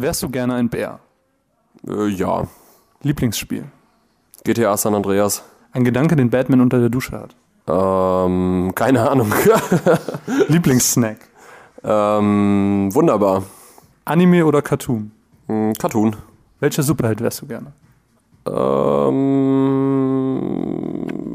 [0.00, 1.00] Wärst du gerne ein Bär?
[1.84, 2.46] Äh, ja.
[3.02, 3.64] Lieblingsspiel?
[4.44, 5.42] GTA San Andreas.
[5.72, 7.34] Ein Gedanke, den Batman unter der Dusche hat?
[7.66, 9.32] Ähm, keine Ahnung.
[10.48, 11.16] Lieblingssnack?
[11.82, 13.42] ähm, wunderbar.
[14.04, 15.10] Anime oder Cartoon?
[15.48, 16.14] Hm, Cartoon.
[16.60, 17.72] Welcher Superheld wärst du gerne?
[18.46, 19.18] Ähm,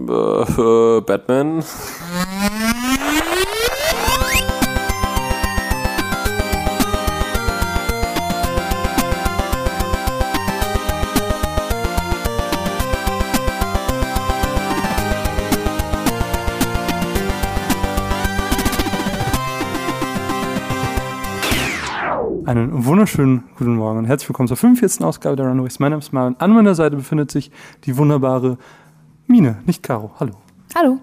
[0.07, 1.63] äh, Batman.
[22.53, 25.03] Einen wunderschönen guten Morgen und herzlich willkommen zur 45.
[25.03, 25.79] Ausgabe der Runaways.
[25.79, 26.35] Mein Name ist Marvin.
[26.37, 27.49] An meiner Seite befindet sich
[27.85, 28.59] die wunderbare
[29.25, 30.11] Mine, nicht Caro.
[30.19, 30.33] Hallo.
[30.75, 30.99] Hallo.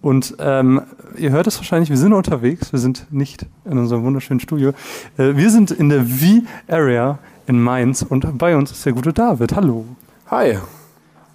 [0.00, 0.80] Und ähm,
[1.18, 4.70] ihr hört es wahrscheinlich, wir sind unterwegs, wir sind nicht in unserem wunderschönen Studio.
[5.18, 9.54] Äh, wir sind in der V-Area in Mainz und bei uns ist der gute David.
[9.54, 9.84] Hallo.
[10.30, 10.56] Hi.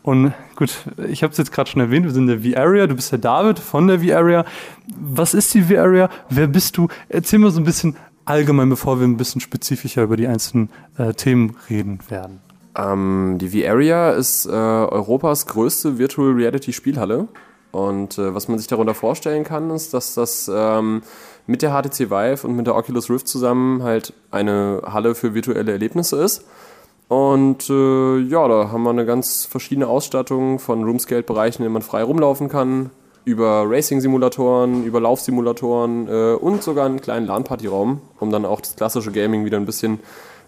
[0.01, 0.75] Und gut,
[1.07, 3.19] ich habe es jetzt gerade schon erwähnt, wir sind in der V-Area, du bist der
[3.19, 4.43] David von der V-Area.
[4.99, 6.09] Was ist die V-Area?
[6.31, 6.87] Wer bist du?
[7.09, 11.13] Erzähl mal so ein bisschen allgemein, bevor wir ein bisschen spezifischer über die einzelnen äh,
[11.13, 12.39] Themen reden werden.
[12.75, 17.27] Ähm, die V-Area ist äh, Europas größte Virtual Reality Spielhalle.
[17.71, 21.01] Und äh, was man sich darunter vorstellen kann, ist, dass das ähm,
[21.47, 25.71] mit der HTC Vive und mit der Oculus Rift zusammen halt eine Halle für virtuelle
[25.71, 26.45] Erlebnisse ist.
[27.07, 31.81] Und äh, ja, da haben wir eine ganz verschiedene Ausstattung von Roomscale-Bereichen, in denen man
[31.81, 32.89] frei rumlaufen kann,
[33.23, 39.11] über Racing-Simulatoren, über Laufsimulatoren äh, und sogar einen kleinen LAN-Party-Raum, um dann auch das klassische
[39.11, 39.99] Gaming wieder ein bisschen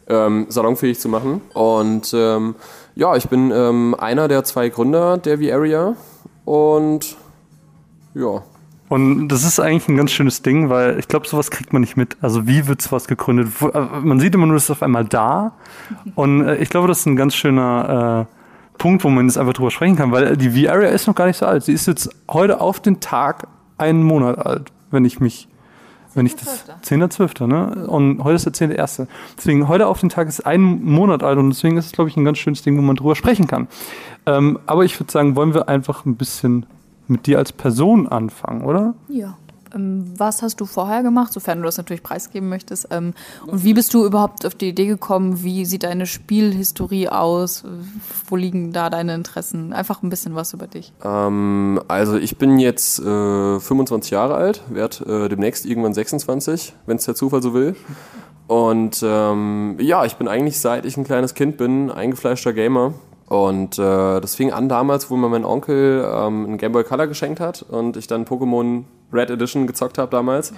[0.08, 1.42] ähm, salonfähig zu machen.
[1.54, 2.56] Und ähm,
[2.96, 5.96] ja, ich bin ähm, einer der zwei Gründer der V-Area
[6.46, 7.16] und
[8.16, 8.44] ja.
[8.90, 11.98] Und das ist eigentlich ein ganz schönes Ding, weil ich glaube, sowas kriegt man nicht
[11.98, 12.18] mit.
[12.22, 13.50] Also wie wird sowas gegründet?
[13.62, 15.54] Äh, man sieht immer nur, es ist auf einmal da.
[16.16, 18.43] Und äh, ich glaube, das ist ein ganz schöner äh,
[18.84, 21.38] Punkt, wo man jetzt einfach drüber sprechen kann, weil die V-Area ist noch gar nicht
[21.38, 21.64] so alt.
[21.64, 23.48] Sie ist jetzt heute auf den Tag
[23.78, 25.48] einen Monat alt, wenn ich mich,
[26.16, 27.88] wenn ich das, 10.12., ne?
[27.88, 29.08] Und heute ist der 10.1.
[29.38, 32.18] Deswegen, heute auf den Tag ist ein Monat alt und deswegen ist es, glaube ich,
[32.18, 33.70] ein ganz schönes Ding, wo man drüber sprechen kann.
[34.26, 36.66] Ähm, aber ich würde sagen, wollen wir einfach ein bisschen
[37.08, 38.96] mit dir als Person anfangen, oder?
[39.08, 39.38] Ja.
[39.74, 42.88] Ähm, was hast du vorher gemacht, sofern du das natürlich preisgeben möchtest?
[42.92, 43.14] Ähm,
[43.46, 45.44] und wie bist du überhaupt auf die Idee gekommen?
[45.44, 47.64] Wie sieht deine Spielhistorie aus?
[48.28, 49.74] Wo liegen da deine Interessen?
[49.74, 50.94] Einfach ein bisschen was über dich.
[51.04, 56.98] Ähm, also ich bin jetzt äh, 25 Jahre alt, werde äh, demnächst irgendwann 26, wenn
[56.98, 57.76] es der Zufall so will.
[58.48, 62.94] Und ähm, ja, ich bin eigentlich seit ich ein kleines Kind bin, eingefleischter Gamer.
[63.34, 67.08] Und äh, das fing an damals, wo mir mein Onkel ähm, einen Game Boy Color
[67.08, 70.52] geschenkt hat und ich dann Pokémon Red Edition gezockt habe damals.
[70.52, 70.56] Ja,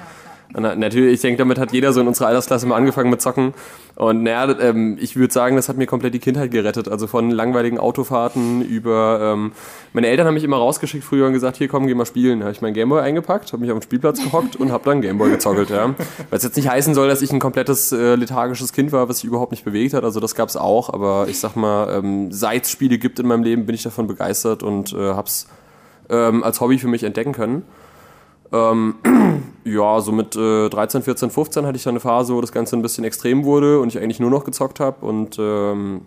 [0.53, 3.53] und, natürlich, ich denke, damit hat jeder so in unserer Altersklasse mal angefangen mit Zocken.
[3.95, 6.87] Und naja, ähm, ich würde sagen, das hat mir komplett die Kindheit gerettet.
[6.87, 9.19] Also von langweiligen Autofahrten über.
[9.21, 9.53] Ähm,
[9.93, 12.39] meine Eltern haben mich immer rausgeschickt früher und gesagt: Hier komm, geh mal spielen.
[12.39, 15.01] Da habe ich meinen Gameboy eingepackt, habe mich auf den Spielplatz gehockt und habe dann
[15.01, 15.69] Gameboy gezockelt.
[15.69, 15.93] Ja.
[16.31, 19.25] Es jetzt nicht heißen soll, dass ich ein komplettes äh, lethargisches Kind war, was sich
[19.25, 20.03] überhaupt nicht bewegt hat.
[20.03, 20.89] Also das gab es auch.
[20.89, 24.07] Aber ich sag mal, ähm, seit es Spiele gibt in meinem Leben, bin ich davon
[24.07, 25.47] begeistert und äh, habe es
[26.09, 27.63] ähm, als Hobby für mich entdecken können.
[28.51, 28.95] Ähm,
[29.63, 32.75] ja, so mit äh, 13, 14, 15 hatte ich dann eine Phase, wo das Ganze
[32.75, 35.05] ein bisschen extrem wurde und ich eigentlich nur noch gezockt habe.
[35.05, 36.01] Und ähm,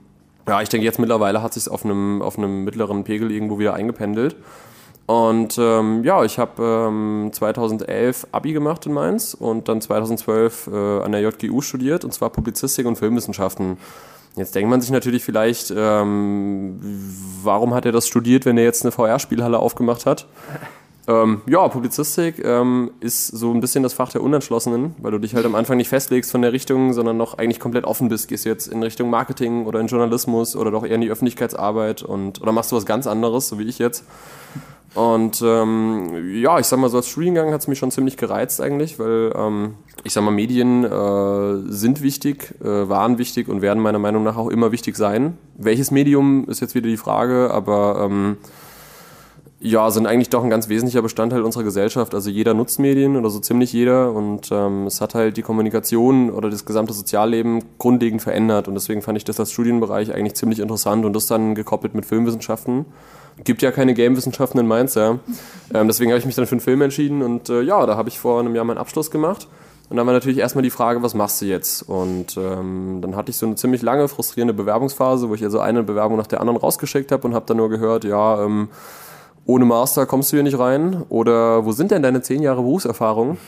[0.46, 4.36] ja, ich denke, jetzt mittlerweile hat sich auf einem, auf mittleren Pegel irgendwo wieder eingependelt.
[5.06, 11.00] Und ähm, ja, ich habe ähm, 2011 Abi gemacht in Mainz und dann 2012 äh,
[11.02, 13.78] an der JGU studiert, und zwar Publizistik und Filmwissenschaften.
[14.36, 16.78] Jetzt denkt man sich natürlich vielleicht, ähm,
[17.42, 20.26] warum hat er das studiert, wenn er jetzt eine VR-Spielhalle aufgemacht hat?
[21.08, 25.34] Ähm, ja, Publizistik ähm, ist so ein bisschen das Fach der Unentschlossenen, weil du dich
[25.34, 28.28] halt am Anfang nicht festlegst von der Richtung, sondern noch eigentlich komplett offen bist.
[28.28, 32.42] Gehst jetzt in Richtung Marketing oder in Journalismus oder doch eher in die Öffentlichkeitsarbeit und
[32.42, 34.04] oder machst du was ganz anderes, so wie ich jetzt.
[34.94, 38.60] Und ähm, ja, ich sag mal, so als Studiengang hat es mich schon ziemlich gereizt
[38.60, 39.74] eigentlich, weil ähm,
[40.04, 44.36] ich sag mal, Medien äh, sind wichtig, äh, waren wichtig und werden meiner Meinung nach
[44.36, 45.38] auch immer wichtig sein.
[45.56, 48.36] Welches Medium ist jetzt wieder die Frage, aber ähm,
[49.60, 52.14] ja, sind eigentlich doch ein ganz wesentlicher Bestandteil unserer Gesellschaft.
[52.14, 56.30] Also jeder nutzt Medien oder so ziemlich jeder und ähm, es hat halt die Kommunikation
[56.30, 60.60] oder das gesamte Sozialleben grundlegend verändert und deswegen fand ich das als Studienbereich eigentlich ziemlich
[60.60, 62.86] interessant und das dann gekoppelt mit Filmwissenschaften.
[63.42, 65.18] Gibt ja keine Gamewissenschaften in Mainz, ja.
[65.74, 68.08] Ähm, deswegen habe ich mich dann für einen Film entschieden und äh, ja, da habe
[68.08, 69.48] ich vor einem Jahr meinen Abschluss gemacht.
[69.90, 71.82] Und dann war natürlich erstmal die Frage, was machst du jetzt?
[71.82, 75.82] Und ähm, dann hatte ich so eine ziemlich lange, frustrierende Bewerbungsphase, wo ich also eine
[75.82, 78.68] Bewerbung nach der anderen rausgeschickt habe und habe dann nur gehört, ja, ähm,
[79.48, 81.04] ohne Master kommst du hier nicht rein.
[81.08, 83.38] Oder wo sind denn deine zehn Jahre Berufserfahrung?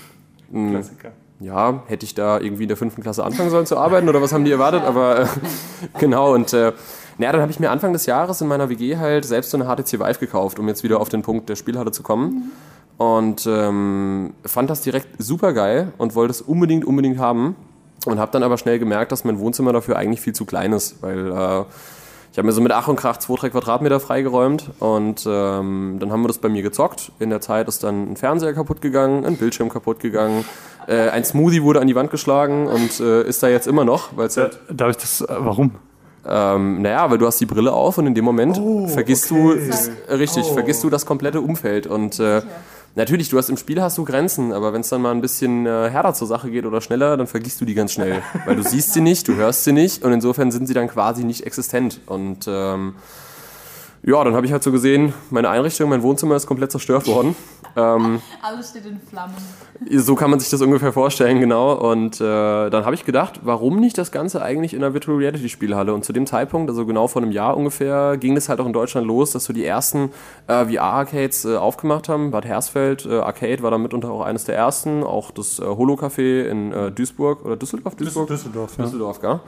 [0.50, 0.70] Hm.
[0.70, 1.11] Klassiker.
[1.41, 4.32] ja, hätte ich da irgendwie in der fünften Klasse anfangen sollen zu arbeiten oder was
[4.32, 4.82] haben die erwartet?
[4.82, 5.26] Aber äh,
[6.00, 6.73] genau, und äh,
[7.19, 9.67] naja, dann habe ich mir Anfang des Jahres in meiner WG halt selbst so eine
[9.67, 12.50] HTC Vive gekauft, um jetzt wieder auf den Punkt der Spielhalle zu kommen.
[12.97, 17.56] Und ähm, fand das direkt super geil und wollte es unbedingt, unbedingt haben.
[18.06, 21.02] Und habe dann aber schnell gemerkt, dass mein Wohnzimmer dafür eigentlich viel zu klein ist,
[21.02, 21.64] weil äh,
[22.32, 26.12] ich habe mir so mit Ach und Krach zwei, drei Quadratmeter freigeräumt und ähm, dann
[26.12, 27.11] haben wir das bei mir gezockt.
[27.19, 30.44] In der Zeit ist dann ein Fernseher kaputt gegangen, ein Bildschirm kaputt gegangen,
[30.87, 34.17] äh, ein Smoothie wurde an die Wand geschlagen und äh, ist da jetzt immer noch,
[34.17, 35.73] weil es halt Darf ich das, äh, warum?
[36.27, 39.59] Ähm, naja, weil du hast die Brille auf und in dem Moment oh, vergisst okay.
[39.59, 40.55] du, das, richtig, oh.
[40.55, 42.43] vergisst du das komplette Umfeld und äh,
[42.96, 45.64] Natürlich, du hast im Spiel hast du Grenzen, aber wenn es dann mal ein bisschen
[45.64, 48.22] äh, härter zur Sache geht oder schneller, dann vergisst du die ganz schnell.
[48.46, 51.25] Weil du siehst sie nicht, du hörst sie nicht und insofern sind sie dann quasi
[51.25, 52.00] nicht existent.
[52.06, 52.94] Und ähm,
[54.02, 57.37] ja, dann habe ich halt so gesehen, meine Einrichtung, mein Wohnzimmer ist komplett zerstört worden.
[57.76, 59.35] Ähm, Alles steht in Flammen.
[59.97, 61.73] So kann man sich das ungefähr vorstellen, genau.
[61.75, 65.49] Und äh, dann habe ich gedacht, warum nicht das Ganze eigentlich in einer Virtual Reality
[65.49, 65.93] Spielhalle?
[65.93, 68.73] Und zu dem Zeitpunkt, also genau vor einem Jahr ungefähr, ging es halt auch in
[68.73, 70.11] Deutschland los, dass so die ersten
[70.47, 72.31] äh, VR-Arcades äh, aufgemacht haben.
[72.31, 75.02] Bad Hersfeld äh, Arcade war dann mitunter auch eines der ersten.
[75.02, 77.97] Auch das äh, Holo-Café in äh, Duisburg oder Düsseldorf?
[77.97, 78.29] Duisburg?
[78.29, 78.85] Düsseldorf, ja.
[78.85, 79.41] Düsseldorf, ja.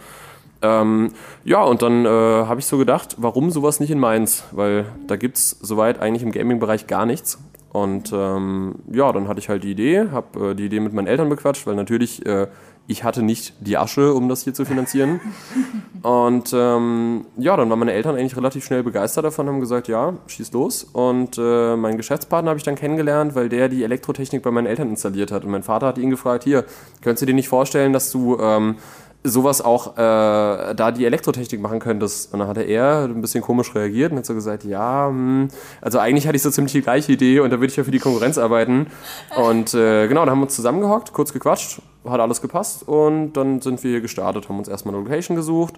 [0.62, 1.12] Ähm,
[1.44, 4.44] ja, und dann äh, habe ich so gedacht, warum sowas nicht in Mainz?
[4.52, 7.38] Weil da gibt es soweit eigentlich im Gaming-Bereich gar nichts.
[7.72, 11.06] Und ähm, ja, dann hatte ich halt die Idee, habe äh, die Idee mit meinen
[11.06, 12.46] Eltern bequatscht, weil natürlich äh,
[12.86, 15.20] ich hatte nicht die Asche, um das hier zu finanzieren.
[16.02, 20.14] Und ähm, ja, dann waren meine Eltern eigentlich relativ schnell begeistert davon, haben gesagt, ja,
[20.26, 20.84] schieß los.
[20.92, 24.90] Und äh, meinen Geschäftspartner habe ich dann kennengelernt, weil der die Elektrotechnik bei meinen Eltern
[24.90, 25.44] installiert hat.
[25.44, 26.64] Und mein Vater hat ihn gefragt, hier,
[27.02, 28.76] könntest du dir nicht vorstellen, dass du ähm,
[29.24, 32.32] sowas auch äh, da die Elektrotechnik machen könntest.
[32.32, 35.48] Und dann hatte er ein bisschen komisch reagiert und hat so gesagt, ja, hm,
[35.80, 37.90] also eigentlich hatte ich so ziemlich die gleiche Idee und da würde ich ja für
[37.90, 38.88] die Konkurrenz arbeiten.
[39.36, 43.60] Und äh, genau, da haben wir uns zusammengehockt, kurz gequatscht, hat alles gepasst und dann
[43.60, 45.74] sind wir hier gestartet, haben uns erstmal eine Location gesucht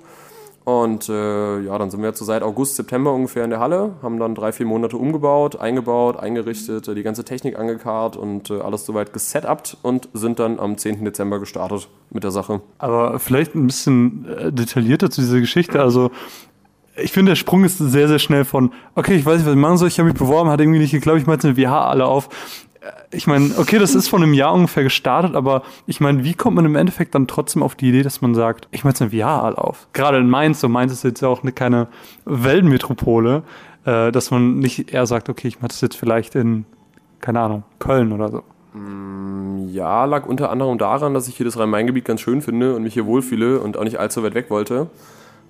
[0.64, 3.93] und äh, ja, dann sind wir jetzt so seit August, September ungefähr in der Halle,
[4.02, 8.61] haben dann drei, vier Monate umgebaut, eingebaut, eingerichtet, äh, die ganze Technik angekarrt und äh,
[8.61, 11.05] alles soweit gesetupt und sind dann am 10.
[11.05, 12.62] Dezember gestartet mit der Sache.
[12.78, 15.82] Aber vielleicht ein bisschen äh, detaillierter zu dieser Geschichte.
[15.82, 16.11] Also
[16.96, 19.61] ich finde, der Sprung ist sehr, sehr schnell von, okay, ich weiß nicht, was ich
[19.61, 21.90] machen soll, ich habe mich beworben, hat irgendwie nicht geklappt, ich mache jetzt eine WH
[21.90, 22.28] alle auf,
[23.11, 26.57] ich meine, okay, das ist vor einem Jahr ungefähr gestartet, aber ich meine, wie kommt
[26.57, 29.11] man im Endeffekt dann trotzdem auf die Idee, dass man sagt, ich mache jetzt eine
[29.11, 29.87] VR auf?
[29.93, 31.89] Gerade in Mainz, so Mainz ist jetzt ja auch eine, keine
[32.25, 33.43] Weltmetropole,
[33.85, 36.67] äh, dass man nicht eher sagt, okay, ich mache das jetzt vielleicht in,
[37.21, 38.43] keine Ahnung, Köln oder so.
[38.79, 42.83] Mm, ja, lag unter anderem daran, dass ich hier das Rhein-Main-Gebiet ganz schön finde und
[42.83, 44.89] mich hier wohlfühle und auch nicht allzu weit weg wollte.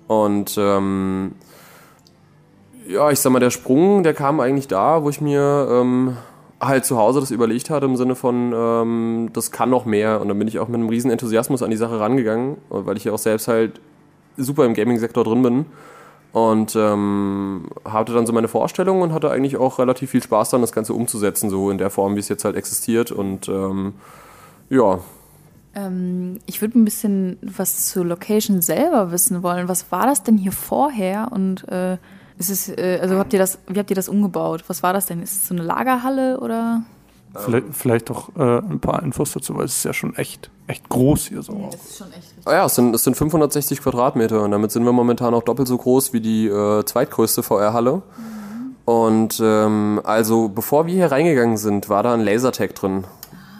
[0.07, 1.33] Und ähm,
[2.87, 6.17] ja, ich sag mal, der Sprung, der kam eigentlich da, wo ich mir ähm,
[6.67, 10.21] halt zu Hause das überlegt hatte im Sinne von, ähm, das kann noch mehr.
[10.21, 13.05] Und dann bin ich auch mit einem riesen Enthusiasmus an die Sache rangegangen, weil ich
[13.05, 13.79] ja auch selbst halt
[14.37, 15.65] super im Gaming-Sektor drin bin.
[16.33, 20.61] Und ähm, hatte dann so meine Vorstellung und hatte eigentlich auch relativ viel Spaß daran,
[20.61, 23.11] das Ganze umzusetzen, so in der Form, wie es jetzt halt existiert.
[23.11, 23.93] Und ähm,
[24.69, 24.99] ja.
[25.73, 29.69] Ähm, ich würde ein bisschen was zur Location selber wissen wollen.
[29.69, 31.97] Was war das denn hier vorher und äh
[32.37, 34.63] ist es, äh, also habt ihr das, wie habt ihr das umgebaut?
[34.67, 35.21] Was war das denn?
[35.21, 36.83] Ist es so eine Lagerhalle oder?
[37.37, 40.87] Vielleicht, vielleicht auch äh, ein paar Infos dazu, weil es ist ja schon echt, echt
[40.87, 41.53] groß hier so.
[41.53, 42.47] Ja, das ist schon echt richtig.
[42.47, 45.67] Ah ja, es sind, es sind 560 Quadratmeter und damit sind wir momentan auch doppelt
[45.67, 47.95] so groß wie die äh, zweitgrößte VR-Halle.
[47.95, 48.75] Mhm.
[48.85, 53.03] Und ähm, also bevor wir hier reingegangen sind, war da ein Lasertag drin.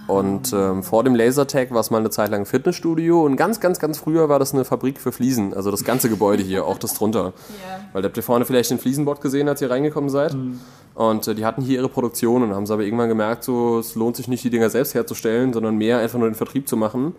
[0.08, 3.60] Und ähm, vor dem Lasertag war es mal eine Zeit lang ein Fitnessstudio und ganz,
[3.60, 5.54] ganz, ganz früher war das eine Fabrik für Fliesen.
[5.54, 7.24] Also das ganze Gebäude hier, auch das drunter.
[7.24, 7.80] Yeah.
[7.94, 10.34] Weil da habt ihr vorne vielleicht den Fliesenbot gesehen, als ihr reingekommen seid.
[10.36, 10.60] Mhm.
[10.94, 13.96] Und äh, die hatten hier ihre Produktion und haben sie aber irgendwann gemerkt, so es
[13.96, 17.06] lohnt sich nicht, die Dinger selbst herzustellen, sondern mehr einfach nur den Vertrieb zu machen.
[17.06, 17.14] Mhm.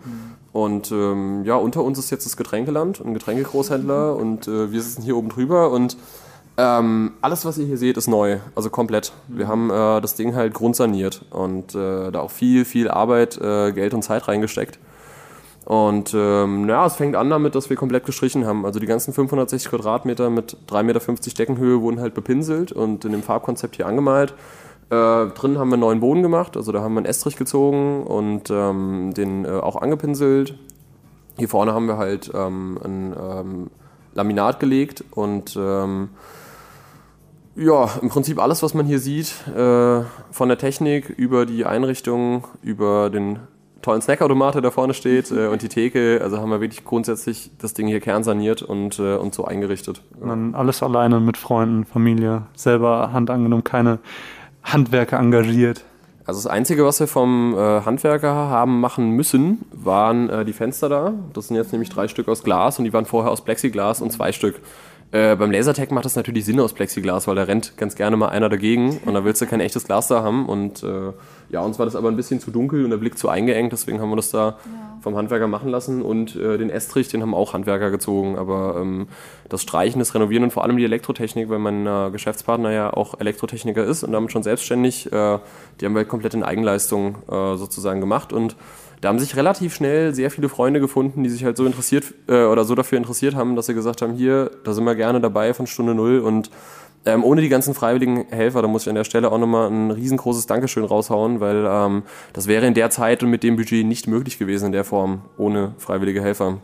[0.53, 4.19] Und ähm, ja, unter uns ist jetzt das Getränkeland, ein Getränkegroßhändler mhm.
[4.19, 5.97] und äh, wir sitzen hier oben drüber und
[6.57, 9.13] ähm, alles, was ihr hier seht, ist neu, also komplett.
[9.27, 9.49] Wir mhm.
[9.49, 13.93] haben äh, das Ding halt grundsaniert und äh, da auch viel, viel Arbeit, äh, Geld
[13.93, 14.79] und Zeit reingesteckt.
[15.65, 18.65] Und ähm, ja, es fängt an damit, dass wir komplett gestrichen haben.
[18.65, 23.21] Also die ganzen 560 Quadratmeter mit 3,50 Meter Deckenhöhe wurden halt bepinselt und in dem
[23.21, 24.33] Farbkonzept hier angemalt.
[24.89, 24.93] Äh,
[25.27, 28.49] drinnen haben wir einen neuen Boden gemacht, also da haben wir einen Estrich gezogen und
[28.49, 30.57] ähm, den äh, auch angepinselt.
[31.37, 33.69] Hier vorne haben wir halt ähm, ein ähm,
[34.13, 36.09] Laminat gelegt und ähm,
[37.57, 42.45] ja, im Prinzip alles, was man hier sieht, äh, von der Technik über die Einrichtung,
[42.61, 43.39] über den
[43.81, 46.19] tollen Snackautomat, der da vorne steht äh, und die Theke.
[46.21, 50.03] Also haben wir wirklich grundsätzlich das Ding hier kernsaniert und, äh, und so eingerichtet.
[50.21, 50.27] Ja.
[50.27, 53.99] Dann alles alleine mit Freunden, Familie, selber Hand angenommen, keine
[54.63, 55.83] Handwerker engagiert.
[56.25, 60.89] Also das Einzige, was wir vom äh, Handwerker haben machen müssen, waren äh, die Fenster
[60.89, 61.13] da.
[61.33, 64.11] Das sind jetzt nämlich drei Stück aus Glas und die waren vorher aus Plexiglas und
[64.11, 64.59] zwei Stück.
[65.13, 68.27] Äh, beim Lasertag macht das natürlich Sinn aus Plexiglas, weil da rennt ganz gerne mal
[68.27, 70.47] einer dagegen und da willst du kein echtes Glas da haben.
[70.47, 71.13] Und äh,
[71.49, 74.01] ja, uns war das aber ein bisschen zu dunkel und der Blick zu eingeengt, deswegen
[74.01, 74.57] haben wir das da ja.
[75.01, 76.01] vom Handwerker machen lassen.
[76.01, 78.37] Und äh, den Estrich, den haben auch Handwerker gezogen.
[78.37, 79.07] Aber ähm,
[79.47, 83.17] das Streichen, das Renovieren und vor allem die Elektrotechnik, weil mein äh, Geschäftspartner ja auch
[83.17, 85.39] Elektrotechniker ist und damit schon selbstständig, äh,
[85.79, 88.57] die haben wir komplett in Eigenleistung äh, sozusagen gemacht und
[89.01, 92.45] da haben sich relativ schnell sehr viele Freunde gefunden, die sich halt so interessiert äh,
[92.45, 95.53] oder so dafür interessiert haben, dass sie gesagt haben, hier, da sind wir gerne dabei
[95.53, 96.49] von Stunde Null und
[97.05, 99.91] ähm, ohne die ganzen freiwilligen Helfer, da muss ich an der Stelle auch nochmal ein
[99.91, 104.07] riesengroßes Dankeschön raushauen, weil ähm, das wäre in der Zeit und mit dem Budget nicht
[104.07, 106.57] möglich gewesen in der Form ohne freiwillige Helfer.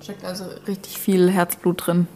[0.00, 2.06] Steckt also richtig viel Herzblut drin.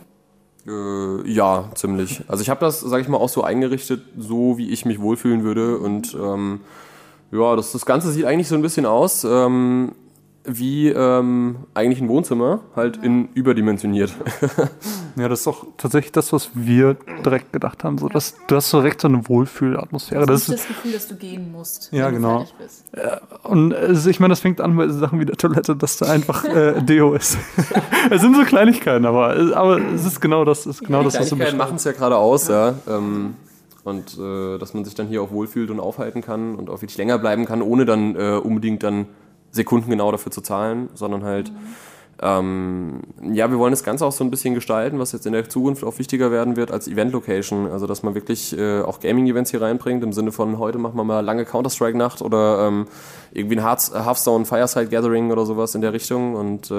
[0.68, 2.22] Äh, ja, ziemlich.
[2.28, 5.42] Also ich habe das, sage ich mal, auch so eingerichtet, so wie ich mich wohlfühlen
[5.42, 6.60] würde und ähm,
[7.32, 9.92] ja, das, das Ganze sieht eigentlich so ein bisschen aus ähm,
[10.44, 14.12] wie ähm, eigentlich ein Wohnzimmer, halt in überdimensioniert.
[15.16, 17.98] ja, das ist doch tatsächlich das, was wir direkt gedacht haben.
[17.98, 20.26] So, dass, du hast direkt so eine Wohlfühlatmosphäre.
[20.26, 22.40] Du hast das, das Gefühl, dass du gehen musst, ja, wenn genau.
[22.40, 23.44] du fertig bist.
[23.44, 26.44] Und also ich meine, das fängt an bei Sachen wie der Toilette, dass da einfach
[26.48, 27.38] äh, Deo ist.
[28.10, 31.28] es sind so Kleinigkeiten, aber, aber es ist genau das, ist genau ja, das was
[31.28, 32.70] du Kleinigkeiten machen es ja gerade aus, ja.
[32.70, 32.96] ja.
[32.96, 33.34] Ähm,
[33.84, 36.98] und äh, dass man sich dann hier auch wohlfühlt und aufhalten kann und auch wirklich
[36.98, 39.06] länger bleiben kann, ohne dann äh, unbedingt dann
[39.50, 41.56] Sekunden genau dafür zu zahlen, sondern halt mhm.
[42.24, 43.00] Ähm,
[43.32, 45.82] ja, wir wollen das Ganze auch so ein bisschen gestalten, was jetzt in der Zukunft
[45.82, 47.68] auch wichtiger werden wird als Event-Location.
[47.70, 51.02] Also, dass man wirklich äh, auch Gaming-Events hier reinbringt, im Sinne von heute machen wir
[51.02, 52.86] mal lange Counter-Strike-Nacht oder ähm,
[53.32, 56.36] irgendwie ein Hearthstone Fireside Gathering oder sowas in der Richtung.
[56.36, 56.74] Und äh,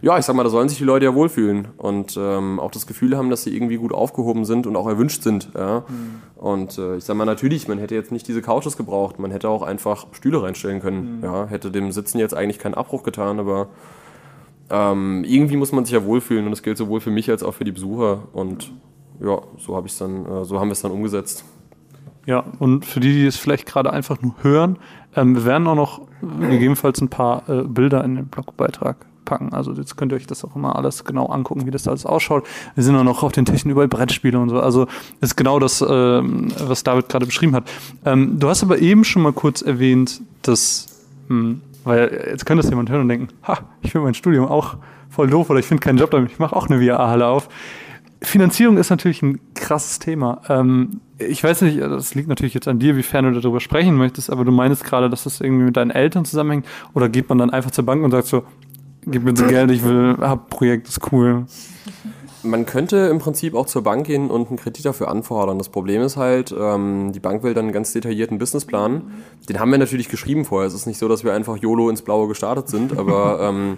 [0.00, 2.86] ja, ich sag mal, da sollen sich die Leute ja wohlfühlen und ähm, auch das
[2.86, 5.50] Gefühl haben, dass sie irgendwie gut aufgehoben sind und auch erwünscht sind.
[5.54, 5.84] Ja?
[5.86, 6.22] Mhm.
[6.36, 9.50] Und äh, ich sag mal, natürlich, man hätte jetzt nicht diese Couches gebraucht, man hätte
[9.50, 11.18] auch einfach Stühle reinstellen können.
[11.18, 11.24] Mhm.
[11.24, 11.46] Ja?
[11.46, 13.68] Hätte dem Sitzen jetzt eigentlich keinen Abbruch getan, aber
[14.72, 17.52] ähm, irgendwie muss man sich ja wohlfühlen und das gilt sowohl für mich als auch
[17.52, 18.22] für die Besucher.
[18.32, 18.72] Und
[19.20, 21.44] ja, so, hab ich's dann, äh, so haben wir es dann umgesetzt.
[22.24, 24.78] Ja, und für die, die es vielleicht gerade einfach nur hören,
[25.14, 29.52] ähm, wir werden auch noch gegebenenfalls ein paar äh, Bilder in den Blogbeitrag packen.
[29.52, 32.46] Also jetzt könnt ihr euch das auch immer alles genau angucken, wie das alles ausschaut.
[32.74, 34.58] Wir sind auch noch auf den Techniken überall Brettspiele und so.
[34.58, 34.86] Also
[35.20, 37.70] ist genau das, ähm, was David gerade beschrieben hat.
[38.06, 42.62] Ähm, du hast aber eben schon mal kurz erwähnt, dass mh, hm, weil jetzt könnte
[42.62, 44.76] es jemand hören und denken, ha, ich finde mein Studium auch
[45.08, 47.48] voll doof oder ich finde keinen Job damit, ich mache auch eine VR-Halle auf.
[48.22, 50.42] Finanzierung ist natürlich ein krasses Thema.
[50.48, 53.96] Ähm, ich weiß nicht, das liegt natürlich jetzt an dir, wie fern du darüber sprechen
[53.96, 57.38] möchtest, aber du meinst gerade, dass das irgendwie mit deinen Eltern zusammenhängt oder geht man
[57.38, 58.44] dann einfach zur Bank und sagt so,
[59.06, 61.46] gib mir so Geld, ich will, hab Projekt, ist cool.
[62.44, 65.58] Man könnte im Prinzip auch zur Bank gehen und einen Kredit dafür anfordern.
[65.58, 69.12] Das Problem ist halt, ähm, die Bank will dann einen ganz detaillierten Businessplan.
[69.48, 70.66] Den haben wir natürlich geschrieben vorher.
[70.66, 73.76] Es ist nicht so, dass wir einfach YOLO ins Blaue gestartet sind, aber ähm,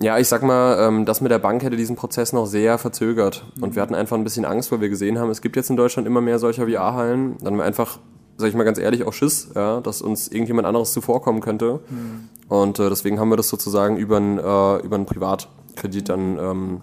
[0.00, 3.44] ja, ich sag mal, ähm, das mit der Bank hätte diesen Prozess noch sehr verzögert.
[3.60, 5.76] Und wir hatten einfach ein bisschen Angst, weil wir gesehen haben, es gibt jetzt in
[5.76, 7.36] Deutschland immer mehr solcher VR-Hallen.
[7.38, 7.98] Dann haben wir einfach,
[8.36, 11.80] sag ich mal ganz ehrlich, auch Schiss, ja, dass uns irgendjemand anderes zuvorkommen könnte.
[11.88, 12.28] Mhm.
[12.48, 16.80] Und äh, deswegen haben wir das sozusagen über einen, äh, über einen Privatkredit dann ähm,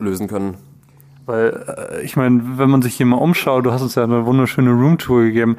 [0.00, 0.56] lösen können.
[1.26, 4.26] Weil, äh, ich meine, wenn man sich hier mal umschaut, du hast uns ja eine
[4.26, 5.56] wunderschöne Roomtour gegeben,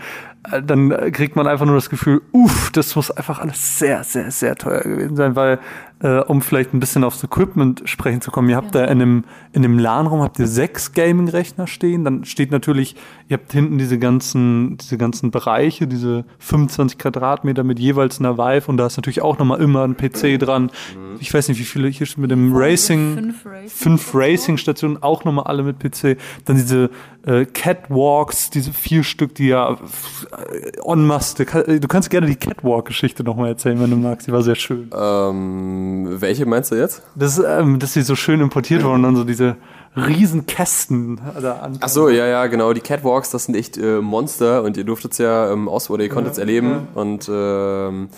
[0.52, 4.32] äh, dann kriegt man einfach nur das Gefühl, uff, das muss einfach alles sehr, sehr,
[4.32, 5.60] sehr teuer gewesen sein, weil
[6.02, 8.50] äh, um vielleicht ein bisschen aufs Equipment sprechen zu kommen.
[8.50, 8.86] Ihr habt ja.
[8.86, 12.04] da in dem, in dem LAN-Raum habt ihr sechs Gaming-Rechner stehen.
[12.04, 12.96] Dann steht natürlich,
[13.28, 18.68] ihr habt hinten diese ganzen, diese ganzen Bereiche, diese 25 Quadratmeter mit jeweils einer Vive
[18.68, 20.72] und da ist natürlich auch nochmal immer ein PC dran.
[21.20, 25.46] Ich weiß nicht, wie viele hier mit dem Racing, fünf Racing, fünf Racing-Stationen, auch nochmal
[25.46, 26.18] alle mit PC.
[26.46, 26.90] Dann diese
[27.26, 31.46] äh, Catwalks, diese vier Stück, die ja äh, en masse.
[31.46, 34.28] Du kannst gerne die Catwalk-Geschichte nochmal erzählen, wenn du magst.
[34.28, 34.90] Die war sehr schön.
[34.98, 35.91] Ähm,
[36.22, 37.04] welche meinst du jetzt?
[37.16, 39.58] Das, ähm, dass sie so schön importiert wurden und dann so diese
[39.96, 41.78] riesen Kästen da an.
[41.82, 42.74] Ach so, ja, ja, genau.
[42.74, 46.04] Die Catwalks, das sind echt äh, Monster und ihr durftet es ja ähm, aus oder
[46.04, 46.70] ihr konntet es ja, erleben.
[46.70, 47.02] Ja.
[47.02, 48.10] Und ähm,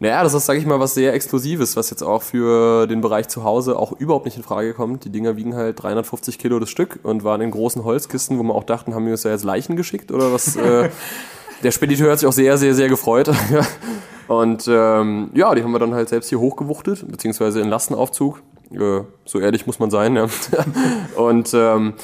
[0.00, 3.28] naja, das ist, sag ich mal, was sehr Exklusives, was jetzt auch für den Bereich
[3.28, 5.04] zu Hause auch überhaupt nicht in Frage kommt.
[5.04, 8.54] Die Dinger wiegen halt 350 Kilo das Stück und waren in großen Holzkisten, wo wir
[8.54, 10.56] auch dachten, haben wir uns ja jetzt Leichen geschickt oder was?
[10.56, 10.88] äh,
[11.62, 13.30] der Spediteur hat sich auch sehr, sehr, sehr gefreut.
[14.30, 18.40] und ähm, ja, die haben wir dann halt selbst hier hochgewuchtet, beziehungsweise in Lastenaufzug.
[18.70, 20.28] Äh, so ehrlich muss man sein, ja.
[21.16, 21.94] und ähm,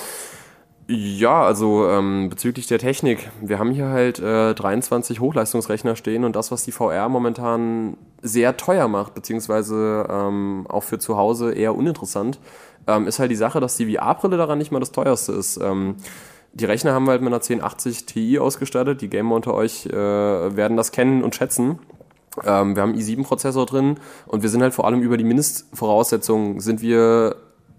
[0.89, 3.31] ja, also ähm, bezüglich der Technik.
[3.41, 8.57] Wir haben hier halt äh, 23 Hochleistungsrechner stehen und das, was die VR momentan sehr
[8.57, 12.41] teuer macht, beziehungsweise ähm, auch für zu Hause eher uninteressant,
[12.89, 15.59] ähm, ist halt die Sache, dass die VR-Brille daran nicht mal das teuerste ist.
[15.59, 15.95] Ähm,
[16.55, 19.01] die Rechner haben wir halt mit einer 1080 Ti ausgestattet.
[19.01, 21.79] Die Gamer unter euch äh, werden das kennen und schätzen.
[22.45, 26.81] Ähm, wir haben i7-Prozessor drin und wir sind halt vor allem über die Mindestvoraussetzungen sind
[26.83, 27.37] wir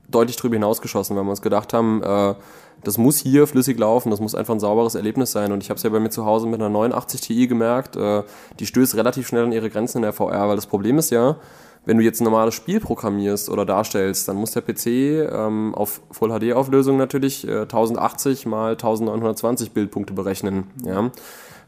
[0.10, 2.36] deutlich drüber hinausgeschossen, weil wir uns gedacht haben, äh,
[2.84, 5.52] das muss hier flüssig laufen, das muss einfach ein sauberes Erlebnis sein.
[5.52, 8.24] Und ich habe es ja bei mir zu Hause mit einer 89 Ti gemerkt, äh,
[8.60, 11.38] die stößt relativ schnell an ihre Grenzen in der VR, weil das Problem ist ja,
[11.86, 14.88] wenn du jetzt ein normales Spiel programmierst oder darstellst, dann muss der PC
[15.32, 20.66] ähm, auf Full HD Auflösung natürlich äh, 1080 mal 1920 Bildpunkte berechnen.
[20.84, 21.12] Ja.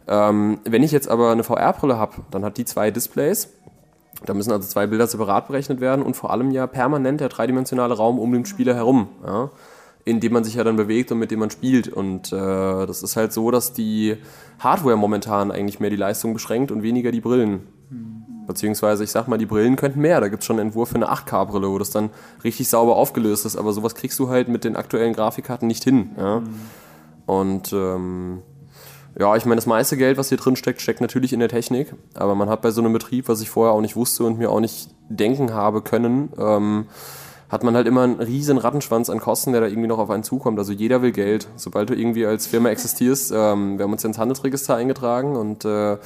[0.09, 3.53] Ähm, wenn ich jetzt aber eine VR-Brille habe, dann hat die zwei Displays.
[4.25, 7.95] Da müssen also zwei Bilder separat berechnet werden und vor allem ja permanent der dreidimensionale
[7.95, 9.07] Raum um den Spieler herum.
[9.25, 9.49] Ja
[10.05, 11.87] in dem man sich ja dann bewegt und mit dem man spielt.
[11.87, 12.35] Und äh,
[12.87, 14.17] das ist halt so, dass die
[14.57, 17.67] Hardware momentan eigentlich mehr die Leistung beschränkt und weniger die Brillen.
[18.47, 20.19] Beziehungsweise, ich sag mal, die Brillen könnten mehr.
[20.19, 22.09] Da gibt es schon einen Entwurf für eine 8K-Brille, wo das dann
[22.43, 23.55] richtig sauber aufgelöst ist.
[23.55, 26.09] Aber sowas kriegst du halt mit den aktuellen Grafikkarten nicht hin.
[26.17, 26.41] Ja?
[27.27, 28.41] Und ähm,
[29.19, 31.93] ja, ich meine, das meiste Geld, was hier drin steckt, steckt natürlich in der Technik.
[32.13, 34.49] Aber man hat bei so einem Betrieb, was ich vorher auch nicht wusste und mir
[34.49, 36.85] auch nicht denken habe können, ähm,
[37.49, 40.23] hat man halt immer einen riesen Rattenschwanz an Kosten, der da irgendwie noch auf einen
[40.23, 40.57] zukommt.
[40.57, 41.49] Also jeder will Geld.
[41.57, 45.65] Sobald du irgendwie als Firma existierst, ähm, wir haben uns ja ins Handelsregister eingetragen und
[45.65, 45.97] äh,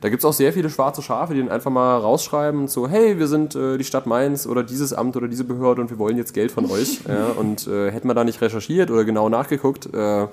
[0.00, 3.26] da gibt's auch sehr viele schwarze Schafe, die dann einfach mal rausschreiben, so, hey, wir
[3.26, 6.34] sind äh, die Stadt Mainz oder dieses Amt oder diese Behörde und wir wollen jetzt
[6.34, 7.00] Geld von euch.
[7.08, 10.26] ja, und äh, hätten wir da nicht recherchiert oder genau nachgeguckt, äh,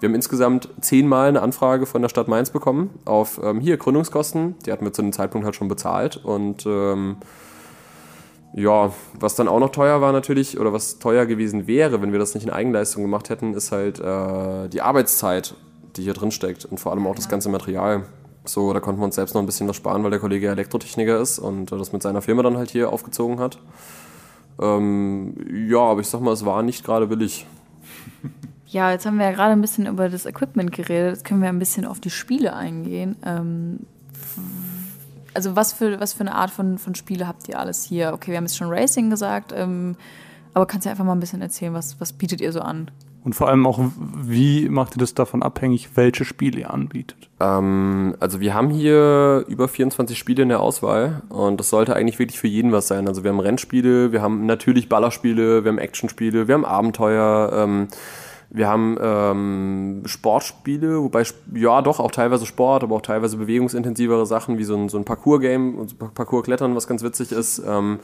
[0.00, 4.56] wir haben insgesamt zehnmal eine Anfrage von der Stadt Mainz bekommen auf ähm, hier Gründungskosten.
[4.64, 7.16] Die hatten wir zu dem Zeitpunkt halt schon bezahlt und ähm,
[8.52, 12.18] ja, was dann auch noch teuer war natürlich, oder was teuer gewesen wäre, wenn wir
[12.18, 15.54] das nicht in Eigenleistung gemacht hätten, ist halt äh, die Arbeitszeit,
[15.96, 18.06] die hier drin steckt und vor allem auch das ganze Material.
[18.44, 21.20] So, da konnten wir uns selbst noch ein bisschen was sparen, weil der Kollege Elektrotechniker
[21.20, 23.58] ist und äh, das mit seiner Firma dann halt hier aufgezogen hat.
[24.60, 25.34] Ähm,
[25.68, 27.46] ja, aber ich sag mal, es war nicht gerade billig.
[28.70, 31.16] Ja, jetzt haben wir ja gerade ein bisschen über das Equipment geredet.
[31.16, 33.16] Jetzt können wir ein bisschen auf die Spiele eingehen.
[33.24, 33.80] Ähm,
[35.34, 38.12] also was für, was für eine Art von, von Spiele habt ihr alles hier?
[38.14, 39.96] Okay, wir haben jetzt schon Racing gesagt, ähm,
[40.54, 42.90] aber kannst du einfach mal ein bisschen erzählen, was, was bietet ihr so an?
[43.22, 47.28] Und vor allem auch, wie macht ihr das davon abhängig, welche Spiele ihr anbietet?
[47.38, 52.18] Ähm, also wir haben hier über 24 Spiele in der Auswahl und das sollte eigentlich
[52.20, 53.08] wirklich für jeden was sein.
[53.08, 57.88] Also wir haben Rennspiele, wir haben natürlich Ballerspiele, wir haben Actionspiele, wir haben Abenteuer, ähm,
[58.52, 61.22] wir haben ähm, Sportspiele, wobei,
[61.54, 65.04] ja doch, auch teilweise Sport, aber auch teilweise bewegungsintensivere Sachen, wie so ein, so ein
[65.04, 67.62] Parcours-Game, Parcours-Klettern, was ganz witzig ist.
[67.64, 68.00] Ähm,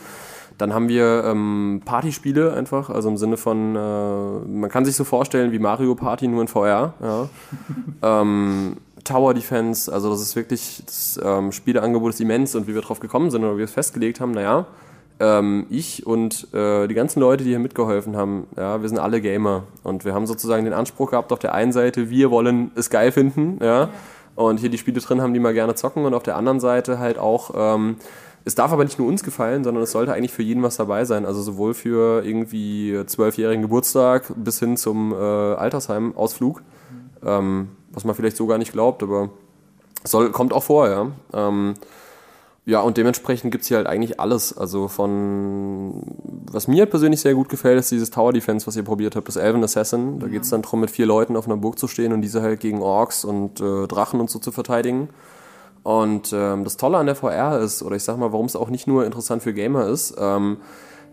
[0.56, 5.04] dann haben wir ähm, Partyspiele einfach, also im Sinne von, äh, man kann sich so
[5.04, 6.94] vorstellen wie Mario Party nur in VR.
[7.02, 7.28] Ja.
[8.20, 12.82] ähm, Tower Defense, also das ist wirklich, das ähm, Spieleangebot ist immens und wie wir
[12.82, 14.66] drauf gekommen sind oder wie wir es festgelegt haben, naja,
[15.18, 19.20] ähm, ich und äh, die ganzen Leute, die hier mitgeholfen haben, ja, wir sind alle
[19.20, 22.90] Gamer und wir haben sozusagen den Anspruch gehabt, auf der einen Seite, wir wollen es
[22.90, 23.88] geil finden, ja, ja.
[24.34, 26.98] und hier die Spiele drin haben, die mal gerne zocken und auf der anderen Seite
[26.98, 27.96] halt auch, ähm,
[28.44, 31.04] es darf aber nicht nur uns gefallen, sondern es sollte eigentlich für jeden was dabei
[31.04, 37.28] sein, also sowohl für irgendwie zwölfjährigen Geburtstag bis hin zum äh, Altersheim-Ausflug, mhm.
[37.28, 39.30] ähm, was man vielleicht so gar nicht glaubt, aber
[40.04, 41.10] soll, kommt auch vor, ja.
[41.32, 41.74] Ähm,
[42.68, 44.58] ja, und dementsprechend gibt's hier halt eigentlich alles.
[44.58, 46.02] Also von,
[46.50, 49.36] was mir persönlich sehr gut gefällt, ist dieses Tower Defense, was ihr probiert habt, das
[49.36, 50.18] Elven Assassin.
[50.18, 50.32] Da ja.
[50.32, 52.82] geht's dann darum, mit vier Leuten auf einer Burg zu stehen und diese halt gegen
[52.82, 55.10] Orks und äh, Drachen und so zu verteidigen.
[55.84, 58.68] Und ähm, das Tolle an der VR ist, oder ich sag mal, warum es auch
[58.68, 60.56] nicht nur interessant für Gamer ist, ähm,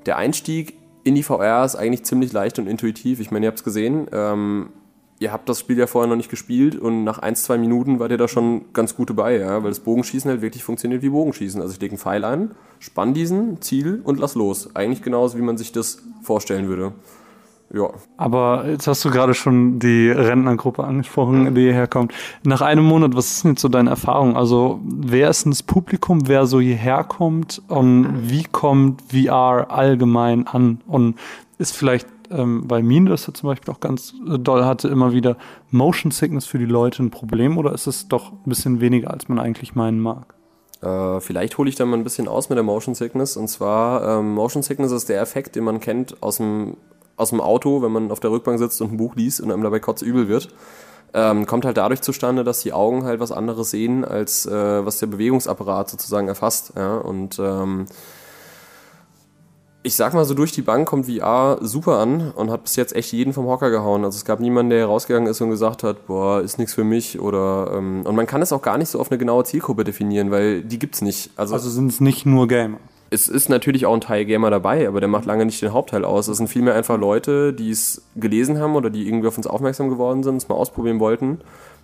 [0.08, 3.20] der Einstieg in die VR ist eigentlich ziemlich leicht und intuitiv.
[3.20, 4.08] Ich meine, ihr habt's gesehen.
[4.12, 4.70] Ähm,
[5.24, 8.12] ihr habt das Spiel ja vorher noch nicht gespielt und nach ein, zwei Minuten wart
[8.12, 11.62] ihr da schon ganz gut dabei, ja, weil das Bogenschießen halt wirklich funktioniert wie Bogenschießen.
[11.62, 14.76] Also ich lege einen Pfeil ein, spann diesen, Ziel und lass los.
[14.76, 16.92] Eigentlich genauso, wie man sich das vorstellen würde.
[17.74, 17.90] Ja.
[18.18, 22.14] Aber jetzt hast du gerade schon die Rentnergruppe angesprochen, die hierher kommt.
[22.44, 24.36] Nach einem Monat, was ist denn jetzt so deine Erfahrung?
[24.36, 30.46] Also, wer ist denn das Publikum, wer so hierher kommt und wie kommt VR allgemein
[30.46, 30.82] an?
[30.86, 31.16] Und
[31.58, 35.14] ist vielleicht ähm, weil Mine das ja zum Beispiel auch ganz äh, doll hatte, immer
[35.14, 35.38] wieder
[35.72, 39.30] Motion Sickness für die Leute ein Problem oder ist es doch ein bisschen weniger, als
[39.30, 40.34] man eigentlich meinen mag?
[40.82, 43.38] Äh, vielleicht hole ich da mal ein bisschen aus mit der Motion Sickness.
[43.38, 46.76] Und zwar, ähm, Motion Sickness ist der Effekt, den man kennt aus dem,
[47.16, 49.64] aus dem Auto, wenn man auf der Rückbank sitzt und ein Buch liest und einem
[49.64, 50.50] dabei kotzübel wird.
[51.14, 54.98] Ähm, kommt halt dadurch zustande, dass die Augen halt was anderes sehen, als äh, was
[54.98, 56.74] der Bewegungsapparat sozusagen erfasst.
[56.76, 56.98] Ja?
[56.98, 57.86] Und ähm,
[59.86, 62.96] ich sag mal so, durch die Bank kommt VR super an und hat bis jetzt
[62.96, 64.06] echt jeden vom Hocker gehauen.
[64.06, 67.20] Also es gab niemanden, der rausgegangen ist und gesagt hat, boah, ist nichts für mich
[67.20, 70.32] oder ähm, und man kann es auch gar nicht so auf eine genaue Zielgruppe definieren,
[70.32, 71.32] weil die gibt's nicht.
[71.36, 72.78] Also, also sind es nicht nur Gamer.
[73.10, 76.06] es ist natürlich auch ein Teil Gamer dabei, aber der macht lange nicht den Hauptteil
[76.06, 76.30] aus.
[76.30, 79.90] Es sind vielmehr einfach Leute, die es gelesen haben oder die irgendwie auf uns aufmerksam
[79.90, 81.42] geworden sind, es mal ausprobieren wollten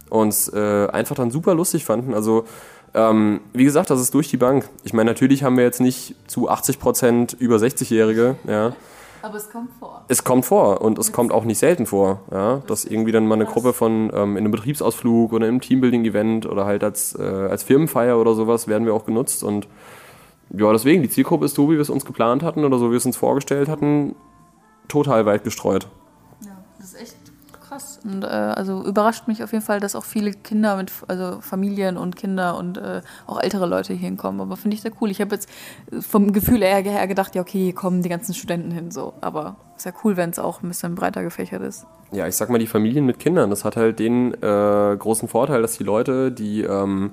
[0.09, 2.13] und es äh, einfach dann super lustig fanden.
[2.13, 2.45] Also
[2.93, 4.67] ähm, wie gesagt, das ist durch die Bank.
[4.83, 8.73] Ich meine, natürlich haben wir jetzt nicht zu 80 Prozent über 60-Jährige, ja.
[9.21, 10.05] Aber es kommt vor.
[10.07, 13.35] Es kommt vor und es kommt auch nicht selten vor, ja, dass irgendwie dann mal
[13.35, 17.63] eine Gruppe von ähm, in einem Betriebsausflug oder im Teambuilding-Event oder halt als, äh, als
[17.63, 19.67] Firmenfeier oder sowas werden wir auch genutzt und
[20.51, 22.91] ja, deswegen, die Zielgruppe ist so, wie wir es uns geplant hatten oder so, wie
[22.91, 24.15] wir es uns vorgestellt hatten,
[24.87, 25.87] total weit gestreut.
[26.41, 27.18] Ja, das ist echt
[27.79, 27.99] krass.
[28.03, 31.97] Und äh, also überrascht mich auf jeden Fall, dass auch viele Kinder mit, also Familien
[31.97, 34.41] und Kinder und äh, auch ältere Leute hier hinkommen.
[34.41, 35.11] Aber finde ich sehr cool.
[35.11, 35.49] Ich habe jetzt
[35.99, 39.13] vom Gefühl eher, eher gedacht, ja, okay, hier kommen die ganzen Studenten hin, so.
[39.21, 41.85] Aber ist ja cool, wenn es auch ein bisschen breiter gefächert ist.
[42.11, 45.61] Ja, ich sag mal, die Familien mit Kindern, das hat halt den äh, großen Vorteil,
[45.61, 47.11] dass die Leute, die ähm,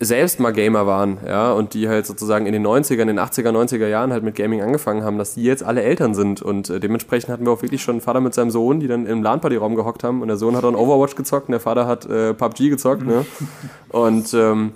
[0.00, 3.50] selbst mal Gamer waren, ja, und die halt sozusagen in den 90er, in den 80er,
[3.50, 6.42] 90er Jahren halt mit Gaming angefangen haben, dass die jetzt alle Eltern sind.
[6.42, 9.06] Und äh, dementsprechend hatten wir auch wirklich schon einen Vater mit seinem Sohn, die dann
[9.06, 10.20] im LAN-Party-Raum gehockt haben.
[10.20, 13.24] Und der Sohn hat dann Overwatch gezockt und der Vater hat äh, PUBG gezockt, ne,
[13.90, 14.72] und ähm,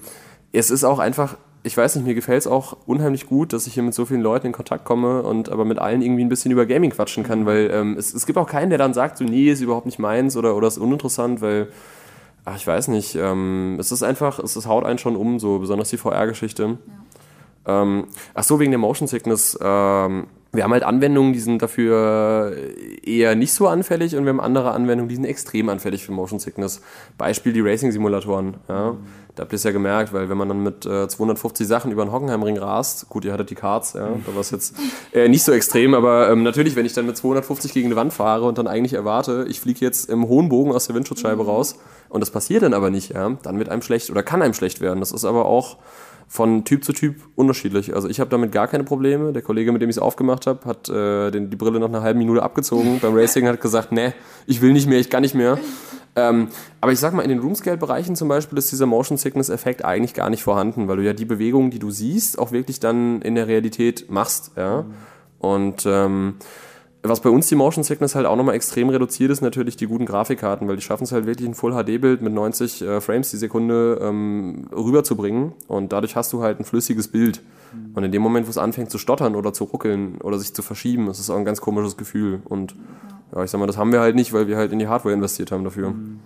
[0.52, 3.74] es ist auch einfach, ich weiß nicht, mir gefällt es auch unheimlich gut, dass ich
[3.74, 6.52] hier mit so vielen Leuten in Kontakt komme und aber mit allen irgendwie ein bisschen
[6.52, 9.24] über Gaming quatschen kann, weil ähm, es, es gibt auch keinen, der dann sagt, so,
[9.24, 11.68] nee, ist überhaupt nicht meins oder, oder ist uninteressant, weil
[12.48, 15.58] ach, ich weiß nicht, ähm, es ist einfach, es ist, haut einen schon um, so
[15.58, 16.78] besonders die VR-Geschichte.
[17.66, 17.82] Ja.
[17.82, 19.58] Ähm, ach so, wegen der Motion Sickness.
[19.61, 22.56] Ähm, wir haben halt Anwendungen, die sind dafür
[23.04, 26.38] eher nicht so anfällig und wir haben andere Anwendungen, die sind extrem anfällig für Motion
[26.38, 26.80] Sickness.
[27.18, 28.56] Beispiel die Racing-Simulatoren.
[28.66, 28.92] Ja.
[28.92, 28.98] Mhm.
[29.38, 32.05] Da habt ihr es ja gemerkt, weil wenn man dann mit äh, 250 Sachen über
[32.05, 34.74] den Hockenheimring rast, gut, ihr hattet die Cards, ja, da war es jetzt
[35.12, 38.12] äh, nicht so extrem, aber ähm, natürlich, wenn ich dann mit 250 gegen eine Wand
[38.12, 41.48] fahre und dann eigentlich erwarte, ich fliege jetzt im hohen Bogen aus der Windschutzscheibe mhm.
[41.48, 41.77] raus
[42.09, 44.81] und das passiert dann aber nicht, ja, dann wird einem schlecht oder kann einem schlecht
[44.81, 44.98] werden.
[44.98, 45.77] Das ist aber auch
[46.29, 47.94] von Typ zu Typ unterschiedlich.
[47.94, 49.33] Also ich habe damit gar keine Probleme.
[49.33, 52.03] Der Kollege, mit dem ich es aufgemacht habe, hat äh, den, die Brille nach einer
[52.03, 52.98] halben Minute abgezogen.
[53.01, 54.12] Beim Racing hat gesagt, nee,
[54.46, 55.59] ich will nicht mehr, ich kann nicht mehr.
[56.16, 56.49] Ähm,
[56.81, 60.31] aber ich sag mal, in den Roomscale-Bereichen zum Beispiel ist dieser Motion Sickness-Effekt eigentlich gar
[60.31, 63.47] nicht vorhanden, weil du ja die Bewegungen, die du siehst, auch wirklich dann in der
[63.47, 64.53] Realität machst.
[64.57, 64.85] Ja?
[65.38, 66.35] Und ähm,
[67.03, 70.05] was bei uns die Motion Sickness halt auch nochmal extrem reduziert ist, natürlich die guten
[70.05, 74.01] Grafikkarten, weil die schaffen es halt wirklich ein Full-HD-Bild mit 90 äh, Frames die Sekunde
[74.03, 77.42] ähm, rüberzubringen und dadurch hast du halt ein flüssiges Bild.
[77.73, 77.94] Mhm.
[77.94, 80.62] Und in dem Moment, wo es anfängt zu stottern oder zu ruckeln oder sich zu
[80.62, 82.40] verschieben, ist es auch ein ganz komisches Gefühl.
[82.44, 84.88] Und ja, ich sag mal, das haben wir halt nicht, weil wir halt in die
[84.88, 85.91] Hardware investiert haben dafür.
[85.91, 86.21] Mhm.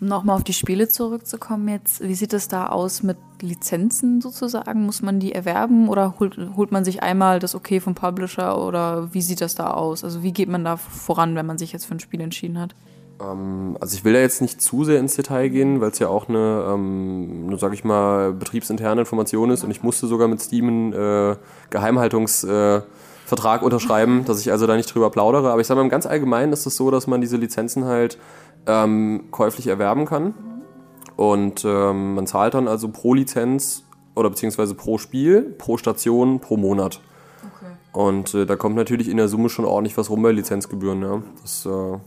[0.00, 4.84] Um nochmal auf die Spiele zurückzukommen jetzt, wie sieht es da aus mit Lizenzen sozusagen?
[4.84, 9.14] Muss man die erwerben oder holt, holt man sich einmal das Okay vom Publisher oder
[9.14, 10.02] wie sieht das da aus?
[10.02, 12.74] Also wie geht man da voran, wenn man sich jetzt für ein Spiel entschieden hat?
[13.20, 16.08] Ähm, also ich will da jetzt nicht zu sehr ins Detail gehen, weil es ja
[16.08, 20.40] auch eine, ähm, eine sag ich mal, betriebsinterne Information ist und ich musste sogar mit
[20.40, 21.36] Steam einen äh,
[21.70, 22.86] Geheimhaltungsvertrag äh,
[23.62, 25.50] unterschreiben, dass ich also da nicht drüber plaudere.
[25.50, 28.18] Aber ich sage mal, im ganz Allgemeinen ist es so, dass man diese Lizenzen halt
[28.66, 30.34] ähm, käuflich erwerben kann.
[31.16, 36.56] Und ähm, man zahlt dann also pro Lizenz oder beziehungsweise pro Spiel, pro Station, pro
[36.56, 37.00] Monat.
[37.40, 37.72] Okay.
[37.92, 41.02] Und äh, da kommt natürlich in der Summe schon ordentlich was rum bei Lizenzgebühren.
[41.02, 41.22] Ja.
[41.42, 41.98] Das, äh,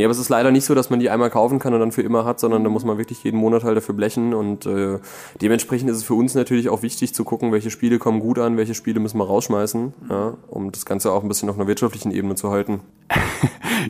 [0.00, 1.92] nee, aber es ist leider nicht so, dass man die einmal kaufen kann und dann
[1.92, 4.32] für immer hat, sondern da muss man wirklich jeden Monat halt dafür blechen.
[4.32, 4.98] Und äh,
[5.42, 8.56] dementsprechend ist es für uns natürlich auch wichtig zu gucken, welche Spiele kommen gut an,
[8.56, 12.12] welche Spiele müssen wir rausschmeißen, ja, um das Ganze auch ein bisschen auf einer wirtschaftlichen
[12.12, 12.80] Ebene zu halten.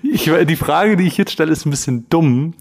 [0.05, 2.55] Ich, die Frage, die ich jetzt stelle, ist ein bisschen dumm.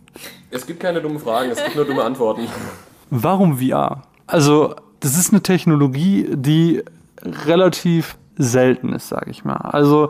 [0.50, 2.48] Es gibt keine dummen Fragen, es gibt nur dumme Antworten.
[3.12, 4.02] Warum VR?
[4.26, 6.84] Also, das ist eine Technologie, die
[7.22, 9.58] relativ selten ist, sage ich mal.
[9.58, 10.10] Also,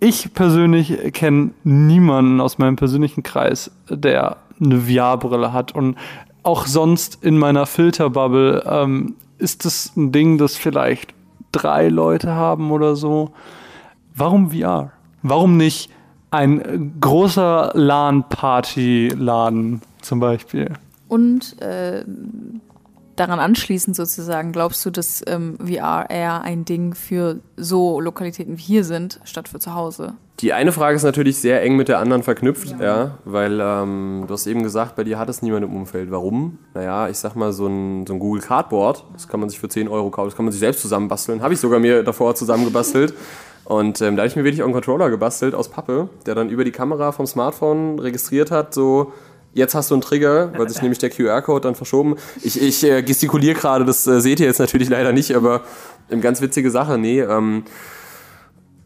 [0.00, 5.74] ich persönlich kenne niemanden aus meinem persönlichen Kreis, der eine VR-Brille hat.
[5.74, 5.96] Und
[6.42, 11.14] auch sonst in meiner Filterbubble ähm, ist das ein Ding, das vielleicht
[11.52, 13.30] drei Leute haben oder so.
[14.14, 14.92] Warum VR?
[15.22, 15.90] Warum nicht
[16.30, 20.72] ein großer LAN-Party-Laden zum Beispiel?
[21.08, 22.04] Und äh,
[23.20, 28.62] daran anschließend sozusagen, glaubst du, dass ähm, VR eher ein Ding für so Lokalitäten wie
[28.62, 30.14] hier sind, statt für zu Hause?
[30.40, 34.24] Die eine Frage ist natürlich sehr eng mit der anderen verknüpft, ja, ja weil ähm,
[34.26, 36.10] du hast eben gesagt, bei dir hat es niemand im Umfeld.
[36.10, 36.58] Warum?
[36.72, 39.68] Naja, ich sag mal, so ein, so ein Google Cardboard, das kann man sich für
[39.68, 41.42] 10 Euro kaufen, das kann man sich selbst zusammenbasteln.
[41.42, 43.12] Habe ich sogar mir davor zusammengebastelt.
[43.64, 46.48] Und ähm, da habe ich mir wirklich auch einen Controller gebastelt aus Pappe, der dann
[46.48, 49.12] über die Kamera vom Smartphone registriert hat, so
[49.54, 52.16] jetzt hast du einen Trigger, weil sich nämlich der QR-Code dann verschoben.
[52.42, 55.62] Ich, ich äh, gestikuliere gerade, das äh, seht ihr jetzt natürlich leider nicht, aber
[56.10, 56.98] eine ganz witzige Sache.
[56.98, 57.64] Nee, ähm,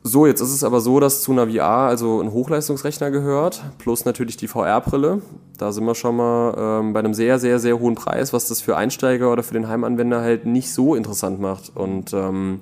[0.07, 4.05] so, jetzt ist es aber so, dass zu einer VR also ein Hochleistungsrechner gehört, plus
[4.05, 5.23] natürlich die VR-Brille.
[5.57, 8.61] Da sind wir schon mal ähm, bei einem sehr, sehr, sehr hohen Preis, was das
[8.61, 11.73] für Einsteiger oder für den Heimanwender halt nicht so interessant macht.
[11.75, 12.61] Und ähm,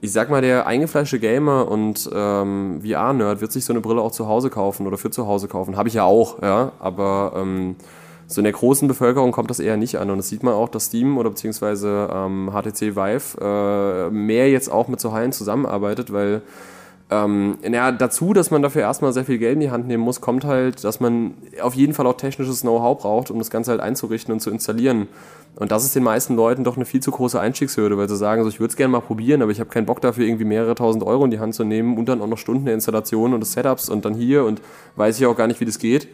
[0.00, 4.12] ich sag mal, der eingefleischte Gamer und ähm, VR-Nerd wird sich so eine Brille auch
[4.12, 5.76] zu Hause kaufen oder für zu Hause kaufen.
[5.76, 6.72] Habe ich ja auch, ja.
[6.78, 7.76] Aber ähm,
[8.26, 10.08] so in der großen Bevölkerung kommt das eher nicht an.
[10.08, 14.70] Und das sieht man auch, dass Steam oder beziehungsweise ähm, HTC Vive äh, mehr jetzt
[14.70, 16.40] auch mit so Hallen zusammenarbeitet, weil
[17.10, 20.20] ähm, ja, dazu, dass man dafür erstmal sehr viel Geld in die Hand nehmen muss,
[20.20, 23.80] kommt halt, dass man auf jeden Fall auch technisches Know-how braucht, um das Ganze halt
[23.80, 25.08] einzurichten und zu installieren.
[25.56, 28.44] Und das ist den meisten Leuten doch eine viel zu große Einstiegshürde, weil sie sagen,
[28.44, 30.76] so, ich würde es gerne mal probieren, aber ich habe keinen Bock dafür, irgendwie mehrere
[30.76, 33.40] tausend Euro in die Hand zu nehmen und dann auch noch Stunden der Installation und
[33.40, 34.62] des Setups und dann hier und
[34.94, 36.06] weiß ich auch gar nicht, wie das geht.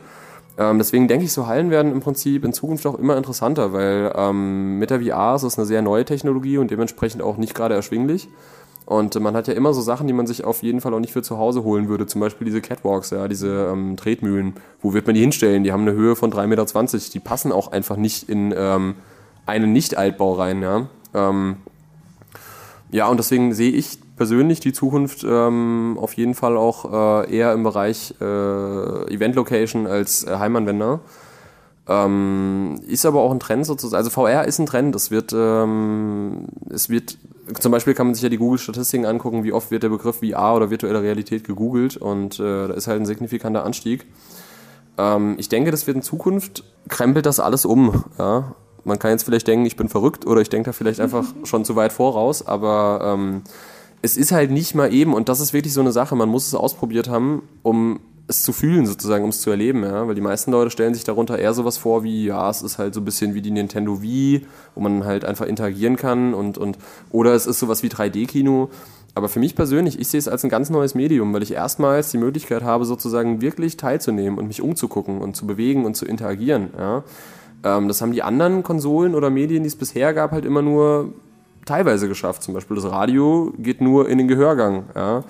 [0.56, 4.12] Ähm, deswegen denke ich, so Hallen werden im Prinzip in Zukunft auch immer interessanter, weil
[4.16, 7.74] ähm, mit der VR ist es eine sehr neue Technologie und dementsprechend auch nicht gerade
[7.74, 8.28] erschwinglich.
[8.86, 11.12] Und man hat ja immer so Sachen, die man sich auf jeden Fall auch nicht
[11.12, 12.06] für zu Hause holen würde.
[12.06, 14.54] Zum Beispiel diese Catwalks, ja, diese ähm, Tretmühlen.
[14.80, 15.64] Wo wird man die hinstellen?
[15.64, 17.10] Die haben eine Höhe von 3,20 Meter.
[17.12, 18.94] Die passen auch einfach nicht in ähm,
[19.44, 20.86] einen Nicht-Altbau rein, ja.
[21.14, 21.56] Ähm,
[22.92, 27.52] ja, und deswegen sehe ich persönlich die Zukunft ähm, auf jeden Fall auch äh, eher
[27.52, 31.00] im Bereich äh, Event Location als äh, Heimanwender.
[31.88, 33.98] Ähm, ist aber auch ein Trend sozusagen.
[33.98, 34.94] Also VR ist ein Trend.
[34.96, 37.18] Es wird, ähm, es wird,
[37.58, 40.54] zum Beispiel kann man sich ja die Google-Statistiken angucken, wie oft wird der Begriff VR
[40.54, 44.06] oder virtuelle Realität gegoogelt und äh, da ist halt ein signifikanter Anstieg.
[44.98, 48.04] Ähm, ich denke, das wird in Zukunft krempelt das alles um.
[48.18, 48.54] Ja?
[48.84, 51.64] Man kann jetzt vielleicht denken, ich bin verrückt oder ich denke da vielleicht einfach schon
[51.64, 53.42] zu weit voraus, aber ähm,
[54.02, 56.16] es ist halt nicht mal eben und das ist wirklich so eine Sache.
[56.16, 60.06] Man muss es ausprobiert haben, um es zu fühlen sozusagen, um es zu erleben, ja,
[60.08, 62.94] weil die meisten Leute stellen sich darunter eher sowas vor wie, ja, es ist halt
[62.94, 66.76] so ein bisschen wie die Nintendo Wii, wo man halt einfach interagieren kann und, und
[67.10, 68.70] oder es ist sowas wie 3D-Kino.
[69.14, 72.10] Aber für mich persönlich, ich sehe es als ein ganz neues Medium, weil ich erstmals
[72.10, 76.68] die Möglichkeit habe, sozusagen wirklich teilzunehmen und mich umzugucken und zu bewegen und zu interagieren.
[76.76, 77.04] Ja.
[77.64, 81.14] Ähm, das haben die anderen Konsolen oder Medien, die es bisher gab, halt immer nur
[81.64, 82.42] teilweise geschafft.
[82.42, 84.84] Zum Beispiel das Radio geht nur in den Gehörgang.
[84.94, 85.24] Ja.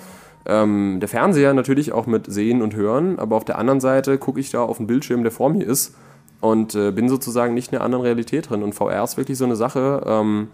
[0.46, 4.40] Ähm, der Fernseher natürlich auch mit Sehen und Hören, aber auf der anderen Seite gucke
[4.40, 5.94] ich da auf den Bildschirm, der vor mir ist
[6.40, 8.62] und äh, bin sozusagen nicht in einer anderen Realität drin.
[8.62, 10.02] Und VR ist wirklich so eine Sache.
[10.06, 10.48] Ähm,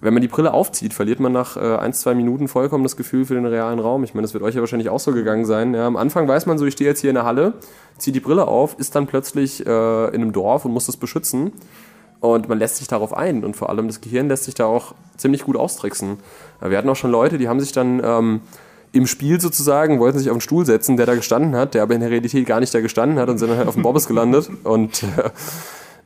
[0.00, 3.24] wenn man die Brille aufzieht, verliert man nach äh, ein, zwei Minuten vollkommen das Gefühl
[3.24, 4.04] für den realen Raum.
[4.04, 5.74] Ich meine, das wird euch ja wahrscheinlich auch so gegangen sein.
[5.74, 7.54] Ja, am Anfang weiß man so, ich stehe jetzt hier in der Halle,
[7.96, 11.52] ziehe die Brille auf, ist dann plötzlich äh, in einem Dorf und muss das beschützen.
[12.20, 13.44] Und man lässt sich darauf ein.
[13.44, 16.18] Und vor allem das Gehirn lässt sich da auch ziemlich gut austricksen.
[16.60, 18.40] Wir hatten auch schon Leute, die haben sich dann ähm,
[18.92, 21.94] im Spiel sozusagen, wollten sich auf einen Stuhl setzen, der da gestanden hat, der aber
[21.94, 24.06] in der Realität gar nicht da gestanden hat und sind dann halt auf dem Bobbes
[24.06, 24.50] gelandet.
[24.64, 25.30] Und äh,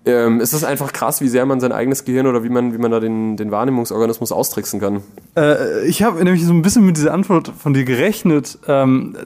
[0.05, 2.79] ähm, es ist einfach krass, wie sehr man sein eigenes Gehirn oder wie man, wie
[2.79, 5.03] man da den, den Wahrnehmungsorganismus austricksen kann.
[5.37, 8.59] Äh, ich habe nämlich so ein bisschen mit dieser Antwort von dir gerechnet.
[8.67, 9.17] Ähm,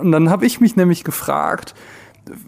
[0.00, 1.74] und dann habe ich mich nämlich gefragt,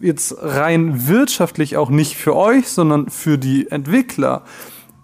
[0.02, 4.42] jetzt rein wirtschaftlich auch nicht für euch, sondern für die Entwickler.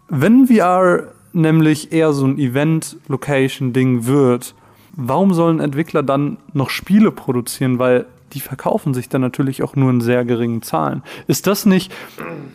[0.09, 4.55] Wenn VR nämlich eher so ein Event-Location-Ding wird,
[4.97, 7.79] warum sollen Entwickler dann noch Spiele produzieren?
[7.79, 11.03] Weil die verkaufen sich dann natürlich auch nur in sehr geringen Zahlen.
[11.27, 11.93] Ist das nicht,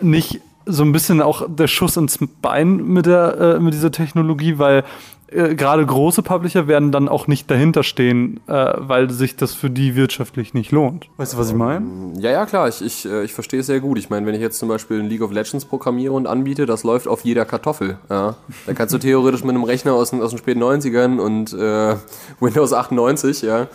[0.02, 4.58] nicht so ein bisschen auch der Schuss ins Bein mit, der, äh, mit dieser Technologie,
[4.58, 4.84] weil
[5.32, 9.70] äh, gerade große Publisher werden dann auch nicht dahinter stehen, äh, weil sich das für
[9.70, 11.08] die wirtschaftlich nicht lohnt.
[11.18, 11.86] Weißt du, was ich meine?
[12.20, 14.00] Ja, ja, klar, ich, ich, äh, ich verstehe es sehr gut.
[14.00, 16.84] Ich meine, wenn ich jetzt zum Beispiel ein League of Legends programmiere und anbiete, das
[16.84, 18.00] läuft auf jeder Kartoffel.
[18.10, 18.36] Ja.
[18.66, 21.96] Da kannst du theoretisch mit einem Rechner aus den, aus den späten 90ern und äh,
[22.40, 23.68] Windows 98, ja,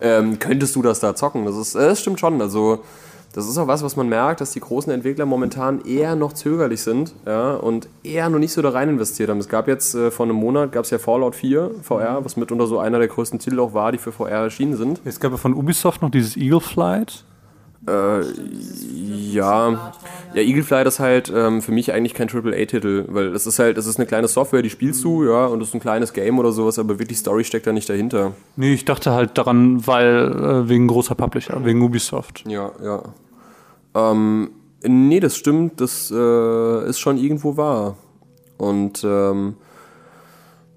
[0.00, 1.44] ähm, könntest du das da zocken.
[1.44, 2.40] Das, ist, das stimmt schon.
[2.40, 2.82] Also
[3.32, 6.80] das ist auch was, was man merkt, dass die großen Entwickler momentan eher noch zögerlich
[6.80, 9.38] sind ja, und eher noch nicht so da rein investiert haben.
[9.38, 12.66] Es gab jetzt äh, vor einem Monat gab es ja Fallout 4 VR, was mitunter
[12.66, 15.00] so einer der größten Titel auch war, die für VR erschienen sind.
[15.04, 17.24] Es gab ja von Ubisoft noch dieses Eagle Flight.
[17.86, 18.20] Äh,
[19.32, 19.92] ja,
[20.34, 23.78] ja, Eagle Flight ist halt ähm, für mich eigentlich kein AAA-Titel, weil es ist halt,
[23.78, 26.38] es ist eine kleine Software, die spielst du, ja, und es ist ein kleines Game
[26.38, 28.32] oder sowas, aber wirklich Story steckt da nicht dahinter.
[28.56, 32.44] Nee, ich dachte halt daran, weil äh, wegen großer Publisher, wegen Ubisoft.
[32.46, 33.02] Ja, ja.
[33.94, 34.50] Ähm,
[34.82, 37.96] nee, das stimmt, das äh, ist schon irgendwo wahr.
[38.58, 39.54] Und ähm,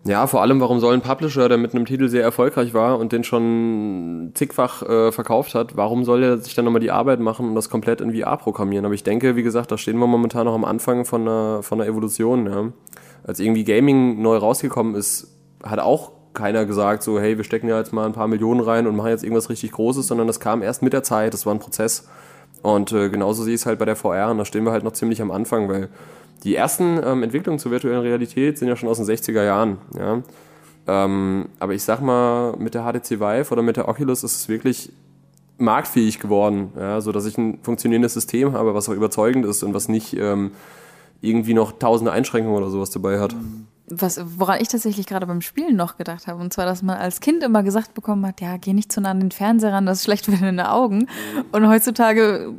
[0.05, 3.12] ja, vor allem, warum soll ein Publisher, der mit einem Titel sehr erfolgreich war und
[3.12, 7.49] den schon zigfach äh, verkauft hat, warum soll er sich dann nochmal die Arbeit machen
[7.49, 8.85] und das komplett in VR programmieren?
[8.85, 11.81] Aber ich denke, wie gesagt, da stehen wir momentan noch am Anfang von einer, von
[11.81, 12.45] einer Evolution.
[12.47, 12.71] Ja.
[13.23, 17.77] Als irgendwie Gaming neu rausgekommen ist, hat auch keiner gesagt, so, hey, wir stecken ja
[17.77, 20.62] jetzt mal ein paar Millionen rein und machen jetzt irgendwas richtig Großes, sondern das kam
[20.62, 22.07] erst mit der Zeit, das war ein Prozess.
[22.62, 24.83] Und äh, genauso sehe ich es halt bei der VR und da stehen wir halt
[24.83, 25.89] noch ziemlich am Anfang, weil
[26.43, 29.78] die ersten ähm, Entwicklungen zur virtuellen Realität sind ja schon aus den 60er Jahren.
[29.97, 30.21] Ja?
[30.88, 34.49] Ähm, aber ich sag mal, mit der HTC Vive oder mit der Oculus ist es
[34.49, 34.91] wirklich
[35.58, 37.02] marktfähig geworden, ja?
[37.02, 40.52] so dass ich ein funktionierendes System habe, was auch überzeugend ist und was nicht ähm,
[41.21, 43.36] irgendwie noch tausende Einschränkungen oder sowas dabei hat.
[43.88, 47.19] was, woran ich tatsächlich gerade beim Spielen noch gedacht habe, und zwar, dass man als
[47.19, 49.99] Kind immer gesagt bekommen hat, ja, geh nicht zu nah an den Fernseher ran, das
[49.99, 51.08] ist schlecht für deine Augen.
[51.52, 52.54] Und heutzutage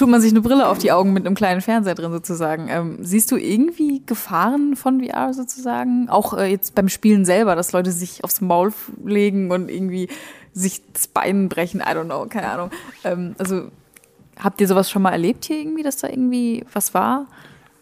[0.00, 2.68] tut man sich eine Brille auf die Augen mit einem kleinen Fernseher drin sozusagen.
[2.70, 6.08] Ähm, siehst du irgendwie Gefahren von VR sozusagen?
[6.08, 8.72] Auch äh, jetzt beim Spielen selber, dass Leute sich aufs Maul
[9.04, 10.08] legen und irgendwie
[10.54, 12.70] sich das Bein brechen, I don't know, keine Ahnung.
[13.04, 13.68] Ähm, also
[14.42, 17.26] habt ihr sowas schon mal erlebt hier irgendwie, dass da irgendwie was war?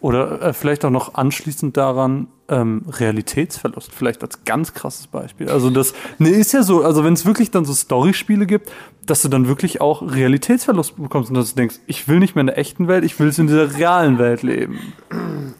[0.01, 5.49] Oder äh, vielleicht auch noch anschließend daran ähm, Realitätsverlust, vielleicht als ganz krasses Beispiel.
[5.49, 8.71] Also das ne, ist ja so, also wenn es wirklich dann so Storyspiele gibt,
[9.05, 12.41] dass du dann wirklich auch Realitätsverlust bekommst und dass du denkst, ich will nicht mehr
[12.41, 14.79] in der echten Welt, ich will es in dieser realen Welt leben.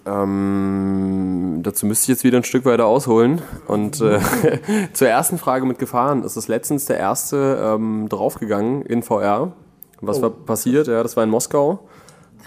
[0.05, 3.41] Ähm, dazu müsste ich jetzt wieder ein Stück weiter ausholen.
[3.67, 4.19] Und äh,
[4.93, 9.53] zur ersten Frage mit Gefahren ist es letztens der erste ähm, draufgegangen in VR.
[10.01, 10.23] Was Oh.
[10.23, 10.87] war passiert?
[10.87, 11.88] Ja, das war in Moskau.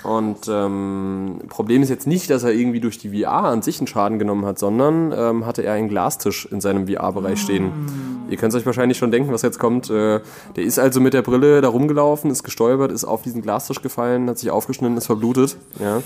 [0.02, 3.86] Und ähm, Problem ist jetzt nicht, dass er irgendwie durch die VR an sich einen
[3.86, 7.70] Schaden genommen hat, sondern ähm, hatte er einen Glastisch in seinem VR-Bereich stehen.
[8.28, 9.90] Ihr könnt euch wahrscheinlich schon denken, was jetzt kommt.
[9.90, 10.20] Äh,
[10.56, 14.28] der ist also mit der Brille da rumgelaufen, ist gestolpert, ist auf diesen Glastisch gefallen,
[14.28, 15.56] hat sich aufgeschnitten, ist verblutet.
[15.78, 15.98] Ja.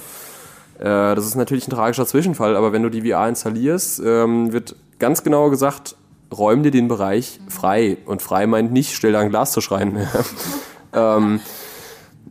[0.79, 4.77] Äh, das ist natürlich ein tragischer Zwischenfall, aber wenn du die VR installierst, ähm, wird
[4.99, 5.96] ganz genau gesagt,
[6.37, 7.99] räum dir den Bereich frei.
[8.07, 10.07] Und frei meint nicht, stell da einen Glastisch rein.
[10.92, 11.40] ähm,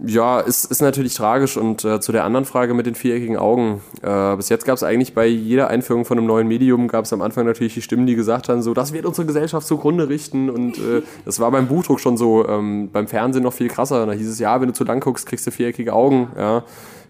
[0.03, 1.57] ja, ist, ist natürlich tragisch.
[1.57, 3.81] Und äh, zu der anderen Frage mit den viereckigen Augen.
[4.01, 7.13] Äh, bis jetzt gab es eigentlich bei jeder Einführung von einem neuen Medium, gab es
[7.13, 10.49] am Anfang natürlich die Stimmen, die gesagt haben, so, das wird unsere Gesellschaft zugrunde richten.
[10.49, 14.05] Und äh, das war beim Buchdruck schon so, ähm, beim Fernsehen noch viel krasser.
[14.05, 16.29] Da hieß es, ja, wenn du zu lang guckst, kriegst du viereckige Augen.
[16.37, 16.63] Ja.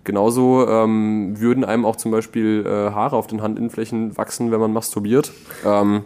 [0.04, 4.72] Genauso ähm, würden einem auch zum Beispiel äh, Haare auf den Handinnenflächen wachsen, wenn man
[4.72, 5.32] masturbiert.
[5.66, 6.04] Ähm,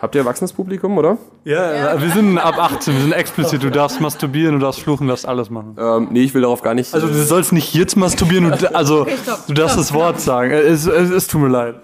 [0.00, 1.18] habt ihr erwachsenes Publikum, oder?
[1.44, 5.12] Ja, wir sind ab 18, wir sind explizit, du darfst masturbieren, du darfst fluchen, du
[5.12, 5.76] darfst alles machen.
[5.78, 6.92] Ähm, nee, ich will darauf gar nicht.
[6.94, 9.06] Also du sollst nicht jetzt masturbieren, du, also
[9.46, 10.50] du darfst das Wort sagen.
[10.50, 11.76] Es, es, es tut mir leid.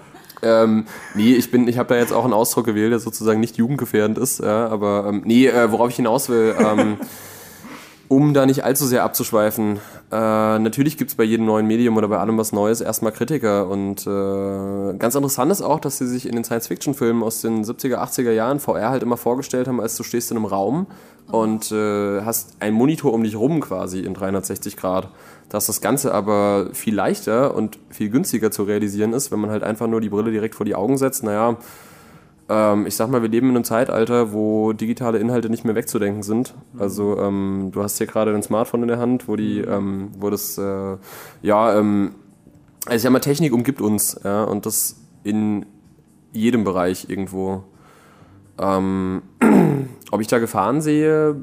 [0.42, 3.56] Ähm, nee, ich bin, ich habe da jetzt auch einen Ausdruck gewählt, der sozusagen nicht
[3.56, 6.96] jugendgefährdend ist, ja, aber ähm, nee, äh, worauf ich hinaus will, ähm,
[8.12, 9.79] um da nicht allzu sehr abzuschweifen,
[10.11, 14.07] äh, natürlich gibt's bei jedem neuen Medium oder bei allem was Neues erstmal Kritiker und
[14.07, 18.33] äh, ganz interessant ist auch, dass sie sich in den Science-Fiction-Filmen aus den 70er, 80er
[18.33, 20.88] Jahren VR halt immer vorgestellt haben, als du stehst in einem Raum
[21.31, 25.09] und äh, hast einen Monitor um dich rum quasi in 360 Grad.
[25.48, 29.62] Dass das Ganze aber viel leichter und viel günstiger zu realisieren ist, wenn man halt
[29.62, 31.25] einfach nur die Brille direkt vor die Augen setzt.
[31.25, 31.57] Naja,
[32.53, 36.23] ähm, ich sag mal, wir leben in einem Zeitalter, wo digitale Inhalte nicht mehr wegzudenken
[36.23, 36.55] sind.
[36.79, 40.29] Also ähm, du hast hier gerade dein Smartphone in der Hand, wo die, ähm, wo
[40.29, 40.97] das, äh,
[41.41, 42.15] ja, ähm,
[42.85, 45.65] also ich sag mal, Technik umgibt uns, ja, und das in
[46.33, 47.65] jedem Bereich irgendwo.
[48.59, 49.23] Ähm,
[50.11, 51.37] ob ich da Gefahren sehe,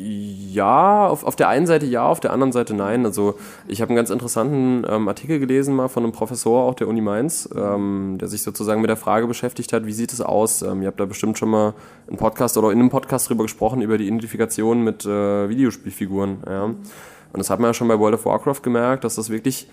[0.00, 3.04] ja, auf, auf der einen Seite ja, auf der anderen Seite nein.
[3.04, 3.34] Also
[3.66, 7.00] ich habe einen ganz interessanten ähm, Artikel gelesen mal von einem Professor auch der Uni
[7.00, 10.62] Mainz, ähm, der sich sozusagen mit der Frage beschäftigt hat, wie sieht es aus?
[10.62, 11.74] Ähm, ihr habt da bestimmt schon mal
[12.06, 16.44] einen Podcast oder in einem Podcast drüber gesprochen, über die Identifikation mit äh, Videospielfiguren.
[16.46, 16.64] Ja.
[16.64, 16.78] Und
[17.32, 19.68] das hat man ja schon bei World of Warcraft gemerkt, dass das wirklich,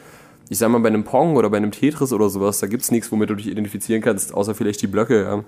[0.49, 3.11] ich sag mal, bei einem Pong oder bei einem Tetris oder sowas, da gibt's nichts,
[3.11, 5.43] womit du dich identifizieren kannst, außer vielleicht die Blöcke.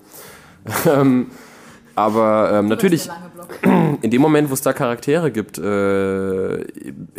[0.85, 1.01] Ja.
[1.97, 3.09] aber ähm, natürlich,
[4.03, 6.63] in dem Moment, wo es da Charaktere gibt, äh,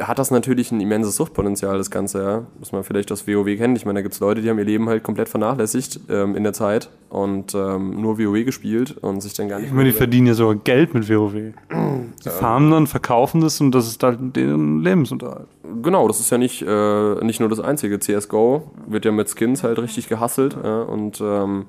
[0.00, 2.46] hat das natürlich ein immenses Suchtpotenzial, das Ganze, ja.
[2.60, 3.74] Muss man vielleicht aus WoW kennen.
[3.74, 6.44] Ich meine, da gibt es Leute, die haben ihr Leben halt komplett vernachlässigt ähm, in
[6.44, 9.96] der Zeit und ähm, nur WoW gespielt und sich dann gar nicht Ich meine, die
[9.96, 11.32] verdienen ja sogar Geld mit WoW.
[11.32, 15.48] Sie farmen dann, verkaufen das und das ist halt deren Lebensunterhalt.
[15.82, 17.98] Genau, das ist ja nicht, äh, nicht nur das einzige.
[17.98, 21.64] CSGO wird ja mit Skins halt richtig gehasselt ja, und ähm,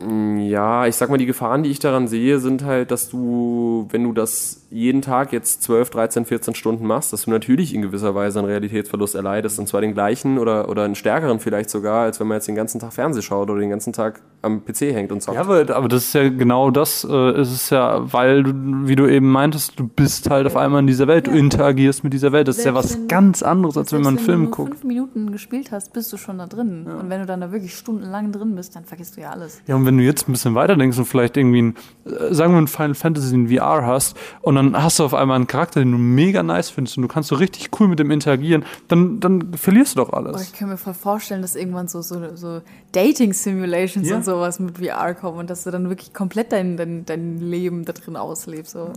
[0.00, 4.04] ja, ich sag mal, die Gefahren, die ich daran sehe, sind halt, dass du, wenn
[4.04, 8.14] du das jeden Tag jetzt 12, 13, 14 Stunden machst, dass du natürlich in gewisser
[8.14, 12.20] Weise einen Realitätsverlust erleidest und zwar den gleichen oder, oder einen stärkeren vielleicht sogar, als
[12.20, 15.10] wenn man jetzt den ganzen Tag Fernseh schaut oder den ganzen Tag am PC hängt
[15.10, 15.34] und zockt.
[15.36, 17.02] Ja, aber, aber das ist ja genau das.
[17.02, 18.52] Äh, es ist ja, weil du,
[18.86, 22.12] wie du eben meintest, du bist halt auf einmal in dieser Welt, du interagierst mit
[22.12, 22.46] dieser Welt.
[22.46, 24.44] Das ist ja Selbst was wenn- ganz anderes, als wenn man einen Selbst Film du
[24.44, 24.70] nur guckt.
[24.74, 26.86] fünf Minuten gespielt hast, bist du schon da drin.
[26.86, 29.60] Und wenn du dann da wirklich stundenlang drin bist, dann vergisst du ja alles.
[29.66, 32.52] Ja, und wenn du jetzt ein bisschen weiter denkst und vielleicht irgendwie ein, äh, sagen
[32.52, 35.80] wir ein Final Fantasy in VR hast und dann hast du auf einmal einen Charakter,
[35.80, 39.18] den du mega nice findest und du kannst so richtig cool mit dem interagieren, dann,
[39.18, 40.42] dann verlierst du doch alles.
[40.42, 42.60] ich kann mir voll vorstellen, dass irgendwann so, so, so
[42.92, 44.16] Dating-Simulations Ja.
[44.16, 47.84] und sowas mit VR kommen und dass du dann wirklich komplett dein, dein, dein Leben
[47.84, 48.72] da drin auslebst.
[48.72, 48.92] So.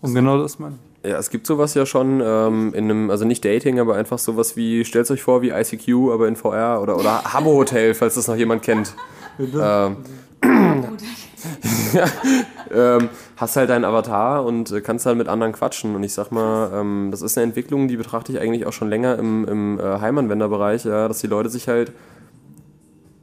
[0.00, 1.10] Und genau das meine ich.
[1.10, 4.56] Ja, es gibt sowas ja schon ähm, in einem, also nicht Dating, aber einfach sowas
[4.56, 8.26] wie, stellt euch vor, wie ICQ, aber in VR oder, oder Habbo Hotel, falls das
[8.26, 8.94] noch jemand kennt.
[9.38, 9.96] ähm,
[12.72, 15.94] ähm, hast halt deinen Avatar und äh, kannst halt mit anderen quatschen.
[15.94, 18.88] Und ich sag mal, ähm, das ist eine Entwicklung, die betrachte ich eigentlich auch schon
[18.88, 21.92] länger im, im äh, Heimanwenderbereich, ja, dass die Leute sich halt,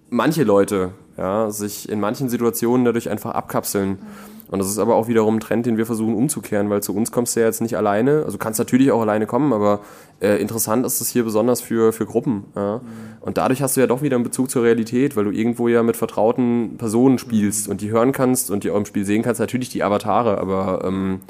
[0.10, 3.90] manche Leute, ja, sich in manchen Situationen dadurch einfach abkapseln.
[3.90, 6.96] Mhm und das ist aber auch wiederum ein Trend, den wir versuchen umzukehren, weil zu
[6.96, 8.22] uns kommst du ja jetzt nicht alleine.
[8.24, 9.80] Also kannst natürlich auch alleine kommen, aber
[10.22, 12.44] äh, interessant ist es hier besonders für, für Gruppen.
[12.56, 12.78] Ja?
[12.78, 12.82] Mhm.
[13.22, 15.82] Und dadurch hast du ja doch wieder einen Bezug zur Realität, weil du irgendwo ja
[15.82, 17.72] mit vertrauten Personen spielst mhm.
[17.72, 19.40] und die hören kannst und die auch im Spiel sehen kannst.
[19.40, 21.22] Natürlich die Avatare, aber ähm,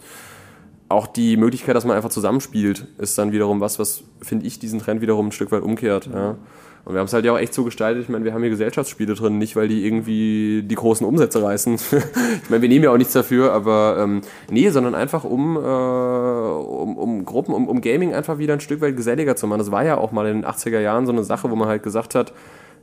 [0.94, 4.80] auch die Möglichkeit, dass man einfach zusammenspielt, ist dann wiederum was, was, finde ich, diesen
[4.80, 6.10] Trend wiederum ein Stück weit umkehrt.
[6.14, 6.38] Ja?
[6.86, 8.04] Und wir haben es halt ja auch echt so gestaltet.
[8.04, 11.76] Ich meine, wir haben hier Gesellschaftsspiele drin, nicht weil die irgendwie die großen Umsätze reißen.
[12.44, 15.60] ich meine, wir nehmen ja auch nichts dafür, aber ähm, nee, sondern einfach um, äh,
[15.60, 19.60] um, um Gruppen, um, um Gaming einfach wieder ein Stück weit geselliger zu machen.
[19.60, 21.84] Das war ja auch mal in den 80er Jahren so eine Sache, wo man halt
[21.84, 22.34] gesagt hat,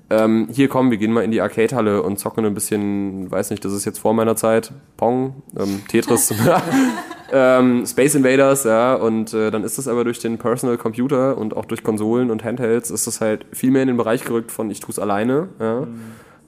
[0.08, 3.64] ähm, hier komm, wir gehen mal in die Arcade-Halle und zocken ein bisschen, weiß nicht,
[3.64, 6.34] das ist jetzt vor meiner Zeit, Pong, ähm, Tetris,
[7.32, 11.56] ähm, Space Invaders, ja, und äh, dann ist das aber durch den Personal Computer und
[11.56, 14.70] auch durch Konsolen und Handhelds ist das halt viel mehr in den Bereich gerückt von
[14.70, 15.80] ich tue es alleine, ja.
[15.82, 16.00] Mhm.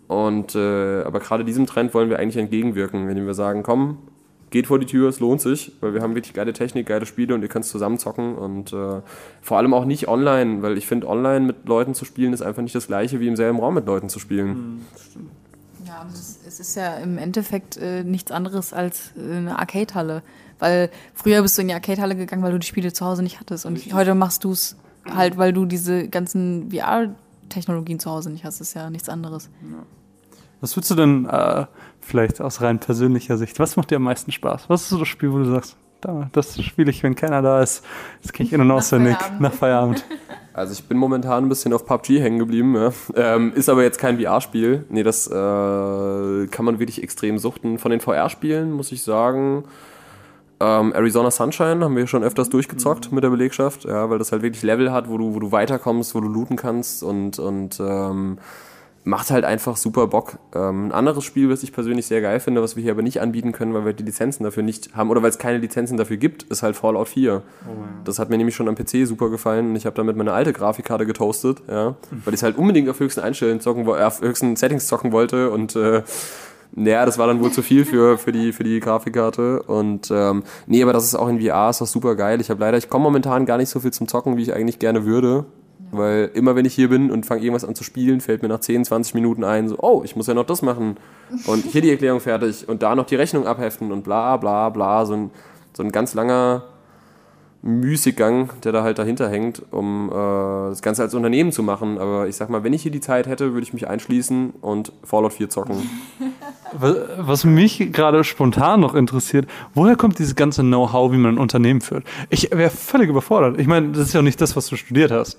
[0.08, 3.98] Und äh, aber gerade diesem Trend wollen wir eigentlich entgegenwirken, indem wir sagen, komm,
[4.50, 7.34] geht vor die Tür, es lohnt sich, weil wir haben wirklich geile Technik, geile Spiele
[7.34, 9.00] und ihr könnt zusammen zocken und äh,
[9.40, 12.62] vor allem auch nicht online, weil ich finde, online mit Leuten zu spielen ist einfach
[12.62, 14.48] nicht das gleiche wie im selben Raum mit Leuten zu spielen.
[14.48, 14.80] Mhm,
[15.86, 20.22] ja, aber es, es, ist ja im Endeffekt äh, nichts anderes als äh, eine Arcade-Halle,
[20.62, 23.40] weil früher bist du in die Arcade-Halle gegangen, weil du die Spiele zu Hause nicht
[23.40, 23.94] hattest und Richtig.
[23.94, 24.76] heute machst du es
[25.12, 29.50] halt, weil du diese ganzen VR-Technologien zu Hause nicht hast, das ist ja nichts anderes.
[29.62, 29.78] Ja.
[30.60, 31.66] Was würdest du denn äh,
[32.00, 34.68] vielleicht aus rein persönlicher Sicht, was macht dir am meisten Spaß?
[34.68, 35.76] Was ist so das Spiel, wo du sagst,
[36.32, 37.84] das spiele ich, wenn keiner da ist.
[38.22, 40.04] Das kriege ich in- und auswendig nach Feierabend.
[40.54, 42.76] Also ich bin momentan ein bisschen auf PUBG hängen geblieben.
[42.76, 42.92] Ja.
[43.14, 44.84] Ähm, ist aber jetzt kein VR-Spiel.
[44.90, 47.78] Nee, das äh, kann man wirklich extrem suchten.
[47.78, 49.64] Von den VR-Spielen muss ich sagen,
[50.62, 53.16] ähm, Arizona Sunshine haben wir schon öfters durchgezockt mhm.
[53.16, 56.14] mit der Belegschaft, ja, weil das halt wirklich Level hat, wo du, wo du weiterkommst,
[56.14, 58.38] wo du looten kannst und, und ähm,
[59.04, 60.38] macht halt einfach super Bock.
[60.54, 63.20] Ähm, ein anderes Spiel, was ich persönlich sehr geil finde, was wir hier aber nicht
[63.20, 66.16] anbieten können, weil wir die Lizenzen dafür nicht haben oder weil es keine Lizenzen dafür
[66.16, 67.32] gibt, ist halt Fallout 4.
[67.32, 67.74] Oh, ja.
[68.04, 70.52] Das hat mir nämlich schon am PC super gefallen und ich habe damit meine alte
[70.52, 74.54] Grafikkarte getoastet, ja, weil ich es halt unbedingt auf höchsten Einstellen zocken, äh, auf höchsten
[74.54, 76.02] Settings zocken wollte und äh,
[76.74, 79.62] naja, das war dann wohl zu viel für, für, die, für die Grafikkarte.
[79.62, 82.40] Und ähm, nee, aber das ist auch in VR, ist das super geil.
[82.40, 84.78] Ich habe leider, ich komme momentan gar nicht so viel zum Zocken, wie ich eigentlich
[84.78, 85.44] gerne würde.
[85.90, 88.60] Weil immer wenn ich hier bin und fange irgendwas an zu spielen, fällt mir nach
[88.60, 90.96] 10, 20 Minuten ein, so, oh, ich muss ja noch das machen.
[91.46, 95.04] Und hier die Erklärung fertig und da noch die Rechnung abheften und bla bla bla.
[95.04, 95.30] So ein,
[95.74, 96.64] so ein ganz langer
[97.62, 101.98] Müßiggang, der da halt dahinter hängt, um äh, das Ganze als Unternehmen zu machen.
[101.98, 104.92] Aber ich sag mal, wenn ich hier die Zeit hätte, würde ich mich einschließen und
[105.04, 105.76] Fallout 4 zocken.
[106.72, 111.82] Was mich gerade spontan noch interessiert, woher kommt dieses ganze Know-how, wie man ein Unternehmen
[111.82, 112.04] führt?
[112.30, 113.60] Ich wäre völlig überfordert.
[113.60, 115.38] Ich meine, das ist ja nicht das, was du studiert hast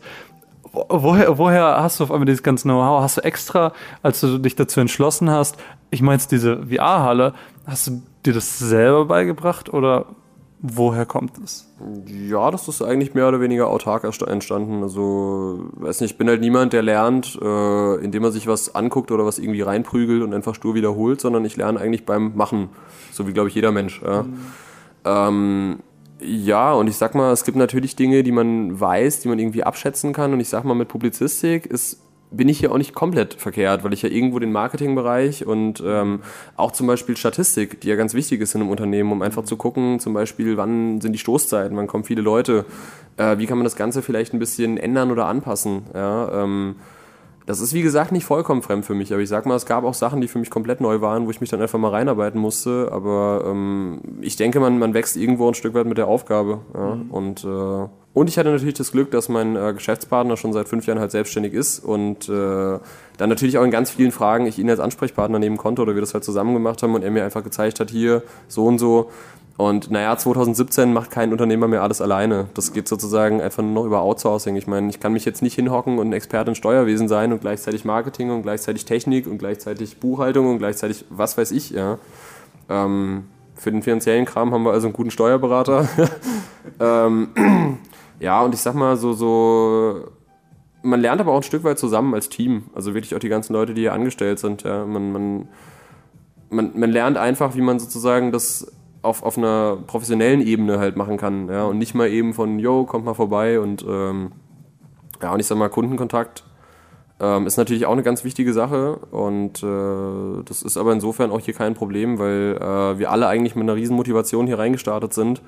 [0.74, 3.02] woher, woher hast du auf einmal dieses ganze Know-how?
[3.02, 5.58] Hast du extra, als du dich dazu entschlossen hast,
[5.92, 7.34] ich meinst diese VR-Halle,
[7.68, 10.08] hast du dir das selber beigebracht oder
[10.66, 11.70] woher kommt es?
[12.08, 14.82] Ja, das ist eigentlich mehr oder weniger autark entstanden.
[14.82, 19.12] Also, weiß nicht, ich bin halt niemand, der lernt, äh, indem er sich was anguckt
[19.12, 22.70] oder was irgendwie reinprügelt und einfach stur wiederholt, sondern ich lerne eigentlich beim Machen.
[23.12, 24.02] So wie, glaube ich, jeder Mensch.
[24.02, 24.24] Ja.
[24.24, 24.38] Mhm.
[25.04, 25.80] Ähm,
[26.22, 29.66] ja, und ich sag mal, es gibt natürlich Dinge, die man weiß, die man irgendwie
[29.66, 30.32] abschätzen kann.
[30.32, 32.00] Und ich sag mal, mit Publizistik ist,
[32.36, 36.22] bin ich hier auch nicht komplett verkehrt, weil ich ja irgendwo den Marketingbereich und ähm,
[36.58, 39.56] auch zum Beispiel Statistik, die ja ganz wichtig ist in einem Unternehmen, um einfach zu
[39.56, 42.66] gucken, zum Beispiel, wann sind die Stoßzeiten, wann kommen viele Leute,
[43.18, 45.84] äh, wie kann man das Ganze vielleicht ein bisschen ändern oder anpassen.
[45.94, 46.76] Ja, ähm,
[47.46, 49.84] das ist wie gesagt nicht vollkommen fremd für mich, aber ich sag mal, es gab
[49.84, 52.40] auch Sachen, die für mich komplett neu waren, wo ich mich dann einfach mal reinarbeiten
[52.40, 52.90] musste.
[52.92, 56.62] Aber ähm, ich denke, man, man wächst irgendwo ein Stück weit mit der Aufgabe.
[56.74, 56.96] Ja?
[56.96, 57.12] Mhm.
[57.12, 60.86] Und, äh, und ich hatte natürlich das Glück, dass mein äh, Geschäftspartner schon seit fünf
[60.86, 62.80] Jahren halt selbstständig ist und äh,
[63.18, 66.02] dann natürlich auch in ganz vielen Fragen ich ihn als Ansprechpartner nehmen konnte oder wir
[66.02, 69.10] das halt zusammen gemacht haben und er mir einfach gezeigt hat, hier so und so
[69.56, 72.48] und naja, 2017 macht kein Unternehmer mehr alles alleine.
[72.56, 74.56] Das geht sozusagen einfach nur noch über Outsourcing.
[74.56, 77.42] Ich meine, ich kann mich jetzt nicht hinhocken und ein Experte in Steuerwesen sein und
[77.42, 82.00] gleichzeitig Marketing und gleichzeitig Technik und gleichzeitig Buchhaltung und gleichzeitig was weiß ich, ja.
[82.68, 85.88] Ähm, für den finanziellen Kram haben wir also einen guten Steuerberater.
[86.80, 87.30] ähm,
[88.24, 90.06] ja, und ich sag mal, so, so,
[90.82, 92.64] man lernt aber auch ein Stück weit zusammen als Team.
[92.74, 94.64] Also wirklich auch die ganzen Leute, die hier angestellt sind.
[94.64, 94.86] Ja.
[94.86, 95.48] Man, man,
[96.50, 98.72] man, man lernt einfach, wie man sozusagen das
[99.02, 101.50] auf, auf einer professionellen Ebene halt machen kann.
[101.50, 101.66] Ja?
[101.66, 104.32] Und nicht mal eben von, yo, kommt mal vorbei und ähm,
[105.22, 106.40] ja, und ich sag mal, Kundenkontakt.
[106.40, 106.54] Äh,
[107.24, 111.40] Ähm, ist natürlich auch eine ganz wichtige Sache und äh, das ist aber insofern auch
[111.40, 115.42] hier kein Problem, weil äh, wir alle eigentlich mit einer riesen Motivation hier reingestartet sind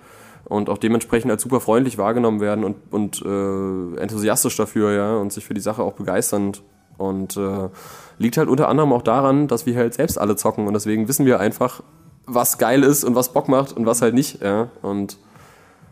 [0.45, 5.33] und auch dementsprechend als super freundlich wahrgenommen werden und, und äh, enthusiastisch dafür, ja, und
[5.33, 6.53] sich für die Sache auch begeistern.
[6.97, 7.69] Und äh,
[8.19, 11.25] liegt halt unter anderem auch daran, dass wir halt selbst alle zocken und deswegen wissen
[11.25, 11.83] wir einfach,
[12.25, 14.69] was geil ist und was Bock macht und was halt nicht, ja.
[14.81, 15.17] Und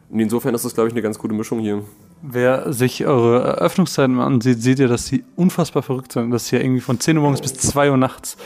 [0.10, 1.84] insofern ist das, glaube ich, eine ganz gute Mischung hier.
[2.22, 6.32] Wer sich eure Eröffnungszeiten ansieht, seht ihr, dass sie unfassbar verrückt sind.
[6.32, 8.38] Das hier irgendwie von 10 Uhr morgens bis 2 Uhr nachts.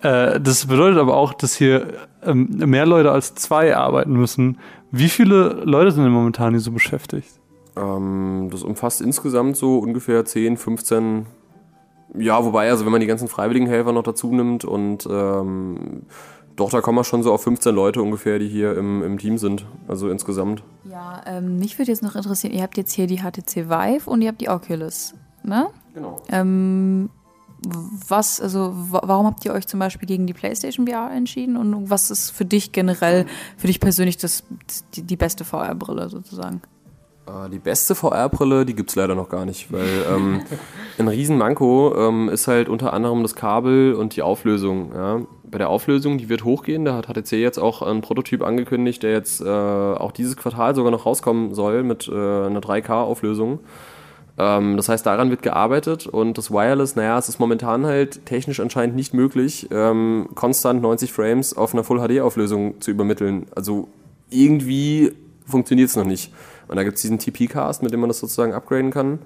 [0.00, 1.88] Äh, das bedeutet aber auch, dass hier
[2.24, 4.58] ähm, mehr Leute als zwei arbeiten müssen.
[4.90, 7.28] Wie viele Leute sind denn momentan hier so beschäftigt?
[7.76, 11.26] Ähm, das umfasst insgesamt so ungefähr 10, 15
[12.18, 16.02] ja, wobei, also wenn man die ganzen freiwilligen Helfer noch dazu nimmt und ähm,
[16.56, 19.38] doch, da kommen wir schon so auf 15 Leute ungefähr, die hier im, im Team
[19.38, 20.62] sind, also insgesamt.
[20.84, 24.22] Ja, ähm, mich würde jetzt noch interessieren, ihr habt jetzt hier die HTC Vive und
[24.22, 25.68] ihr habt die Oculus, ne?
[25.94, 26.16] Genau.
[26.30, 27.10] Ähm,
[28.08, 32.10] was, also warum habt ihr euch zum Beispiel gegen die PlayStation VR entschieden und was
[32.10, 34.44] ist für dich generell, für dich persönlich das,
[34.94, 36.62] die, die beste VR-Brille sozusagen?
[37.26, 40.42] Äh, die beste VR-Brille, die gibt es leider noch gar nicht, weil ähm,
[40.98, 44.92] ein Riesenmanko ähm, ist halt unter anderem das Kabel und die Auflösung.
[44.94, 45.20] Ja.
[45.44, 49.12] Bei der Auflösung, die wird hochgehen, da hat HTC jetzt auch einen Prototyp angekündigt, der
[49.12, 53.60] jetzt äh, auch dieses Quartal sogar noch rauskommen soll mit äh, einer 3K-Auflösung.
[54.38, 58.60] Ähm, das heißt, daran wird gearbeitet und das Wireless, naja, es ist momentan halt technisch
[58.60, 63.46] anscheinend nicht möglich, ähm, konstant 90 Frames auf einer Full-HD-Auflösung zu übermitteln.
[63.54, 63.88] Also
[64.30, 65.12] irgendwie
[65.46, 66.32] funktioniert es noch nicht.
[66.68, 69.18] Und da gibt es diesen TP-Cast, mit dem man das sozusagen upgraden kann.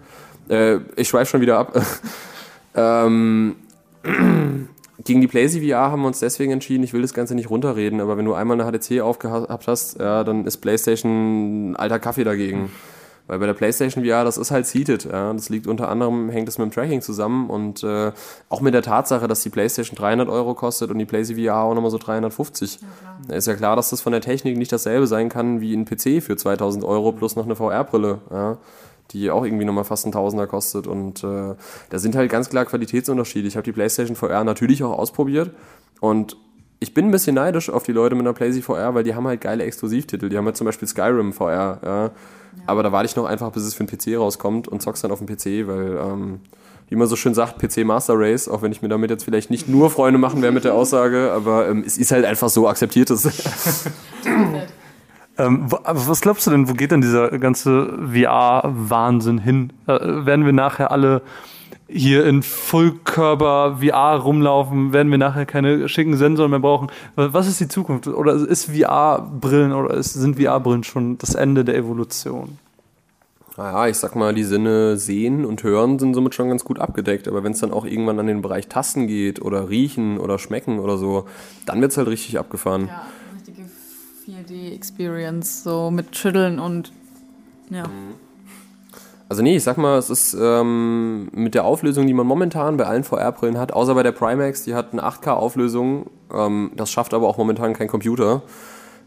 [0.48, 1.78] Äh, ich schweife schon wieder ab.
[2.74, 3.56] ähm,
[5.04, 8.00] gegen die PlayStation VR haben wir uns deswegen entschieden, ich will das Ganze nicht runterreden,
[8.00, 12.70] aber wenn du einmal eine HDC aufgehabt hast, ja, dann ist PlayStation alter Kaffee dagegen.
[13.26, 15.04] Weil bei der PlayStation VR, das ist halt seated.
[15.04, 15.32] Ja.
[15.32, 18.12] Das liegt unter anderem, hängt es mit dem Tracking zusammen und äh,
[18.50, 21.74] auch mit der Tatsache, dass die PlayStation 300 Euro kostet und die PlayStation VR auch
[21.74, 22.80] nochmal so 350.
[22.80, 22.88] Ja,
[23.28, 25.86] da ist ja klar, dass das von der Technik nicht dasselbe sein kann wie ein
[25.86, 28.20] PC für 2000 Euro plus noch eine VR-Brille.
[28.30, 28.58] Ja
[29.10, 30.86] die auch irgendwie nochmal fast ein Tausender kostet.
[30.86, 31.54] Und äh,
[31.90, 33.46] da sind halt ganz klar Qualitätsunterschiede.
[33.46, 35.50] Ich habe die PlayStation VR natürlich auch ausprobiert
[36.00, 36.36] und
[36.80, 39.26] ich bin ein bisschen neidisch auf die Leute mit einer PlayStation VR, weil die haben
[39.26, 40.28] halt geile Exklusivtitel.
[40.28, 42.10] Die haben halt zum Beispiel Skyrim VR, ja.
[42.66, 45.10] Aber da warte ich noch einfach, bis es für den PC rauskommt und zock's dann
[45.10, 46.40] auf dem PC, weil, ähm,
[46.88, 49.50] wie man so schön sagt, PC Master Race, auch wenn ich mir damit jetzt vielleicht
[49.50, 52.68] nicht nur Freunde machen werde mit der Aussage, aber ähm, es ist halt einfach so
[52.68, 53.10] akzeptiert.
[55.38, 59.72] ähm, was glaubst du denn, wo geht denn dieser ganze VR-Wahnsinn hin?
[59.86, 61.22] Äh, werden wir nachher alle
[61.88, 66.88] hier in Vollkörper VR rumlaufen, werden wir nachher keine schicken Sensoren mehr brauchen.
[67.16, 68.06] Was ist die Zukunft?
[68.06, 72.58] Oder ist VR-Brillen oder ist, sind VR-Brillen schon das Ende der Evolution?
[73.56, 77.28] Naja, ich sag mal, die Sinne sehen und hören sind somit schon ganz gut abgedeckt.
[77.28, 80.80] Aber wenn es dann auch irgendwann an den Bereich Tasten geht oder riechen oder schmecken
[80.80, 81.26] oder so,
[81.66, 82.88] dann wird es halt richtig abgefahren.
[82.88, 83.06] Ja,
[83.36, 83.68] richtige
[84.26, 86.92] 4D-Experience, so mit Schütteln und
[87.70, 87.86] ja.
[87.86, 88.23] Mhm.
[89.28, 92.84] Also nee, ich sag mal, es ist ähm, mit der Auflösung, die man momentan bei
[92.84, 97.26] allen VR-Brillen hat, außer bei der Primax, die hat eine 8K-Auflösung, ähm, das schafft aber
[97.26, 98.42] auch momentan kein Computer.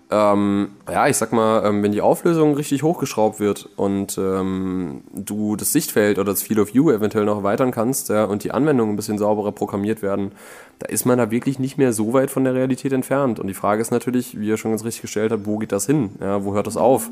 [0.09, 5.57] Ähm, ja, ich sag mal, ähm, wenn die Auflösung richtig hochgeschraubt wird und ähm, du
[5.57, 8.93] das Sichtfeld oder das Field of View eventuell noch erweitern kannst ja, und die Anwendungen
[8.93, 10.31] ein bisschen sauberer programmiert werden,
[10.79, 13.37] da ist man da wirklich nicht mehr so weit von der Realität entfernt.
[13.37, 15.85] Und die Frage ist natürlich, wie ihr schon ganz richtig gestellt habt, wo geht das
[15.85, 16.11] hin?
[16.21, 17.09] Ja, wo hört das auf?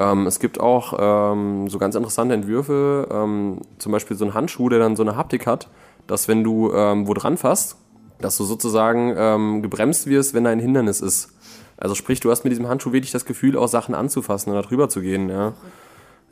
[0.00, 4.70] Ähm, es gibt auch ähm, so ganz interessante Entwürfe, ähm, zum Beispiel so ein Handschuh,
[4.70, 5.68] der dann so eine Haptik hat,
[6.06, 7.76] dass wenn du ähm, wo dran fasst,
[8.18, 11.34] dass du sozusagen ähm, gebremst wirst, wenn da ein Hindernis ist.
[11.76, 14.88] Also sprich, du hast mit diesem Handschuh wirklich das Gefühl, auch Sachen anzufassen oder drüber
[14.88, 15.28] zu gehen.
[15.28, 15.52] Ja,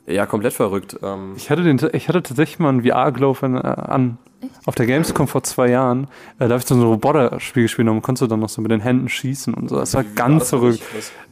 [0.07, 0.97] ja komplett verrückt.
[1.03, 1.33] Ähm.
[1.37, 4.17] Ich, hatte den, ich hatte tatsächlich mal einen VR-Glove äh, an.
[4.65, 6.05] Auf der Gamescom vor zwei Jahren,
[6.39, 8.71] äh, da habe ich so ein Roboter-Spiel gespielt und konntest du dann noch so mit
[8.71, 9.75] den Händen schießen und so.
[9.75, 10.81] Das war ganz verrückt.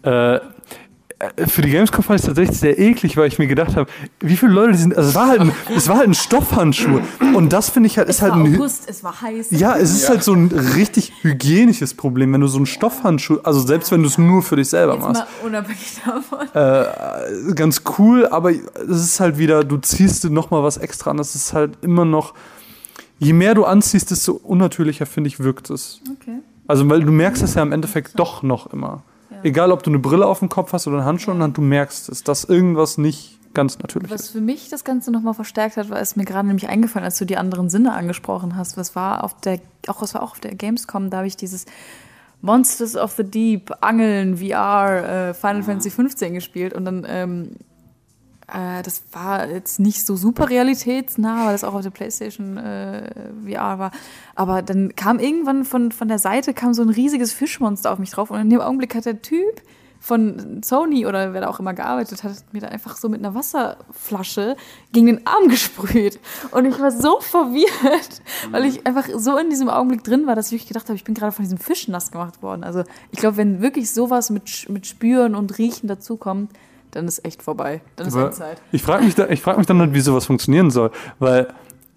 [0.04, 0.40] Äh,
[1.48, 3.90] für die Gamescom fand ich es tatsächlich sehr eklig, weil ich mir gedacht habe,
[4.20, 4.96] wie viele Leute die sind.
[4.96, 7.02] Also es war halt ein, es war halt ein Stoffhandschuh.
[7.34, 8.56] Und das finde ich halt, ist es halt war ein.
[8.56, 9.48] August, es war heiß.
[9.52, 10.10] Ja, es ist ja.
[10.10, 14.10] halt so ein richtig hygienisches Problem, wenn du so einen Stoffhandschuh, also selbst wenn du
[14.10, 15.24] es nur für dich selber Jetzt machst.
[15.42, 16.48] Mal unabhängig davon.
[16.54, 21.18] Äh, ganz cool, aber es ist halt wieder, du ziehst dir nochmal was extra an.
[21.18, 22.36] Das ist halt immer noch.
[23.18, 26.00] Je mehr du anziehst, desto unnatürlicher, finde ich, wirkt es.
[26.22, 26.38] Okay.
[26.68, 29.02] Also, weil du merkst es ja im Endeffekt doch noch immer.
[29.44, 32.10] Egal, ob du eine Brille auf dem Kopf hast oder einen Handschuh, und du merkst,
[32.10, 36.00] dass das irgendwas nicht ganz natürlich Was für mich das Ganze nochmal verstärkt hat, war
[36.00, 38.78] es mir gerade nämlich eingefallen, als du die anderen Sinne angesprochen hast.
[38.78, 41.66] Was war auf der, auch was war auch auf der Gamescom, da habe ich dieses
[42.42, 45.64] Monsters of the Deep, Angeln, VR, äh, Final mhm.
[45.64, 47.52] Fantasy 15 gespielt und dann ähm,
[48.48, 53.30] äh, das war jetzt nicht so super realitätsnah, weil das auch auf der Playstation äh,
[53.46, 53.92] VR war.
[54.36, 58.12] Aber dann kam irgendwann von, von der Seite kam so ein riesiges Fischmonster auf mich
[58.12, 59.62] drauf und in dem Augenblick hat der Typ
[60.00, 63.36] von Sony oder wer da auch immer gearbeitet hat, mir da einfach so mit einer
[63.36, 64.56] Wasserflasche
[64.92, 66.20] gegen den Arm gesprüht.
[66.52, 68.22] Und ich war so verwirrt,
[68.52, 71.04] weil ich einfach so in diesem Augenblick drin war, dass ich wirklich gedacht habe, ich
[71.04, 72.64] bin gerade von diesem Fisch nass gemacht worden.
[72.64, 76.52] Also ich glaube, wenn wirklich sowas mit, mit Spüren und Riechen dazukommt,
[76.98, 77.82] dann ist echt vorbei.
[77.96, 78.60] Dann ist Aber Endzeit.
[78.72, 80.90] ich frage mich, da, ich frag mich dann halt, wie sowas funktionieren soll.
[81.20, 81.48] Weil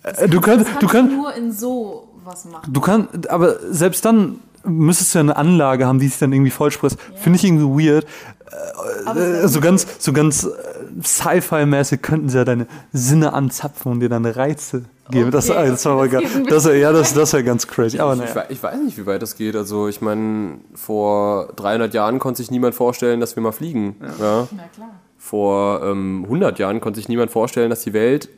[0.03, 2.71] äh, du kannst, Das du kannst, nur in so was machen.
[2.71, 6.51] Du kannst, aber selbst dann müsstest du ja eine Anlage haben, die sich dann irgendwie
[6.51, 6.99] vollspritzt.
[7.17, 8.07] Finde ich irgendwie weird.
[8.45, 10.49] Es Äh, wär so ganz, so ganz äh,
[11.03, 15.31] Sci-Fi-mäßig könnten sie ja deine Sinne anzapfen und dir dann Reize geben.
[15.31, 17.99] das, Okay, äh, das war aber das ein Das, ja, das, das wäre ganz crazy.
[17.99, 18.45] Aber Ich, naja.
[18.49, 19.57] ich weiß nicht, wie weit das geht.
[19.57, 23.97] Also ich meine, vor 300 Jahren konnte sich niemand vorstellen, dass wir mal fliegen.
[24.19, 24.49] Ja.
[24.51, 24.91] Na klar.
[25.19, 28.29] Vor ähm, 100 Jahren konnte sich niemand vorstellen, dass die Welt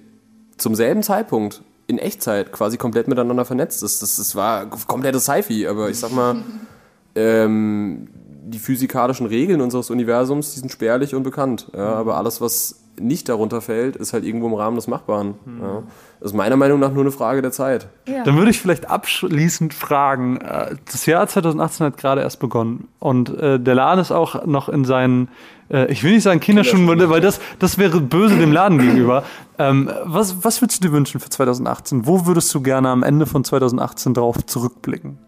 [0.57, 4.03] zum selben Zeitpunkt in Echtzeit quasi komplett miteinander vernetzt ist.
[4.03, 6.37] Das, das war komplettes Sci-Fi, aber ich sag mal,
[7.15, 8.09] ähm,
[8.53, 11.69] die physikalischen Regeln unseres Universums, die sind spärlich und bekannt.
[11.75, 15.35] Ja, aber alles, was nicht darunter fällt, ist halt irgendwo im Rahmen des Machbaren.
[15.61, 15.83] Ja.
[16.21, 17.89] Das ist meiner Meinung nach nur eine Frage der Zeit.
[18.07, 18.23] Ja.
[18.23, 23.31] Dann würde ich vielleicht abschließend fragen, äh, das Jahr 2018 hat gerade erst begonnen und
[23.39, 25.29] äh, der Laden ist auch noch in seinen,
[25.71, 29.25] äh, ich will nicht sagen Kinderschuhen, weil das, das wäre böse dem Laden gegenüber.
[29.59, 32.07] Ähm, was, was würdest du dir wünschen für 2018?
[32.07, 35.19] Wo würdest du gerne am Ende von 2018 drauf zurückblicken?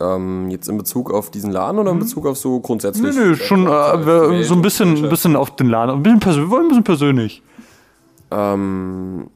[0.00, 3.16] Ähm, jetzt in Bezug auf diesen Laden oder in Bezug auf so grundsätzlich?
[3.16, 6.42] Nee, nee, schon äh, so ein bisschen, ein bisschen auf den Laden, ein bisschen, persö
[6.42, 7.42] ein bisschen persönlich.
[8.30, 9.28] Ähm,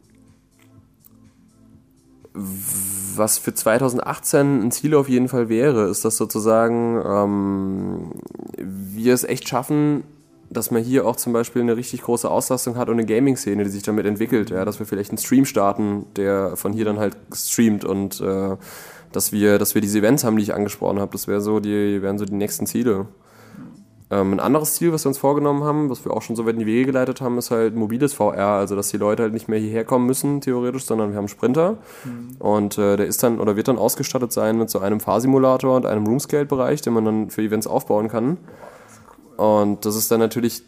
[2.34, 8.10] was für 2018 ein Ziel auf jeden Fall wäre, ist, dass sozusagen ähm,
[8.56, 10.04] wir es echt schaffen,
[10.52, 13.70] dass man hier auch zum Beispiel eine richtig große Auslastung hat und eine Gaming-Szene, die
[13.70, 14.50] sich damit entwickelt.
[14.50, 18.56] Ja, dass wir vielleicht einen Stream starten, der von hier dann halt streamt und äh,
[19.12, 21.12] dass wir, dass wir diese Events haben, die ich angesprochen habe.
[21.12, 23.06] Das wäre so die, wären so die nächsten Ziele.
[24.12, 26.52] Ähm, ein anderes Ziel, was wir uns vorgenommen haben, was wir auch schon so weit
[26.52, 29.48] in die Wege geleitet haben, ist halt mobiles VR, also dass die Leute halt nicht
[29.48, 31.78] mehr hierher kommen müssen, theoretisch, sondern wir haben einen Sprinter
[32.38, 35.86] und äh, der ist dann oder wird dann ausgestattet sein mit so einem Fahrsimulator und
[35.86, 38.36] einem Roomscale-Bereich, den man dann für Events aufbauen kann.
[39.38, 40.62] Und das ist dann natürlich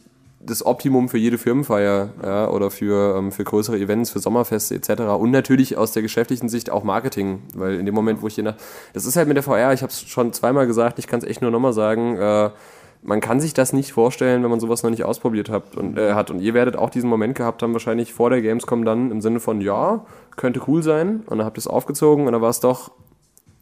[0.46, 5.02] das Optimum für jede Firmenfeier ja, oder für, ähm, für größere Events, für Sommerfeste etc.
[5.18, 8.44] Und natürlich aus der geschäftlichen Sicht auch Marketing, weil in dem Moment, wo ich hier
[8.44, 8.56] nach...
[8.92, 11.26] Das ist halt mit der VR, ich habe es schon zweimal gesagt, ich kann es
[11.26, 12.50] echt nur nochmal sagen, äh,
[13.02, 16.14] man kann sich das nicht vorstellen, wenn man sowas noch nicht ausprobiert hat und, äh,
[16.14, 16.30] hat.
[16.30, 19.40] Und ihr werdet auch diesen Moment gehabt haben, wahrscheinlich vor der Gamescom dann im Sinne
[19.40, 21.22] von, ja, könnte cool sein.
[21.26, 22.90] Und dann habt ihr es aufgezogen und dann war es doch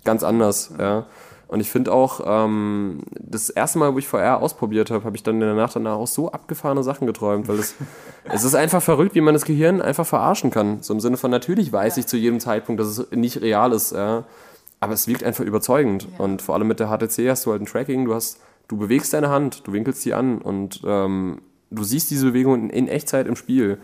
[0.05, 0.73] ganz anders.
[0.79, 1.07] Ja.
[1.53, 5.23] Und ich finde auch, ähm, das erste Mal, wo ich VR ausprobiert habe, habe ich
[5.23, 7.75] dann in der Nacht danach auch so abgefahrene Sachen geträumt, weil es,
[8.25, 10.79] es ist einfach verrückt, wie man das Gehirn einfach verarschen kann.
[10.81, 13.93] So im Sinne von, natürlich weiß ich zu jedem Zeitpunkt, dass es nicht real ist,
[13.93, 14.25] ja.
[14.81, 16.09] aber es wirkt einfach überzeugend.
[16.17, 19.13] Und vor allem mit der HTC hast du halt ein Tracking, du hast, du bewegst
[19.13, 23.37] deine Hand, du winkelst die an und ähm, du siehst diese Bewegung in Echtzeit im
[23.37, 23.77] Spiel.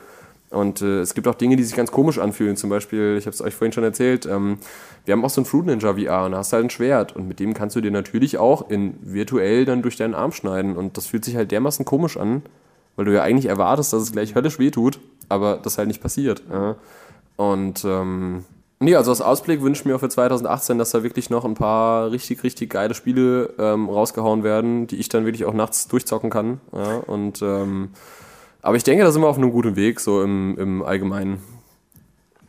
[0.51, 2.57] Und äh, es gibt auch Dinge, die sich ganz komisch anfühlen.
[2.57, 4.59] Zum Beispiel, ich habe es euch vorhin schon erzählt, ähm,
[5.05, 7.15] wir haben auch so ein Fruit Ninja VR und da hast halt ein Schwert.
[7.15, 10.77] Und mit dem kannst du dir natürlich auch in virtuell dann durch deinen Arm schneiden.
[10.77, 12.43] Und das fühlt sich halt dermaßen komisch an,
[12.97, 16.43] weil du ja eigentlich erwartest, dass es gleich höllisch wehtut, aber das halt nicht passiert.
[16.51, 16.77] Ja.
[17.37, 18.45] Und ähm,
[18.81, 21.55] nee, also als Ausblick wünsche ich mir auch für 2018, dass da wirklich noch ein
[21.55, 26.31] paar richtig, richtig geile Spiele ähm, rausgehauen werden, die ich dann wirklich auch nachts durchzocken
[26.31, 26.61] kann.
[26.73, 26.97] Ja.
[27.07, 27.91] Und ähm,
[28.69, 31.39] aber ich denke, da sind wir auf einem guten Weg, so im, im Allgemeinen.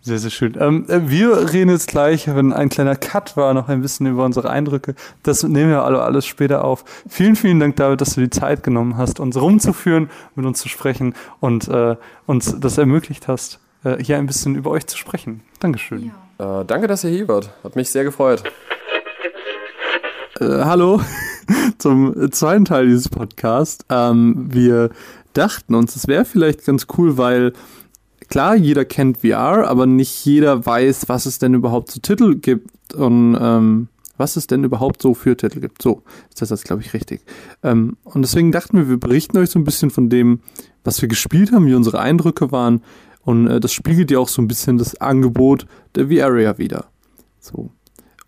[0.02, 0.58] Sehr, sehr schön.
[0.60, 4.26] Ähm, äh, wir reden jetzt gleich, wenn ein kleiner Cut war, noch ein bisschen über
[4.26, 4.96] unsere Eindrücke.
[5.24, 6.84] Das nehmen wir alle alles später auf.
[7.08, 10.68] Vielen, vielen Dank, David, dass du die Zeit genommen hast, uns rumzuführen, mit uns zu
[10.68, 11.96] sprechen und äh,
[12.26, 15.40] uns das ermöglicht hast, äh, hier ein bisschen über euch zu sprechen.
[15.62, 16.12] Dankeschön.
[16.38, 17.50] Äh, danke, dass ihr hier wart.
[17.64, 18.44] Hat mich sehr gefreut.
[20.42, 21.02] Äh, hallo
[21.78, 23.86] zum zweiten Teil dieses Podcasts.
[23.90, 24.90] Ähm, wir
[25.34, 27.54] dachten uns, es wäre vielleicht ganz cool, weil
[28.30, 32.94] klar, jeder kennt VR, aber nicht jeder weiß, was es denn überhaupt zu Titel gibt
[32.94, 35.82] und ähm, was es denn überhaupt so für Titel gibt.
[35.82, 37.22] So, ist das jetzt, glaube ich, richtig.
[37.64, 40.42] Ähm, und deswegen dachten wir, wir berichten euch so ein bisschen von dem,
[40.84, 42.82] was wir gespielt haben, wie unsere Eindrücke waren.
[43.22, 45.66] Und äh, das spiegelt ja auch so ein bisschen das Angebot
[45.96, 46.88] der VR-Area wieder.
[47.40, 47.72] So.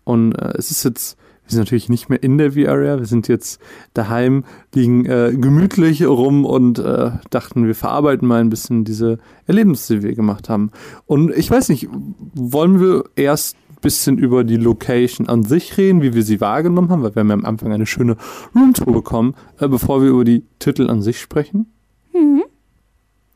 [0.04, 1.18] Und äh, es ist jetzt,
[1.52, 3.60] sind natürlich nicht mehr in der VR-Area, wir sind jetzt
[3.94, 4.44] daheim,
[4.74, 10.02] liegen äh, gemütlich rum und äh, dachten, wir verarbeiten mal ein bisschen diese Erlebnisse, die
[10.02, 10.70] wir gemacht haben.
[11.06, 11.88] Und ich weiß nicht,
[12.34, 16.90] wollen wir erst ein bisschen über die Location an sich reden, wie wir sie wahrgenommen
[16.90, 18.16] haben, weil wir haben ja am Anfang eine schöne
[18.54, 21.66] Roomtour bekommen, äh, bevor wir über die Titel an sich sprechen?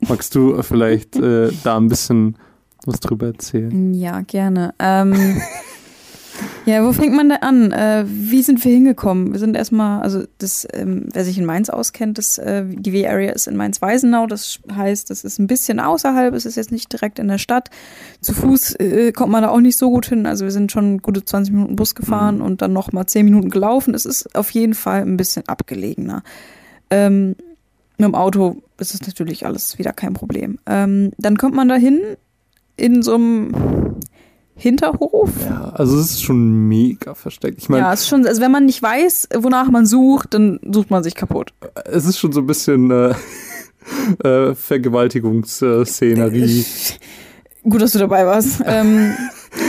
[0.00, 2.36] Magst du vielleicht äh, da ein bisschen
[2.84, 3.94] was drüber erzählen?
[3.94, 4.74] Ja, gerne.
[4.78, 5.14] Ähm,
[6.64, 7.72] ja, wo fängt man da an?
[7.72, 9.32] Äh, wie sind wir hingekommen?
[9.32, 13.32] Wir sind erstmal, also das, ähm, wer sich in Mainz auskennt, das, äh, die W-Area
[13.32, 14.26] ist in Mainz-Weisenau.
[14.26, 17.70] Das heißt, das ist ein bisschen außerhalb, es ist jetzt nicht direkt in der Stadt.
[18.20, 20.26] Zu Fuß äh, kommt man da auch nicht so gut hin.
[20.26, 22.44] Also wir sind schon gute 20 Minuten Bus gefahren mhm.
[22.44, 23.94] und dann noch mal 10 Minuten gelaufen.
[23.94, 26.22] Es ist auf jeden Fall ein bisschen abgelegener.
[26.90, 27.36] Ähm,
[27.98, 30.58] mit dem Auto ist es natürlich alles wieder kein Problem.
[30.66, 32.00] Ähm, dann kommt man dahin
[32.76, 33.96] in so einem
[34.58, 35.28] Hinterhof.
[35.44, 37.58] Ja, also es ist schon mega versteckt.
[37.58, 40.58] Ich meine, ja, es ist schon, also wenn man nicht weiß, wonach man sucht, dann
[40.70, 41.52] sucht man sich kaputt.
[41.84, 43.12] Es ist schon so ein bisschen äh,
[44.24, 46.64] äh, Vergewaltigungsszenerie.
[47.68, 48.62] Gut, dass du dabei warst.
[48.66, 49.12] ähm,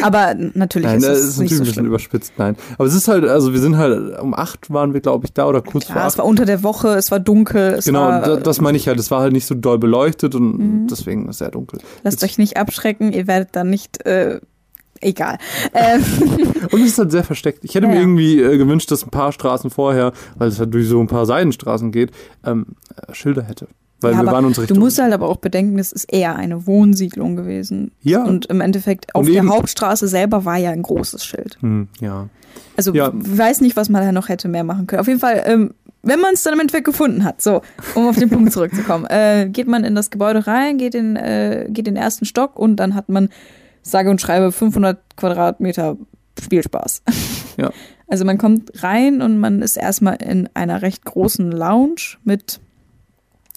[0.01, 2.55] aber natürlich nein, ist es, es ist natürlich so ein bisschen überspitzt, nein.
[2.77, 5.47] Aber es ist halt, also wir sind halt, um acht waren wir, glaube ich, da
[5.47, 6.11] oder kurz Klar, vor acht.
[6.11, 7.73] es war unter der Woche, es war dunkel.
[7.73, 10.35] Es genau, war, da, das meine ich halt, es war halt nicht so doll beleuchtet
[10.35, 10.88] und mhm.
[10.88, 11.81] deswegen sehr dunkel.
[12.03, 14.39] Lasst Jetzt, euch nicht abschrecken, ihr werdet dann nicht äh,
[15.01, 15.37] Egal.
[15.73, 16.03] Ähm.
[16.71, 17.63] Und es ist halt sehr versteckt.
[17.63, 20.73] Ich hätte ja, mir irgendwie äh, gewünscht, dass ein paar Straßen vorher, weil es halt
[20.73, 22.11] durch so ein paar Seidenstraßen geht,
[22.45, 23.67] ähm, äh, Schilder hätte.
[23.99, 26.67] Weil ja, wir waren uns Du musst halt aber auch bedenken, es ist eher eine
[26.67, 27.91] Wohnsiedlung gewesen.
[28.01, 28.23] Ja.
[28.23, 31.57] Und im Endeffekt auf der Hauptstraße selber war ja ein großes Schild.
[31.61, 32.27] Hm, ja.
[32.75, 33.11] Also ja.
[33.13, 34.99] weiß nicht, was man da noch hätte mehr machen können.
[34.99, 35.73] Auf jeden Fall, ähm,
[36.03, 37.61] wenn man es dann im Endeffekt gefunden hat, so,
[37.95, 41.65] um auf den Punkt zurückzukommen, äh, geht man in das Gebäude rein, geht in, äh,
[41.69, 43.29] geht in den ersten Stock und dann hat man
[43.89, 45.97] sage und schreibe 500 Quadratmeter
[46.39, 47.03] Spielspaß.
[47.57, 47.71] Ja.
[48.09, 52.61] Also man kommt rein und man ist erstmal in einer recht großen Lounge mit,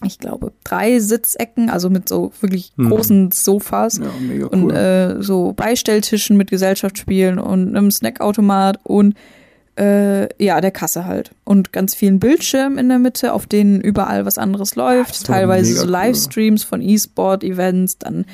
[0.05, 2.89] ich glaube, drei Sitzecken, also mit so wirklich mhm.
[2.89, 4.53] großen Sofas ja, mega cool.
[4.53, 9.15] und äh, so Beistelltischen mit Gesellschaftsspielen und einem Snackautomat und
[9.79, 11.31] äh, ja, der Kasse halt.
[11.45, 15.27] Und ganz vielen Bildschirmen in der Mitte, auf denen überall was anderes läuft.
[15.27, 18.27] Teilweise so Livestreams von E-Sport-Events, dann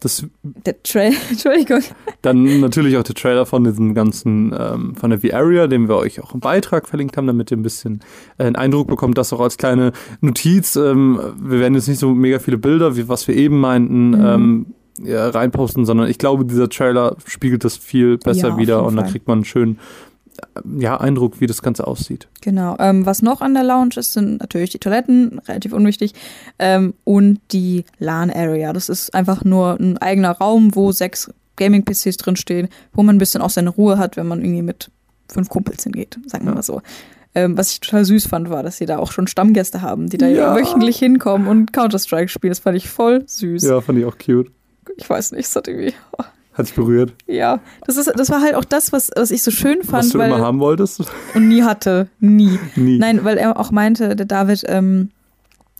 [0.00, 1.82] das, der Trailer, Entschuldigung.
[2.22, 6.20] Dann natürlich auch der Trailer von diesem ganzen, ähm, von der V-Area, den wir euch
[6.20, 8.00] auch im Beitrag verlinkt haben, damit ihr ein bisschen
[8.38, 10.76] äh, einen Eindruck bekommt, das auch als kleine Notiz.
[10.76, 14.24] Ähm, wir werden jetzt nicht so mega viele Bilder, wie was wir eben meinten, mhm.
[14.24, 14.66] ähm,
[15.02, 19.02] ja, reinposten, sondern ich glaube, dieser Trailer spiegelt das viel besser ja, wieder und da
[19.02, 19.78] kriegt man einen schönen
[20.78, 22.28] ja, Eindruck, wie das Ganze aussieht.
[22.40, 22.76] Genau.
[22.78, 26.14] Ähm, was noch an der Lounge ist, sind natürlich die Toiletten, relativ unwichtig,
[26.58, 28.72] ähm, und die LAN-Area.
[28.72, 33.42] Das ist einfach nur ein eigener Raum, wo sechs Gaming-PCs drinstehen, wo man ein bisschen
[33.42, 34.90] auch seine Ruhe hat, wenn man irgendwie mit
[35.28, 36.56] fünf Kumpels hingeht, sagen wir ja.
[36.56, 36.82] mal so.
[37.34, 40.18] Ähm, was ich total süß fand, war, dass sie da auch schon Stammgäste haben, die
[40.18, 40.56] da ja.
[40.56, 42.50] wöchentlich hinkommen und Counter-Strike spielen.
[42.50, 43.62] Das fand ich voll süß.
[43.62, 44.50] Ja, fand ich auch cute.
[44.96, 45.94] Ich weiß nicht, es hat irgendwie.
[46.60, 47.14] Hat sich berührt.
[47.26, 50.04] Ja, das, ist, das war halt auch das, was, was ich so schön fand.
[50.04, 51.02] Was du weil, immer haben wolltest?
[51.34, 52.08] Und nie hatte.
[52.20, 52.58] Nie.
[52.76, 52.98] nie.
[52.98, 55.10] Nein, weil er auch meinte, der David, ähm,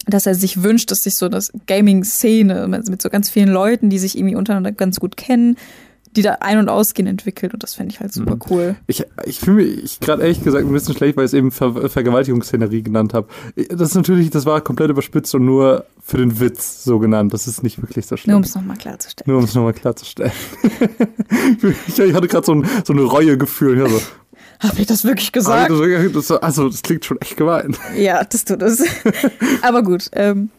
[0.06, 3.98] dass er sich wünscht, dass sich so das Gaming-Szene mit so ganz vielen Leuten, die
[3.98, 5.56] sich irgendwie untereinander ganz gut kennen,
[6.16, 8.42] die da ein- und ausgehen entwickelt und das fände ich halt super mhm.
[8.50, 8.76] cool.
[8.86, 11.88] Ich, ich fühle mich gerade ehrlich gesagt ein bisschen schlecht, weil ich es eben Ver
[11.88, 13.28] Vergewaltigungsszenerie genannt habe.
[13.68, 17.32] Das ist natürlich, das war komplett überspitzt und nur für den Witz so genannt.
[17.32, 18.32] Das ist nicht wirklich so schlimm.
[18.32, 19.30] Nur um es nochmal klarzustellen.
[19.30, 20.32] Nur um es nochmal klarzustellen.
[21.86, 23.82] ich, hatte gerade so, ein, so eine Reue-Gefühl.
[23.82, 24.00] Also,
[24.60, 25.70] habe ich das wirklich gesagt?
[25.70, 27.76] Also, das klingt schon echt gemein.
[27.96, 28.82] Ja, das tut es.
[29.62, 30.50] Aber gut, ähm,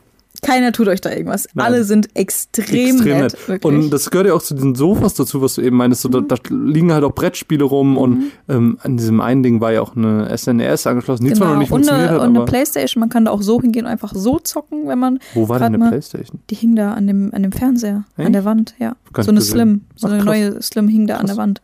[0.42, 1.48] keiner tut euch da irgendwas.
[1.54, 1.66] Nein.
[1.66, 3.38] Alle sind extrem, extrem nett.
[3.48, 3.66] nett.
[3.66, 6.02] Und das gehört ja auch zu den Sofas dazu, was du eben meinst.
[6.02, 6.28] So, mhm.
[6.28, 7.98] da, da, liegen halt auch Brettspiele rum mhm.
[7.98, 11.46] und ähm, an diesem einen Ding war ja auch eine SNES angeschlossen, die genau.
[11.46, 12.28] zwar noch nicht und funktioniert eine, hat.
[12.28, 15.20] Und eine Playstation, man kann da auch so hingehen und einfach so zocken, wenn man.
[15.34, 16.40] Wo war denn eine Playstation?
[16.50, 18.26] Die hing da an dem, an dem Fernseher, Echt?
[18.26, 18.96] an der Wand, ja.
[19.20, 21.22] So eine Slim, so Ach, eine neue Slim hing da krass.
[21.22, 21.62] an der Wand.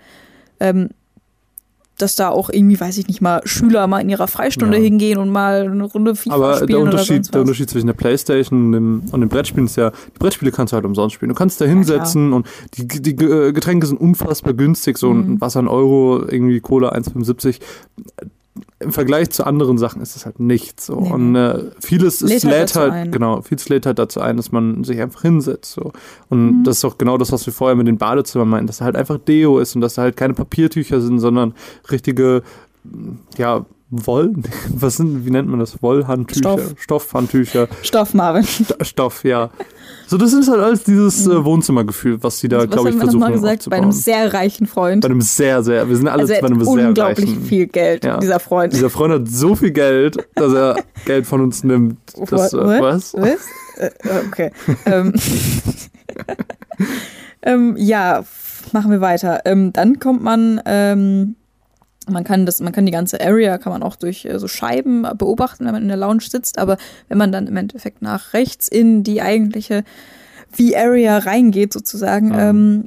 [0.59, 0.89] Ähm,
[1.97, 4.83] dass da auch irgendwie, weiß ich nicht mal, Schüler mal in ihrer Freistunde ja.
[4.83, 8.67] hingehen und mal eine Runde FIFA Aber spielen der Unterschied, der Unterschied zwischen der Playstation
[8.67, 11.29] und dem, und dem Brettspielen ist ja, die Brettspiele kannst du halt umsonst spielen.
[11.29, 15.33] Du kannst da hinsetzen ja, und die, die Getränke sind unfassbar günstig, so mhm.
[15.33, 17.59] ein Wasser ein Euro, irgendwie Cola 1,75
[18.79, 20.99] im Vergleich zu anderen Sachen ist es halt nicht so.
[20.99, 21.11] Nee.
[21.11, 25.01] Und äh, vieles lädt, halt, halt genau, vieles lädt halt dazu ein, dass man sich
[25.01, 25.73] einfach hinsetzt.
[25.73, 25.93] So.
[26.29, 26.63] Und mhm.
[26.63, 28.95] das ist auch genau das, was wir vorher mit den Badezimmern meinten, dass da halt
[28.95, 31.55] einfach Deo ist und dass da halt keine Papiertücher sind, sondern
[31.89, 32.43] richtige,
[33.37, 34.33] ja, Woll,
[34.69, 35.81] was sind, wie nennt man das?
[35.81, 36.73] Wollhandtücher, Stoff.
[36.77, 37.67] Stoffhandtücher.
[37.83, 38.45] Stoff, Marvin.
[38.81, 39.49] Stoff, ja.
[40.09, 43.31] So, das ist halt alles dieses äh, Wohnzimmergefühl, was sie da, glaube ich, versuchen mal
[43.33, 43.79] gesagt, aufzubauen.
[43.79, 45.01] Bei einem sehr reichen Freund.
[45.01, 46.87] Bei einem sehr, sehr, wir sind alle also bei einem sehr reichen.
[46.87, 48.17] unglaublich viel Geld, ja.
[48.17, 48.71] dieser Freund.
[48.71, 51.99] Dieser Freund hat so viel Geld, dass er Geld von uns nimmt.
[52.29, 53.13] Das, äh, was?
[53.15, 53.39] Was?
[53.75, 53.91] Äh,
[54.27, 54.51] okay.
[54.85, 55.13] ähm,
[57.41, 58.23] ähm, ja,
[58.71, 59.41] machen wir weiter.
[59.43, 61.35] Ähm, dann kommt man ähm,
[62.09, 65.05] Man kann das, man kann die ganze Area kann man auch durch äh, so Scheiben
[65.17, 66.57] beobachten, wenn man in der Lounge sitzt.
[66.57, 66.77] Aber
[67.09, 69.83] wenn man dann im Endeffekt nach rechts in die eigentliche
[70.51, 72.49] V-Area reingeht, sozusagen, Ah.
[72.49, 72.85] ähm,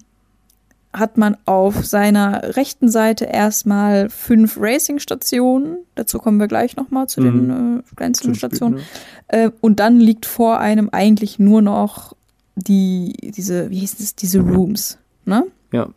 [0.92, 5.76] hat man auf seiner rechten Seite erstmal fünf Racing-Stationen.
[5.94, 8.74] Dazu kommen wir gleich nochmal zu den äh, einzelnen Stationen.
[8.76, 8.80] ne?
[9.28, 12.16] Äh, und dann liegt vor einem eigentlich nur noch
[12.56, 15.44] die, diese, wie hieß das, diese Rooms, ne?
[15.72, 15.90] Ja.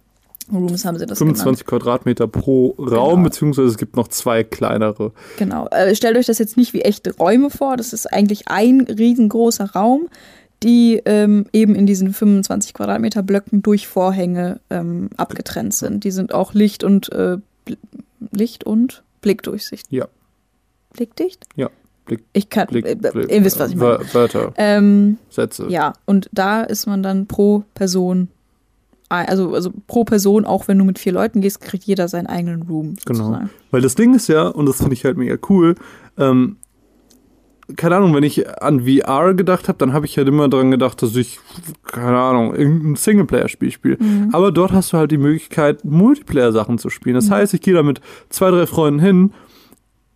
[0.51, 1.37] Rooms haben sie das genannt.
[1.37, 3.23] 25 Quadratmeter pro Raum, Genau.
[3.23, 5.11] beziehungsweise es gibt noch zwei kleinere.
[5.37, 5.67] Genau.
[5.69, 7.77] Äh, stellt euch das jetzt nicht wie echte Räume vor.
[7.77, 10.09] Das ist eigentlich ein riesengroßer Raum,
[10.61, 16.03] die ähm, eben in diesen 25 Quadratmeter Blöcken durch Vorhänge ähm, abgetrennt sind.
[16.03, 17.37] Die sind auch Licht und äh,
[18.31, 19.87] Licht und Blickdurchsicht.
[19.91, 20.07] Ja.
[20.93, 21.45] Blickdicht?
[21.55, 21.69] Ja.
[22.05, 22.67] Blick, Ich kann.
[22.67, 23.99] Blick, äh, Blick, ihr wisst, was ich meine.
[23.99, 25.67] Wör- Wörter, Ähm, Sätze.
[25.69, 28.27] ja, und da ist man dann pro Person,
[29.21, 32.63] also, also pro Person, auch wenn du mit vier Leuten gehst, kriegt jeder seinen eigenen
[32.63, 32.95] Room.
[33.05, 33.19] Genau.
[33.19, 33.49] sozusagen.
[33.71, 35.75] Weil das Ding ist ja, und das finde ich halt mega cool,
[36.17, 36.57] ähm,
[37.77, 41.01] keine Ahnung, wenn ich an VR gedacht habe, dann habe ich halt immer dran gedacht,
[41.01, 41.39] dass ich,
[41.85, 43.97] keine Ahnung, irgendein Singleplayer-Spiel spiele.
[44.33, 47.15] Aber dort hast du halt die Möglichkeit, Multiplayer-Sachen zu spielen.
[47.15, 49.31] Das heißt, ich gehe da mit zwei, drei Freunden hin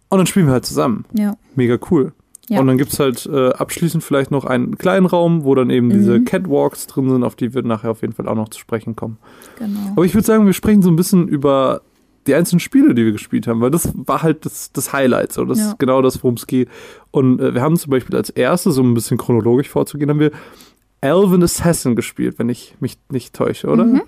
[0.09, 1.05] und dann spielen wir halt zusammen.
[1.13, 1.35] Ja.
[1.55, 2.11] Mega cool.
[2.49, 2.61] Ja.
[2.61, 6.19] Und dann gibt's halt äh, abschließend vielleicht noch einen kleinen Raum, wo dann eben diese
[6.19, 6.25] Mhm.
[6.25, 9.17] Catwalks drin sind, auf die wir nachher auf jeden Fall auch noch zu sprechen kommen.
[9.59, 9.79] Genau.
[9.95, 11.81] Aber ich würde sagen, wir sprechen so ein bisschen über
[12.25, 15.33] die einzelnen Spiele, die wir gespielt haben, weil das war halt das, das Highlight.
[15.33, 15.43] So.
[15.45, 15.69] Das Ja.
[15.71, 16.69] ist genau das, worum es geht.
[17.11, 20.31] Und äh, wir haben zum Beispiel als erstes, um ein bisschen chronologisch vorzugehen, haben wir
[21.01, 23.85] Elven Assassin gespielt, wenn ich mich nicht täusche, oder?
[23.85, 24.01] Mhm.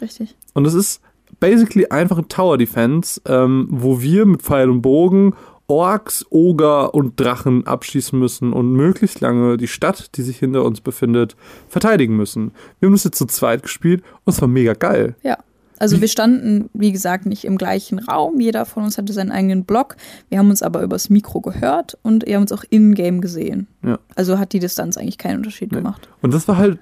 [0.00, 0.36] Richtig.
[0.54, 1.00] Und das ist
[1.40, 5.34] basically einfach ein Tower Defense, ähm, wo wir mit Pfeil und Bogen
[5.68, 10.80] Orks, Oger und Drachen abschießen müssen und möglichst lange die Stadt, die sich hinter uns
[10.80, 11.36] befindet,
[11.68, 12.52] verteidigen müssen.
[12.78, 15.16] Wir haben das jetzt zu zweit gespielt und es war mega geil.
[15.22, 15.38] Ja.
[15.78, 18.40] Also wir standen, wie gesagt, nicht im gleichen Raum.
[18.40, 19.96] Jeder von uns hatte seinen eigenen Block.
[20.30, 23.66] Wir haben uns aber übers Mikro gehört und wir haben uns auch in-game gesehen.
[23.84, 23.98] Ja.
[24.14, 25.78] Also hat die Distanz eigentlich keinen Unterschied Nee.
[25.78, 26.08] gemacht.
[26.22, 26.78] Und das war halt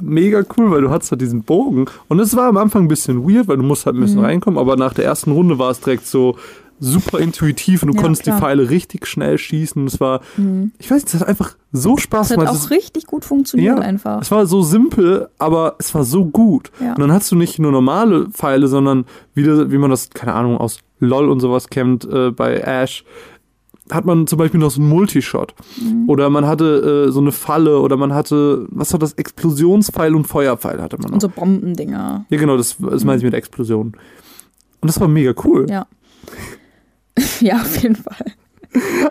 [0.00, 1.86] mega cool, weil du hattest halt diesen Bogen.
[2.06, 4.04] Und es war am Anfang ein bisschen weird, weil du musst halt ein Mhm.
[4.04, 6.36] bisschen reinkommen, aber nach der ersten Runde war es direkt so
[6.78, 8.36] super intuitiv und du Ja, konntest klar.
[8.36, 8.38] Mhm.
[8.38, 9.86] die Pfeile richtig schnell schießen.
[9.86, 10.20] Es war,
[10.78, 12.50] ich weiß nicht, es hat einfach so Spaß hat gemacht.
[12.50, 14.20] auch Es ist- richtig gut funktioniert einfach.
[14.22, 16.70] Es war so simpel, aber es war so gut.
[16.80, 16.90] Ja.
[16.94, 19.04] Und dann hast du nicht nur normale Pfeile, sondern
[19.34, 23.04] wieder, wie man das, keine Ahnung, aus LOL und sowas kennt, äh, bei Ash,
[23.90, 25.54] hat man zum Beispiel noch so einen Multishot.
[25.80, 26.08] Mhm.
[26.08, 30.26] Oder man hatte äh, so eine Falle oder man hatte, was war das, Explosionspfeil und
[30.26, 31.12] Feuerpfeil hatte man noch.
[31.14, 32.24] Und so Bombendinger.
[32.28, 33.92] Ja, genau, das, das meine ich mit Explosion.
[34.80, 35.66] Und das war mega cool.
[35.70, 35.86] Ja.
[37.40, 38.32] ja, auf jeden Fall.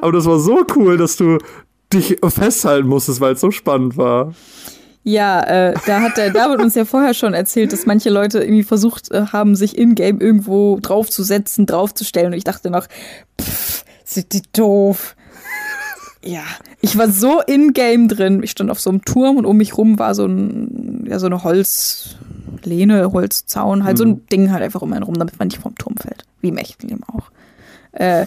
[0.02, 1.40] Aber das war so cool, dass du
[1.94, 4.34] dich festhalten musstest, weil es so spannend war.
[5.08, 8.64] Ja, äh, da hat der David uns ja vorher schon erzählt, dass manche Leute irgendwie
[8.64, 12.32] versucht äh, haben, sich in-game irgendwo draufzusetzen, draufzustellen.
[12.32, 12.88] Und ich dachte noch,
[13.40, 15.16] pff, sind die doof.
[16.24, 16.42] Ja,
[16.82, 18.42] ich war so in-game drin.
[18.42, 21.28] Ich stand auf so einem Turm und um mich rum war so, ein, ja, so
[21.28, 25.62] eine Holzlehne, Holzzaun, halt so ein Ding halt einfach um einen rum, damit man nicht
[25.62, 26.26] vom Turm fällt.
[26.42, 27.30] Wie im echten Leben auch.
[27.96, 28.26] Äh,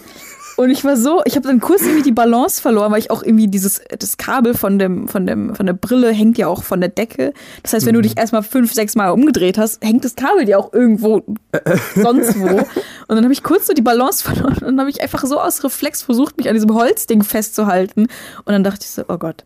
[0.59, 3.23] und ich war so, ich habe dann kurz irgendwie die Balance verloren, weil ich auch
[3.23, 6.81] irgendwie dieses, das Kabel von dem, von dem, von der Brille hängt ja auch von
[6.81, 7.33] der Decke.
[7.63, 10.59] Das heißt, wenn du dich erstmal fünf, sechs Mal umgedreht hast, hängt das Kabel ja
[10.59, 11.23] auch irgendwo
[11.95, 12.49] sonst wo.
[12.49, 12.67] Und
[13.07, 15.63] dann habe ich kurz so die Balance verloren und dann habe ich einfach so aus
[15.63, 18.09] Reflex versucht, mich an diesem Holzding festzuhalten.
[18.45, 19.45] Und dann dachte ich so, oh Gott,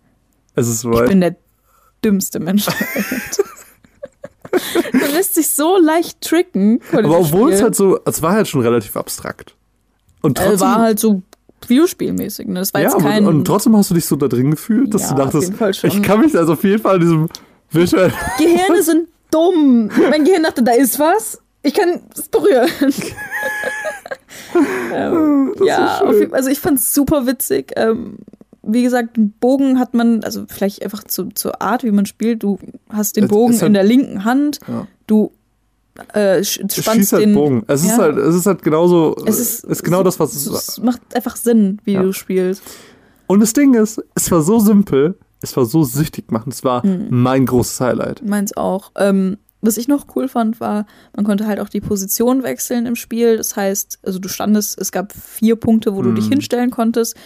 [0.55, 1.37] Es ist ich bin der
[2.03, 3.45] dümmste Mensch der Welt.
[4.95, 6.81] Man lässt sich so leicht tricken.
[6.91, 7.65] Aber obwohl es Spiel.
[7.65, 9.57] halt so, es war halt schon relativ abstrakt.
[10.23, 11.23] Und Äh, trotzdem, war halt so
[11.69, 12.49] Videospielmäßig.
[12.49, 12.55] Ne?
[12.61, 13.27] Das war ja, jetzt kein.
[13.27, 15.45] und, und trotzdem hast du dich so da drin gefühlt, dass Ja, du auf dachtest,
[15.45, 15.91] jeden Fall schon.
[15.91, 17.29] ich kann mich also auf jeden Fall in diesem
[17.71, 18.13] virtuellen.
[18.39, 19.91] Gehirne sind dumm.
[20.11, 21.39] Mein Gehirn dachte, da ist was.
[21.63, 22.69] Ich kann es berühren.
[24.95, 27.73] ähm, ja, auf also ich fand es super witzig.
[27.77, 28.17] Ähm,
[28.63, 32.43] wie gesagt, einen Bogen hat man, also vielleicht einfach zu, zur Art, wie man spielt.
[32.43, 32.59] Du
[32.89, 34.61] hast den Es Bogen ist halt- in der linken Hand.
[34.69, 34.87] Ja.
[35.07, 35.33] Du
[36.15, 37.65] äh, spannst schießt halt den Bogen.
[37.67, 37.99] Es ist ja.
[37.99, 41.37] halt, es ist halt genauso, Es ist, ist genau das, was es es macht einfach
[41.37, 42.03] Sinn, wie Ja.
[42.03, 42.63] du spielst.
[43.27, 46.85] Und das Ding ist, es war so simpel, es war so süchtig machend, es war
[46.87, 47.07] Mhm.
[47.11, 48.23] mein großes Highlight.
[48.25, 48.93] Meins auch.
[48.97, 52.97] Ähm, was ich noch cool fand, war, man konnte halt auch die Position wechseln im
[52.97, 53.37] Spiel.
[53.37, 56.15] Das heißt, also du standest, es gab vier Punkte, wo du Mhm.
[56.17, 57.17] dich hinstellen konntest.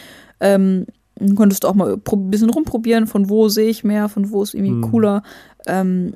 [0.40, 0.86] Ähm,
[1.34, 4.52] konntest du auch mal ein bisschen rumprobieren, von wo sehe ich mehr, von wo ist
[4.52, 4.90] irgendwie Mhm.
[4.90, 5.22] cooler.
[5.66, 6.12] Ähm,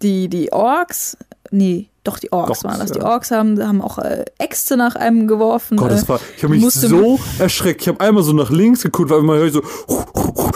[0.00, 1.16] die, die Orks,
[1.50, 2.92] nee, doch die Orks Orks, waren das.
[2.92, 3.00] Die.
[3.00, 5.76] Orks haben, haben auch äh, Äxte nach einem geworfen.
[5.76, 7.82] Gott, äh, das war, ich habe mich so erschreckt.
[7.82, 9.62] Ich habe einmal so nach links geguckt, weil man hört so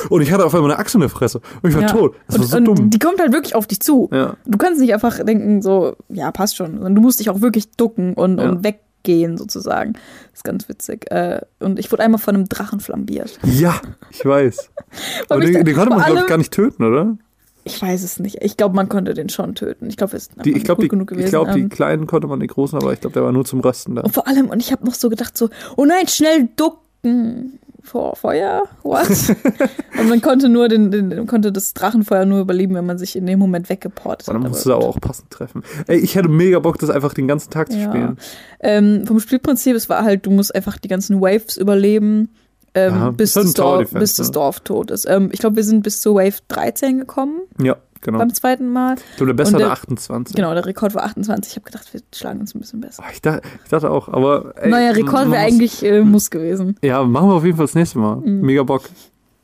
[0.08, 1.88] und ich hatte auf einmal eine Axt in der Fresse und ich war ja.
[1.88, 2.14] tot.
[2.26, 2.90] Das war und, so und dumm.
[2.90, 4.08] die kommt halt wirklich auf dich zu.
[4.12, 4.36] Ja.
[4.46, 6.94] Du kannst nicht einfach denken, so, ja, passt schon.
[6.94, 8.48] Du musst dich auch wirklich ducken und, Ja.
[8.48, 9.94] und weg, gehen, sozusagen.
[9.94, 11.10] Das ist ganz witzig.
[11.10, 13.38] Äh, und ich wurde einmal von einem Drachen flambiert.
[13.42, 13.80] Ja,
[14.10, 14.70] ich weiß.
[15.36, 17.16] Mich den, den konnte man, glaube ich, gar nicht töten, oder?
[17.64, 18.38] Ich weiß es nicht.
[18.42, 19.88] Ich glaube, man konnte den schon töten.
[19.88, 21.24] Ich glaube, es ist Die, ich glaube, gut die, genug gewesen.
[21.26, 23.44] ich glaub, die Ähm, kleinen konnte man, die großen, aber ich glaube, der war nur
[23.44, 24.02] zum Rösten da.
[24.02, 28.14] Und vor allem, und ich habe noch so gedacht, so, oh nein, schnell ducken vor
[28.16, 28.62] Feuer.
[28.82, 29.08] What?
[30.00, 33.26] und man konnte nur den, den, konnte das Drachenfeuer nur überleben, wenn man sich in
[33.26, 34.50] dem Moment weggeportet Und dann hat.
[34.50, 35.62] musst du aber auch passend treffen.
[35.88, 37.88] Ey, ich hätte mega Bock, das einfach den ganzen Tag zu Ja.
[37.90, 38.18] spielen.
[38.60, 42.28] Ähm, vom Spielprinzip, es war halt, du musst einfach die ganzen Waves überleben,
[42.74, 44.30] ähm, Ja, bis, das Dorf, bis das?
[44.30, 45.06] Dorf tot ist.
[45.08, 48.18] Ähm, ich glaube, wir sind bis zur Wave 13 gekommen Ja, genau.
[48.18, 48.94] beim zweiten Mal.
[49.10, 50.34] Ich glaube, der beste der- 28.
[50.36, 51.52] Genau, der Rekord war 28.
[51.52, 53.02] Ich habe gedacht, wir schlagen uns ein bisschen besser.
[53.06, 54.54] Oh, ich, dachte, ich dachte auch, aber.
[54.56, 56.76] Ey, Neuer Rekord wäre eigentlich äh, muss gewesen.
[56.82, 58.16] Ja, machen wir auf jeden Fall das nächste Mal.
[58.16, 58.82] Mega Bock.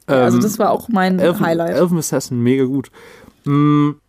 [0.09, 1.77] Ja, also Ähm, das war auch mein Elfen, Highlight.
[1.77, 2.91] Elfen Assassin, mega gut.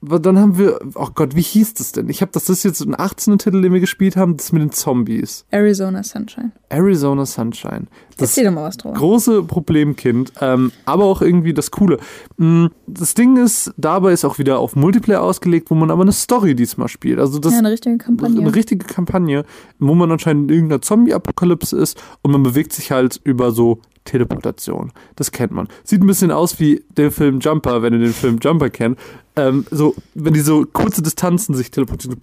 [0.02, 2.10] Aber dann haben wir, oh Gott, wie hieß das denn?
[2.10, 3.38] Ich habe, das ist jetzt ein 18.
[3.38, 5.46] Titel, den wir gespielt haben, das mit den Zombies.
[5.50, 6.52] Arizona Sunshine.
[6.70, 7.88] Arizona Sunshine.
[8.18, 8.96] Das Erzähl doch mal was drüber.
[8.96, 12.00] große Problemkind, ähm, aber auch irgendwie das Coole.
[12.38, 16.12] Mm, Das Ding ist, dabei ist auch wieder auf Multiplayer ausgelegt, wo man aber eine
[16.12, 17.20] Story diesmal spielt.
[17.20, 18.40] Also das Ja, eine richtige Kampagne.
[18.42, 19.46] eine richtige Kampagne,
[19.80, 24.92] wo man anscheinend in irgendeiner Zombie-Apokalypse ist und man bewegt sich halt über so Teleportation.
[25.16, 25.68] Das kennt man.
[25.84, 28.98] Sieht ein bisschen aus wie der Film Jumper, wenn ihr den Film Jumper kennt.
[29.40, 32.18] Ähm, so, wenn die so kurze Distanzen sich teleportieren.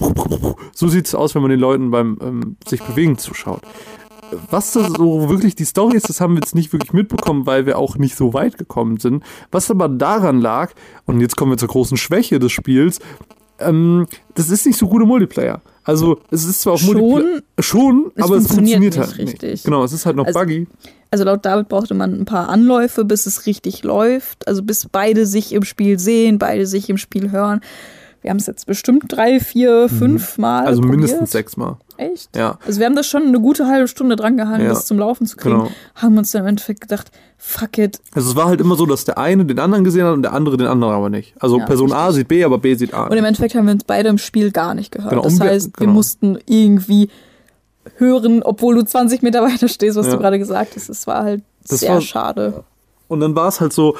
[0.74, 3.62] So sieht es aus, wenn man den Leuten beim ähm, sich bewegen zuschaut.
[4.50, 7.64] Was das so wirklich die Story ist, das haben wir jetzt nicht wirklich mitbekommen, weil
[7.64, 9.22] wir auch nicht so weit gekommen sind.
[9.52, 10.72] Was aber daran lag,
[11.04, 12.98] und jetzt kommen wir zur großen Schwäche des Spiels,
[13.58, 15.62] ähm, das ist nicht so gut im Multiplayer.
[15.86, 19.42] Also es ist zwar auf Schon, schon, es aber es funktioniert nicht halt nicht.
[19.42, 19.62] richtig.
[19.62, 20.66] Genau, es ist halt noch Also- buggy.
[21.12, 24.46] Also laut David brauchte man ein paar Anläufe, bis es richtig läuft.
[24.48, 27.60] Also bis beide sich im Spiel sehen, beide sich im Spiel hören.
[28.22, 31.00] Wir haben es jetzt bestimmt drei, vier, fünf Mal Also probiert.
[31.00, 31.76] mindestens sechsmal.
[31.98, 32.34] Echt?
[32.36, 32.58] Ja.
[32.66, 34.68] Also wir haben das schon eine gute halbe Stunde dran gehangen, Ja.
[34.70, 35.56] das zum Laufen zu kriegen.
[35.56, 35.70] Genau.
[35.94, 38.00] Haben uns dann im Endeffekt gedacht, fuck it.
[38.14, 40.32] Also es war halt immer so, dass der eine den anderen gesehen hat und der
[40.32, 41.34] andere den anderen aber nicht.
[41.40, 43.04] Also Ja, Person A sieht B, aber B sieht A.
[43.06, 45.10] Und im Endeffekt haben wir uns beide im Spiel gar nicht gehört.
[45.10, 45.92] Genau, das wir- heißt, wir genau.
[45.92, 47.08] mussten irgendwie
[47.98, 50.12] hören, obwohl du 20 Meter weiter stehst, was Ja.
[50.12, 50.88] du gerade gesagt hast.
[50.88, 52.64] Es war halt Das sehr war- schade.
[53.08, 53.96] Und dann war es halt so,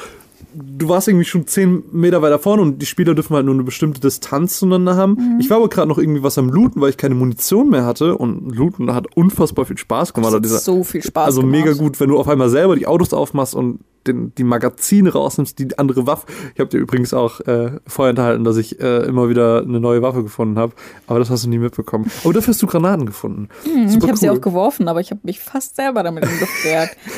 [0.53, 3.63] du warst irgendwie schon zehn Meter weiter vorne und die Spieler dürfen halt nur eine
[3.63, 5.13] bestimmte Distanz zueinander haben.
[5.13, 5.39] Mhm.
[5.39, 8.17] Ich war aber gerade noch irgendwie was am Looten, weil ich keine Munition mehr hatte
[8.17, 10.33] und Looten hat unfassbar viel Spaß gemacht.
[10.33, 11.65] Das Also hat dieser- so viel Spaß also gemacht.
[11.65, 15.59] mega gut, wenn du auf einmal selber die Autos aufmachst und den, die Magazine rausnimmst,
[15.59, 16.27] die andere Waffe.
[16.53, 20.23] Ich habe dir übrigens auch äh, vorenthalten, dass ich äh, immer wieder eine neue Waffe
[20.23, 20.71] gefunden habe,
[21.07, 22.09] aber das hast du nie mitbekommen.
[22.23, 23.49] Aber dafür hast du Granaten gefunden.
[23.65, 24.37] Hm, ich habe sie cool.
[24.37, 26.53] auch geworfen, aber ich habe mich fast selber damit in Luft.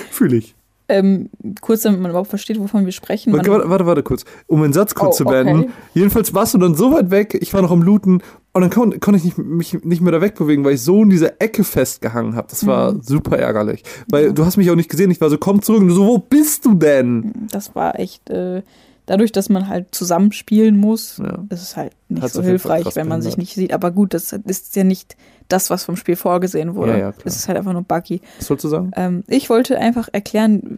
[0.10, 0.56] Fühle ich.
[0.90, 1.30] Ähm,
[1.62, 3.32] kurz, damit man überhaupt versteht, wovon wir sprechen.
[3.34, 4.26] Warte, warte, warte, warte kurz.
[4.48, 5.60] Um den Satz kurz Oh, zu beenden.
[5.62, 5.70] okay.
[5.94, 8.22] Jedenfalls warst du dann so weit weg, ich war noch am Looten
[8.54, 11.10] und dann kon konnte ich nicht, mich nicht mehr da wegbewegen, weil ich so in
[11.10, 12.48] dieser Ecke festgehangen habe.
[12.50, 13.02] Das war Mhm.
[13.04, 13.84] super ärgerlich.
[14.10, 15.12] Weil du hast mich auch nicht gesehen.
[15.12, 15.82] Ich war so, komm zurück.
[15.82, 17.34] Und du so, wo bist du denn?
[17.52, 18.64] das war echt, äh,
[19.10, 21.44] dadurch, dass man halt zusammenspielen muss, Ja.
[21.50, 23.74] ist es halt nicht Hat's so hilfreich, wenn man sich nicht sieht.
[23.74, 25.16] Aber gut, das ist ja nicht
[25.48, 26.92] das, was vom Spiel vorgesehen wurde.
[26.94, 27.14] Ja, ja.
[27.26, 28.22] Es ist halt einfach nur buggy.
[28.38, 28.92] Was sollst du sagen?
[28.96, 30.78] Ähm, ich wollte einfach erklären,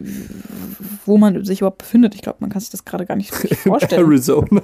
[1.06, 2.16] wo man sich überhaupt befindet.
[2.16, 4.06] Ich glaube, man kann sich das gerade gar nicht vorstellen.
[4.06, 4.62] Arizona.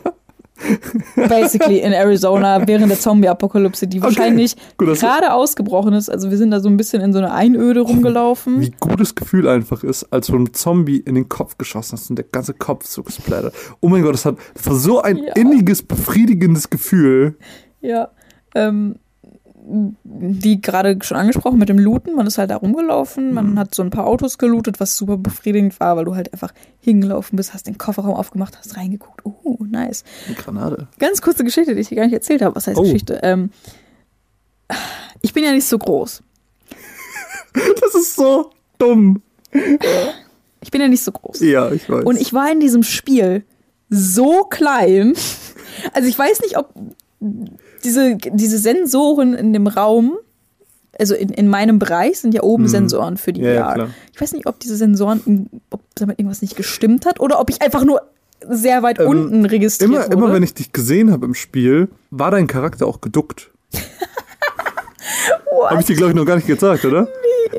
[1.16, 4.06] Basically in Arizona während der Zombie-Apokalypse, die Okay.
[4.08, 6.10] wahrscheinlich Gut, gerade ausgebrochen ist.
[6.10, 8.62] Also wir sind da so ein bisschen in so eine Einöde rumgelaufen.
[8.62, 12.16] Wie gutes Gefühl einfach ist, als du einem Zombie in den Kopf geschossen hast und
[12.18, 13.54] der ganze Kopf so gesplattert.
[13.82, 15.34] Oh mein Gott, das, hat, das war so ein Ja.
[15.36, 17.38] inniges, befriedigendes Gefühl.
[17.82, 18.10] Ja.
[18.56, 18.96] Ähm,
[20.04, 23.60] wie gerade schon angesprochen mit dem Looten, man ist halt da rumgelaufen, man Mhm.
[23.60, 27.36] hat so ein paar Autos gelootet, was super befriedigend war, weil du halt einfach hingelaufen
[27.36, 29.22] bist, hast den Kofferraum aufgemacht, hast reingeguckt.
[29.26, 30.04] Oh, nice.
[30.28, 30.88] Eine Granate.
[31.00, 32.56] Ganz kurze Geschichte, die ich dir gar nicht erzählt habe.
[32.56, 32.84] Was heißt Oh.
[32.84, 33.20] Geschichte?
[33.24, 33.50] Ähm,
[35.22, 36.22] ich bin ja nicht so groß.
[37.82, 39.22] Das ist so dumm.
[40.62, 41.40] Ich bin ja nicht so groß.
[41.42, 42.04] Ja, ich weiß.
[42.06, 43.44] Und ich war in diesem Spiel
[43.90, 45.14] so klein.
[45.94, 46.74] Also ich weiß nicht, ob
[47.84, 50.18] diese, diese Sensoren in dem Raum,
[51.00, 53.48] also in, in meinem Bereich sind ja oben Sensoren für die Mhm.
[53.48, 53.74] Ja, ja, VR.
[53.76, 53.90] klar.
[54.14, 57.62] ich weiß nicht, ob diese Sensoren, ob damit irgendwas nicht gestimmt hat oder ob ich
[57.62, 58.02] einfach nur
[58.50, 60.14] sehr weit Ähm, unten registriert Immer, wurde.
[60.14, 63.52] immer wenn ich dich gesehen habe im Spiel, war dein Charakter auch geduckt.
[65.70, 67.08] habe ich dir, glaube ich, noch gar nicht gesagt, oder?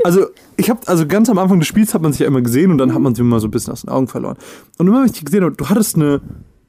[0.04, 2.70] Also, ich habe, also ganz am Anfang des Spiels hat man sich ja immer gesehen
[2.70, 4.36] und dann hat man sie immer so ein bisschen aus den Augen verloren.
[4.78, 6.20] Und immer wenn ich dich gesehen habe, du hattest eine,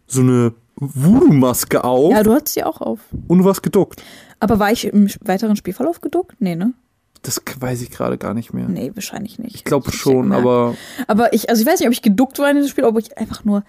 [0.08, 3.00] so eine Voodoo-Maske auf ja, du hattest sie auch auf.
[3.28, 4.02] und du warst geduckt.
[4.40, 6.36] Aber war ich im weiteren Spielverlauf geduckt?
[6.40, 6.74] Nee, ne?
[7.22, 8.70] Das weiß ich gerade gar nicht mehr.
[8.70, 9.54] Nee, wahrscheinlich nicht.
[9.56, 10.76] Ich glaube schon, aber
[11.08, 13.18] Aber ich, also ich weiß nicht, ob ich geduckt war in diesem Spiel, ob ich
[13.18, 13.64] einfach nur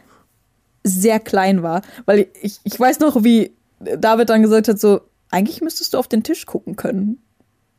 [0.84, 1.82] sehr klein war.
[2.06, 5.00] Weil ich, ich weiß noch, wie David dann gesagt hat, so,
[5.30, 7.18] eigentlich müsstest du auf den Tisch gucken können.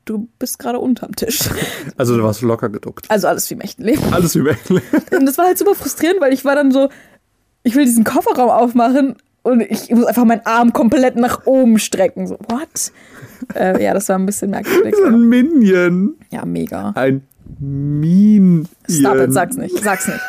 [0.06, 1.40] du bist gerade unterm Tisch.
[1.98, 3.06] Also du warst locker geduckt.
[3.10, 4.02] Also alles wie im echten Leben.
[4.12, 4.56] Alles über
[5.12, 6.90] Und das war halt super frustrierend, weil ich war dann so,
[7.64, 12.28] ich will diesen Kofferraum aufmachen und ich muss einfach meinen Arm komplett nach oben strecken.
[12.28, 12.92] So, what?
[13.56, 14.94] äh, ja, das war ein bisschen merkwürdig.
[15.06, 16.16] Ein Minion.
[16.30, 16.92] Ja, mega.
[16.96, 17.24] Ein
[17.60, 18.68] Minion.
[18.90, 20.20] Stop it, sag's nicht, sag's nicht.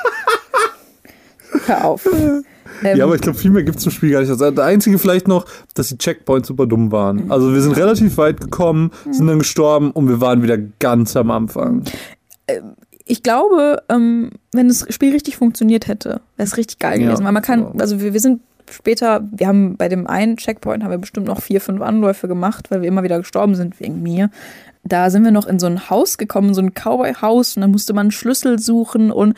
[1.66, 2.06] Hör auf.
[2.06, 2.44] Ähm,
[2.96, 4.30] Ja, aber ich glaube, viel mehr gibt es zum Spiel gar nicht.
[4.30, 7.30] Also, der einzige vielleicht noch, dass die Checkpoints super dumm waren.
[7.30, 11.30] Also wir sind relativ weit gekommen, sind dann gestorben und wir waren wieder ganz am
[11.30, 11.84] Anfang.
[13.04, 17.24] Ich glaube, ähm, wenn das Spiel richtig funktioniert hätte, wäre es richtig geil Ja, gewesen.
[17.24, 18.40] Weil man kann, also wir, wir sind
[18.70, 22.70] später, wir haben bei dem einen Checkpoint haben wir bestimmt noch vier, fünf Anläufe gemacht,
[22.70, 24.30] weil wir immer wieder gestorben sind wegen mir.
[24.84, 27.92] Da sind wir noch in so ein Haus gekommen, so ein Cowboy-Haus, und da musste
[27.92, 29.36] man einen Schlüssel suchen und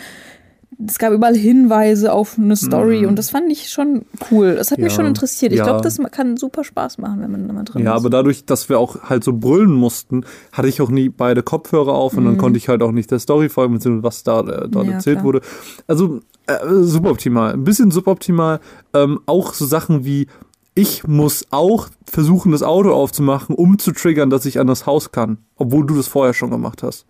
[0.87, 4.55] es gab überall Hinweise auf eine Story und das fand ich schon cool.
[4.57, 4.91] Das hat mich Mhm.
[4.91, 5.53] Ja, schon interessiert.
[5.53, 5.65] Ich ja.
[5.65, 8.01] glaube, das kann super Spaß machen, wenn man da mal drin Ja, ist.
[8.01, 11.93] aber dadurch, dass wir auch halt so brüllen mussten, hatte ich auch nie beide Kopfhörer
[11.93, 14.85] auf und dann konnte ich halt auch nicht der Story folgen, was da äh, dort
[14.85, 14.91] Mhm.
[14.91, 15.25] Ja, erzählt klar.
[15.25, 15.41] wurde.
[15.87, 17.53] Also äh, suboptimal.
[17.55, 18.61] Ein bisschen suboptimal.
[18.93, 20.27] Ähm, auch so Sachen wie,
[20.75, 25.13] ich muss auch versuchen, das Auto aufzumachen, um zu triggern, dass ich an das Haus
[25.13, 27.07] kann, obwohl du das vorher schon gemacht hast.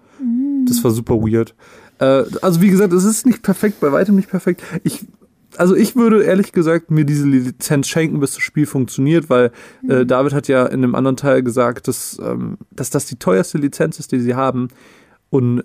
[0.66, 1.54] Das war super weird.
[2.04, 4.62] Äh, also wie gesagt, es ist nicht perfekt, bei weitem nicht perfekt.
[4.82, 5.06] Ich,
[5.56, 9.52] also ich würde ehrlich gesagt mir diese Lizenz schenken, bis das Spiel funktioniert, weil
[9.88, 13.58] äh, David hat ja in einem anderen Teil gesagt, dass, ähm, dass das die teuerste
[13.58, 14.68] Lizenz ist, die sie haben.
[15.30, 15.64] Und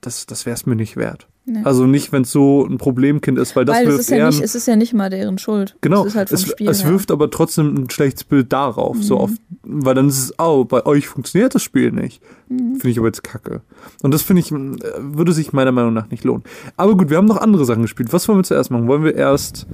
[0.00, 1.28] das, das wäre es mir nicht wert.
[1.46, 1.60] Nee.
[1.62, 4.26] Also nicht, wenn es so ein Problemkind ist, weil das Weil es wirft ist, ja
[4.28, 5.76] nicht, es ist ja nicht mal deren Schuld.
[5.82, 6.84] Genau, Es halt es, es.
[6.84, 6.88] Mhm.
[6.88, 9.02] wirft aber trotzdem ein schlechtes Bild darauf.
[9.02, 12.22] So oft, weil dann ist es, oh, bei euch funktioniert das Spiel nicht.
[12.48, 12.76] Mhm.
[12.76, 13.60] Finde ich aber jetzt kacke.
[14.02, 14.56] Und das finde ich, äh,
[14.98, 16.44] würde sich meiner Meinung nach nicht lohnen.
[16.78, 18.12] Aber gut, wir haben noch andere Sachen gespielt.
[18.14, 18.88] Was wollen wir zuerst machen?
[18.88, 19.66] Wollen wir erst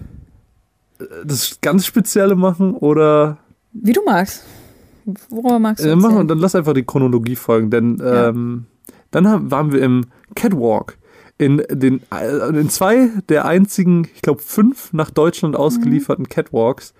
[0.99, 3.39] äh, das ganz Spezielle machen oder
[3.73, 4.43] Wie du magst.
[5.29, 8.29] Worüber magst du äh, machen wir, dann lass einfach die Chronologie folgen, denn Ja.
[8.29, 8.67] ähm,
[9.13, 10.97] dann haben, waren wir im Catwalk.
[11.41, 15.61] In den äh, in zwei der einzigen, ich glaube, fünf nach Deutschland Mhm.
[15.61, 16.93] ausgelieferten Catwalks.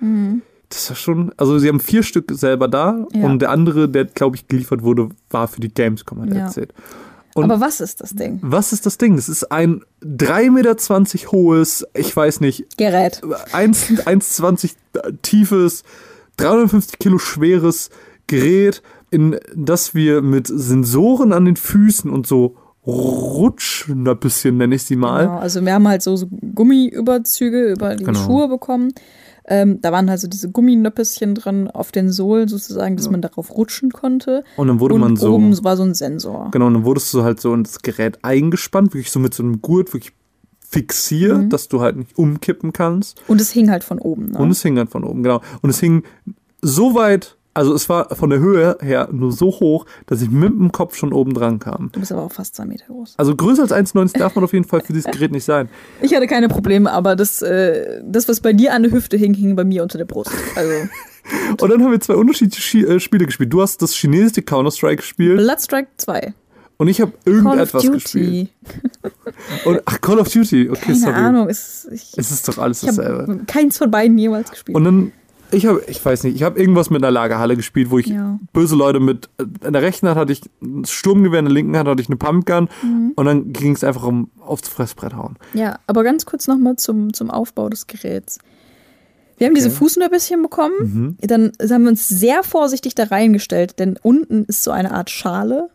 [0.71, 3.25] Das ist ja schon, also sie haben vier Stück selber da Ja.
[3.27, 6.43] und der andere, der glaube ich geliefert wurde, war für die Gamescom, hat er Ja.
[6.45, 6.73] erzählt.
[7.35, 8.39] Und Aber was ist das Ding?
[8.43, 9.15] was ist das Ding?
[9.17, 13.21] Das ist ein 3,20 Meter hohes, ich weiß nicht, Gerät.
[13.53, 14.75] 1 1,20
[15.23, 15.85] tiefes,
[16.39, 17.91] 350 Kilo schweres
[18.27, 22.57] Gerät, in das wir mit Sensoren an den Füßen und so
[22.87, 25.27] Rutschnöppchen, nenne ich sie mal.
[25.27, 28.19] Genau, also wir haben halt so, so Gummiüberzüge über die Genau.
[28.19, 28.93] Schuhe bekommen.
[29.47, 33.51] Ähm, da waren halt so diese Gumminöppeschen dran auf den Sohlen sozusagen, dass man darauf
[33.57, 34.45] rutschen konnte.
[34.57, 35.35] Und dann wurde und man so.
[35.35, 36.51] oben war so ein Sensor.
[36.53, 39.43] Genau, und dann wurdest du halt so in das Gerät eingespannt, wirklich so mit so
[39.43, 40.13] einem Gurt wirklich
[40.61, 41.49] fixiert, Mhm.
[41.49, 43.21] dass du halt nicht umkippen kannst.
[43.27, 44.27] Und es hing halt von oben.
[44.27, 44.39] Ne?
[44.39, 45.41] Und es hing dann von oben, genau.
[45.63, 46.05] Und es hing
[46.63, 50.51] so weit, also es war von der Höhe her nur so hoch, dass ich mit
[50.51, 51.91] dem Kopf schon oben dran kam.
[51.93, 53.15] du bist aber auch fast zwei Meter groß.
[53.17, 55.69] Also größer als 1,90 darf man auf jeden Fall für dieses Gerät nicht sein.
[56.03, 59.35] Ich hatte keine Probleme, aber das, äh, das was bei dir an der Hüfte hing,
[59.35, 60.31] hing bei mir unter der Brust.
[60.57, 60.71] Also
[61.61, 63.53] Und dann haben wir zwei unterschiedliche Schi- äh, Spiele gespielt.
[63.53, 66.33] Du hast das chinesische Counter-Strike gespielt Bloodstrike 2.
[66.79, 67.93] und ich habe Call of irgendetwas Duty.
[67.95, 68.51] gespielt.
[69.65, 70.71] Und, ach, Call of Duty.
[70.71, 71.15] Okay, Keine sorry.
[71.15, 71.49] Ahnung.
[71.49, 73.41] Es, ich Es ist doch alles ich dasselbe.
[73.47, 74.77] keins von beiden jemals gespielt.
[74.77, 75.13] Und dann,
[75.53, 78.39] ich habe, ich weiß nicht, ich habe irgendwas mit einer Lagerhalle gespielt, wo ich Ja.
[78.53, 81.89] böse Leute mit, in der rechten Hand hatte ich ein Sturmgewehr, in der linken Hand
[81.89, 83.13] hatte ich eine Pumpgun Mhm.
[83.17, 85.37] und dann ging es einfach um aufs Fressbrett hauen.
[85.55, 88.39] Ja, aber ganz kurz nochmal zum, zum Aufbau des Geräts.
[89.39, 91.17] Wir haben diese Fußnöppchen bekommen, Mhm.
[91.27, 95.69] dann haben wir uns sehr vorsichtig da reingestellt, denn unten ist so eine Art Schale.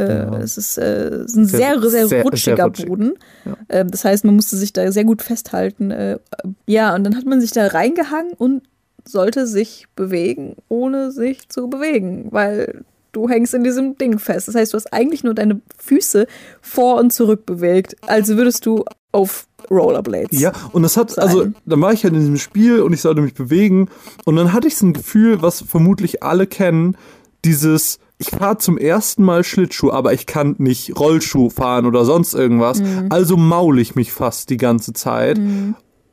[0.00, 2.86] Äh, Es ist, äh, ist ein Sehr- sehr, sehr, sehr- rutschiger sehr rutschig.
[2.86, 3.14] Boden.
[3.44, 3.56] Ja.
[3.66, 5.90] Äh, das heißt, man musste sich da sehr gut festhalten.
[5.90, 6.18] Äh,
[6.66, 8.62] ja, und dann hat man sich da reingehangen und
[9.08, 14.48] sollte sich bewegen, ohne sich zu bewegen, weil du hängst in diesem Ding fest.
[14.48, 16.26] Das heißt, du hast eigentlich nur deine Füße
[16.60, 20.38] vor und zurück bewegt, als würdest du auf Rollerblades.
[20.38, 21.24] Ja, und das hat, sein.
[21.24, 23.88] also, dann war ich halt in diesem Spiel und ich sollte mich bewegen
[24.24, 26.96] und dann hatte ich so ein Gefühl, was vermutlich alle kennen,
[27.44, 32.34] dieses, ich fahre zum ersten Mal Schlittschuh, aber ich kann nicht Rollschuh fahren oder sonst
[32.34, 33.06] irgendwas, Mhm.
[33.10, 35.38] also maul ich mich fast die ganze Zeit.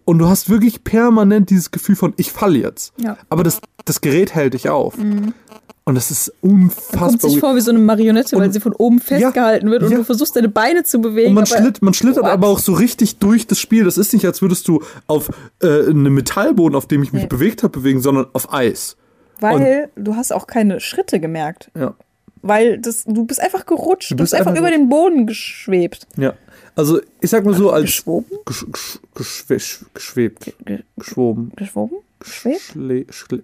[0.05, 2.93] Und du hast wirklich permanent dieses Gefühl von, ich falle jetzt.
[2.97, 3.17] Ja.
[3.29, 4.95] Aber das, das Gerät hält dich auf.
[4.97, 7.29] Und das ist Kommt unfassbar.
[7.29, 9.97] sich vor wie so eine Marionette, weil Und- sie von oben festgehalten wird und ja.
[9.97, 11.29] du versuchst deine Beine zu bewegen.
[11.29, 12.31] Und man, aber schlitt, man schlittert What?
[12.31, 13.83] aber auch so richtig durch das Spiel.
[13.83, 15.29] Das ist nicht, als würdest du auf
[15.61, 17.27] äh, einem Metallboden, auf dem ich mich Nee.
[17.27, 18.97] bewegt habe, bewegen, sondern auf Eis.
[19.41, 21.69] Weil du hast auch keine Schritte gemerkt.
[21.77, 21.93] Ja.
[22.41, 24.11] Weil das, du bist einfach gerutscht.
[24.11, 26.07] Du bist bist, einfach, einfach über den Boden geschwebt.
[26.15, 26.33] Ja.
[26.75, 27.85] Also, ich sag mal so, als.
[27.85, 28.25] Geschwoben?
[28.45, 30.53] Gesch, gesch, geschwe, sch- geschwebt.
[30.65, 31.51] Ge- Geschwoben.
[31.55, 31.97] Geschwoben?
[32.19, 32.61] Geschwebt?
[32.61, 33.43] Schle, schle,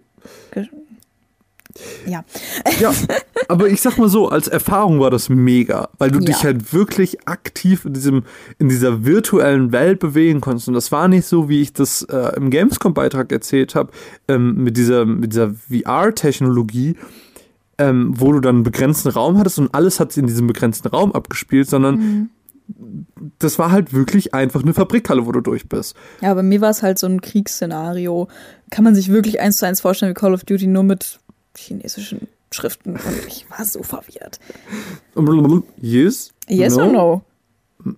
[0.54, 0.68] Ge
[2.06, 2.26] Ja.
[2.82, 2.94] Ja,
[3.48, 6.26] aber ich sag mal so, als Erfahrung war das mega, weil du Ja.
[6.26, 8.24] dich halt wirklich aktiv in diesem
[8.60, 12.36] in dieser virtuellen Welt bewegen konntest und das war nicht so, wie ich das äh,
[12.36, 13.92] im Gamescom-Beitrag erzählt habe,
[14.28, 16.98] ähm, mit dieser mit dieser VR-Technologie,
[17.78, 20.90] ähm, wo du dann einen begrenzten Raum hattest und alles hat sich in diesem begrenzten
[20.90, 22.30] Raum abgespielt, sondern
[23.40, 25.96] das war halt wirklich einfach eine Fabrikhalle, wo du durch bist.
[26.22, 28.28] Ja, bei mir war es halt so ein Kriegsszenario.
[28.70, 31.20] Kann man sich wirklich eins zu eins vorstellen wie Call of Duty nur mit
[31.58, 34.40] chinesischen Schriften und ich war so verwirrt.
[35.78, 36.32] Yes?
[36.48, 37.24] Yes or no?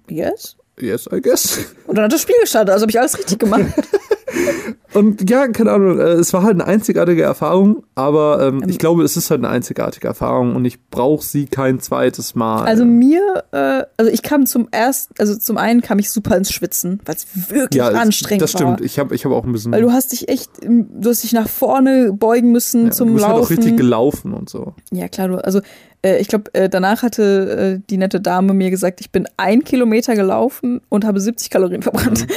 [0.09, 0.55] Yes?
[0.79, 1.73] Yes, I guess.
[1.87, 3.65] Und dann hat das Spiel gestartet, also habe ich alles richtig gemacht.
[4.93, 9.03] Und ja, keine Ahnung, äh, es war halt eine einzigartige Erfahrung, aber ähm, ich glaube,
[9.03, 12.63] es ist halt eine einzigartige Erfahrung und ich brauche sie kein zweites Mal.
[12.65, 16.51] Also mir, äh, also ich kam zum ersten, also zum einen kam ich super ins
[16.51, 18.61] Schwitzen, weil es wirklich ja, anstrengend das war.
[18.61, 18.81] stimmt.
[18.81, 19.71] Ich habe ich hab auch ein bisschen.
[19.71, 23.13] Weil du hast dich echt, du hast dich nach vorne beugen müssen ja, zum du
[23.15, 23.55] bist halt auch Laufen.
[23.57, 24.73] richtig gelaufen und so.
[24.91, 25.61] Ja, klar, du, also
[26.05, 30.15] ich glaube, äh, danach hatte äh, die nette Dame mir gesagt, ich bin ein Kilometer
[30.15, 32.27] gelaufen und habe 70 Kalorien verbrannt.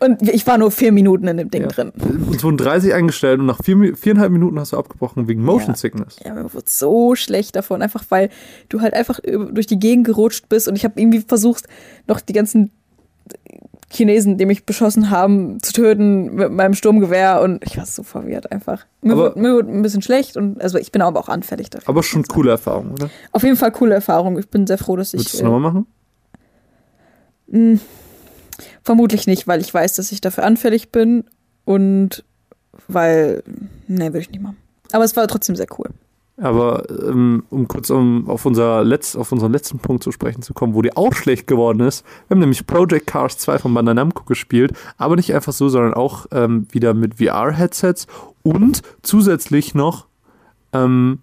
[0.00, 1.68] Und ich war nur vier Minuten in dem Ding Mhm.
[1.68, 1.74] Ja.
[1.74, 1.92] drin.
[2.28, 5.76] Uns wurden 30 eingestellt und nach vier, viereinhalb Minuten hast du abgebrochen wegen Motion Ja.
[5.76, 6.16] Sickness.
[6.24, 8.28] Ja, mir wurde so schlecht davon, einfach weil
[8.68, 11.66] du halt einfach durch die Gegend gerutscht bist und ich habe irgendwie versucht,
[12.06, 12.70] noch die ganzen
[13.94, 18.50] Chinesen, die mich beschossen haben, zu töten mit meinem Sturmgewehr und ich war so verwirrt
[18.52, 18.84] einfach.
[19.02, 21.70] Mir, Aber- wurde, mir wurde ein bisschen schlecht und also ich bin aber auch anfällig
[21.70, 21.88] dafür.
[21.88, 23.08] Aber schon coole Erfahrung, oder?
[23.32, 24.38] Auf jeden Fall coole Erfahrung.
[24.38, 25.32] Ich bin sehr froh, dass du ich.
[25.32, 25.86] es nochmal machen?
[27.52, 27.78] Äh,
[28.82, 31.24] vermutlich nicht, weil ich weiß, dass ich dafür anfällig bin
[31.64, 32.24] und
[32.88, 33.42] weil.
[33.86, 34.56] Nee, würde ich nicht machen.
[34.92, 35.90] Aber es war trotzdem sehr cool.
[36.36, 40.52] Aber ähm, um kurz um, auf, unser Letz-, auf unseren letzten Punkt zu sprechen zu
[40.52, 42.04] kommen, wo die auch schlecht geworden ist.
[42.26, 45.94] Wir haben nämlich Project Cars 2 von Bandai Namco gespielt, aber nicht einfach so, sondern
[45.94, 48.08] auch ähm, wieder mit VR-Headsets
[48.42, 50.06] und zusätzlich noch
[50.72, 51.20] ähm,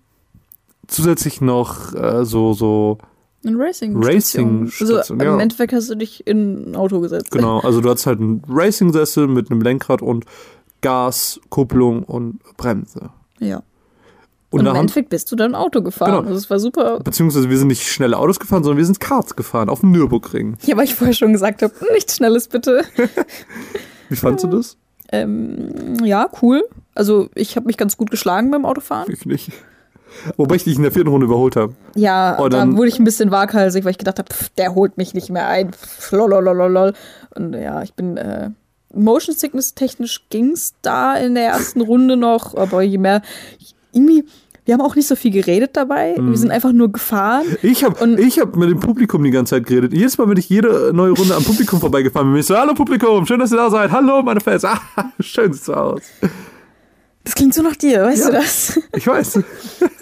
[0.87, 2.97] zusätzlich noch äh, so, so,
[3.45, 4.01] Ein Racing.
[4.01, 5.39] Racing- Also Station, im ja.
[5.39, 7.31] Endeffekt hast du dich in ein Auto gesetzt.
[7.31, 10.25] genau, also du hast halt einen Racing-Sessel mit einem Lenkrad und
[10.81, 13.09] Gas, Kupplung und Bremse.
[13.39, 13.61] Ja.
[14.51, 16.11] Und, Und, im Endeffekt bist du dann Auto gefahren.
[16.11, 16.21] Genau.
[16.27, 16.99] Also es war super.
[16.99, 20.57] beziehungsweise wir sind nicht schnelle Autos gefahren, sondern wir sind Karts gefahren auf dem Nürburgring.
[20.63, 22.83] Ja, weil ich vorher schon gesagt habe, nichts Schnelles bitte.
[24.09, 24.77] Wie fandst du das?
[25.13, 26.63] ähm, ja, cool.
[26.95, 29.11] Also ich habe mich ganz gut geschlagen beim Autofahren.
[29.11, 29.51] Ich nicht.
[30.35, 31.73] Wobei ich dich in der vierten Runde überholt habe.
[31.95, 34.97] Ja, Oh, da dann- wurde ich ein bisschen waghalsig, weil ich gedacht habe, der holt
[34.97, 35.71] mich nicht mehr ein.
[35.71, 36.93] Pff, lololololol.
[37.35, 38.49] Und ja, ich bin äh,
[38.93, 43.21] Motion Sickness technisch ging's da in der ersten Runde noch, aber je mehr
[43.91, 44.23] irgendwie
[44.63, 46.15] wir haben auch nicht so viel geredet dabei.
[46.19, 46.29] Mhm.
[46.29, 47.45] Wir sind einfach nur gefahren.
[47.63, 49.91] Ich habe ich hab mit dem Publikum die ganze Zeit geredet.
[49.91, 52.75] Jedes Mal, wenn ich jede neue Runde am Publikum vorbeigefahren bin, bin ich so, hallo
[52.75, 53.91] Publikum, schön, dass ihr da seid.
[53.91, 54.63] Hallo, meine Fans.
[54.65, 54.79] Ah,
[55.19, 56.01] schön sieht's aus.
[57.23, 58.27] Das klingt so nach dir, weißt Ja.
[58.27, 58.79] du das?
[58.95, 59.39] Ich weiß.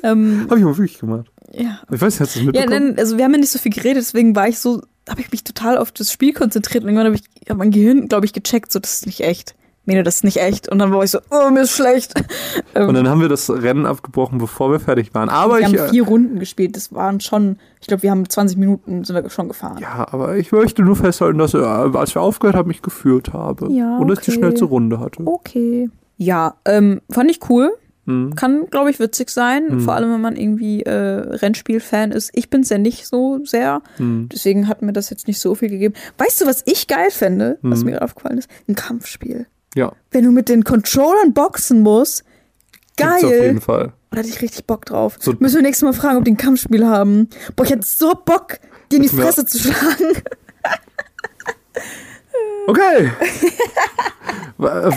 [0.04, 1.28] ähm, Habe ich mal wirklich gemacht.
[1.54, 1.80] ja.
[1.90, 2.88] Ich weiß, hast du es Ja, mitbekommen?
[2.96, 5.32] dann, also wir haben ja nicht so viel geredet, deswegen war ich so, habe ich
[5.32, 8.34] mich total auf das Spiel konzentriert und irgendwann habe ich hab mein Gehirn, glaube ich,
[8.34, 9.56] gecheckt, so das ist nicht echt.
[9.90, 10.70] Mene, das ist nicht echt.
[10.70, 12.14] Und dann war ich so, oh, mir ist schlecht.
[12.76, 15.28] Und dann haben wir das Rennen abgebrochen, bevor wir fertig waren.
[15.30, 16.76] Aber wir ich, haben äh, vier Runden gespielt.
[16.76, 19.78] Das waren schon, ich glaube, wir haben 20 Minuten sind wir schon gefahren.
[19.82, 23.72] ja, aber ich möchte nur festhalten, dass äh, als wir aufgehört haben, ich geführt habe.
[23.72, 24.40] Ja, Und dass ich die okay.
[24.40, 25.24] schnellste Runde hatte.
[25.26, 25.90] Okay.
[26.18, 27.72] Ja, ähm, fand ich cool.
[28.06, 28.34] Mhm.
[28.36, 29.68] Kann, glaube ich, witzig sein.
[29.70, 29.80] Mhm.
[29.82, 32.32] Vor allem, wenn man irgendwie äh, Rennspiel-Fan ist.
[32.34, 33.82] Ich bin's ja nicht so sehr.
[34.00, 34.30] Mhm.
[34.34, 35.94] Deswegen hat mir das jetzt nicht so viel gegeben.
[36.18, 37.86] Weißt du, was ich geil fände, was Mhm.
[37.86, 38.50] mir gerade aufgefallen ist?
[38.68, 39.46] Ein Kampfspiel.
[39.80, 42.24] Ja, Wenn du mit den Controllern boxen musst,
[42.96, 43.62] gibt's auf jeden geil.
[43.62, 43.94] Fall.
[44.12, 45.18] Da hatte ich richtig Bock drauf.
[45.20, 47.30] So- Müssen wir nächstes Mal fragen, ob die ein Kampfspiel haben.
[47.56, 48.58] Boah, ich hätte so Bock,
[48.92, 50.14] dir in die Fresse zu schlagen.
[52.68, 53.12] Okay.
[54.60, 54.92] Äh,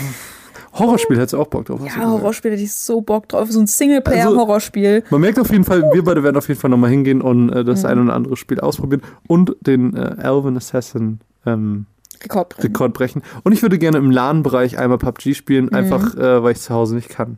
[0.73, 1.81] Horrorspiel hättest du auch Bock drauf.
[1.85, 2.07] Ja.
[2.07, 3.49] Horrorspiel hätte ich so Bock drauf.
[3.51, 5.03] So ein Singleplayer-Horrorspiel.
[5.09, 7.63] Man merkt auf jeden Fall, wir beide werden auf jeden Fall nochmal hingehen und äh,
[7.63, 11.85] das ein oder andere Spiel ausprobieren und den äh, Elven Assassin ähm,
[12.23, 12.67] Rekord brechen.
[12.67, 13.21] Rekord brechen.
[13.43, 15.73] Und ich würde gerne im LAN-Bereich einmal PUBG spielen, Mhm.
[15.75, 17.37] einfach äh, weil ich zu Hause nicht kann.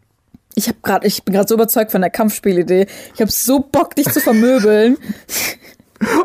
[0.58, 2.88] Ich hab grad, ich bin gerade so überzeugt von der Kampfspielidee.
[3.14, 4.98] Ich habe so Bock, dich zu vermöbeln.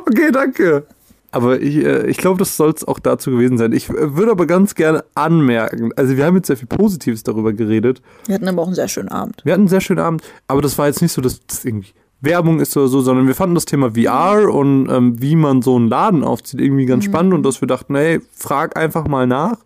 [0.06, 0.84] Okay, danke.
[1.32, 3.72] Aber ich, äh, ich glaube, das soll es auch dazu gewesen sein.
[3.72, 7.52] Ich äh, würde aber ganz gerne anmerken, also wir haben jetzt sehr viel Positives darüber
[7.52, 8.02] geredet.
[8.26, 9.40] Wir hatten aber auch einen sehr schönen Abend.
[9.44, 11.90] Wir hatten einen sehr schönen Abend, aber das war jetzt nicht so, dass das irgendwie
[12.22, 15.76] Werbung ist oder so, sondern wir fanden das Thema VR und ähm, wie man so
[15.76, 19.56] einen Laden aufzieht irgendwie ganz spannend und dass wir dachten, hey, frag einfach mal nach.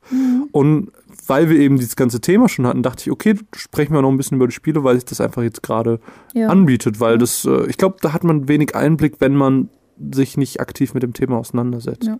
[0.52, 0.92] Und
[1.26, 4.16] weil wir eben dieses ganze Thema schon hatten, dachte ich, okay, sprechen wir noch ein
[4.16, 5.98] bisschen über die Spiele, weil sich das einfach jetzt gerade
[6.34, 6.48] Ja.
[6.48, 9.68] anbietet, weil das, äh, ich glaube, da hat man wenig Einblick, wenn man
[10.12, 12.04] sich nicht aktiv mit dem Thema auseinandersetzt.
[12.04, 12.18] Ja.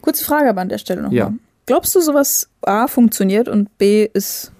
[0.00, 1.16] Kurze Frage aber an der Stelle nochmal.
[1.16, 1.32] Ja.
[1.66, 4.52] Glaubst du, sowas A funktioniert und B ist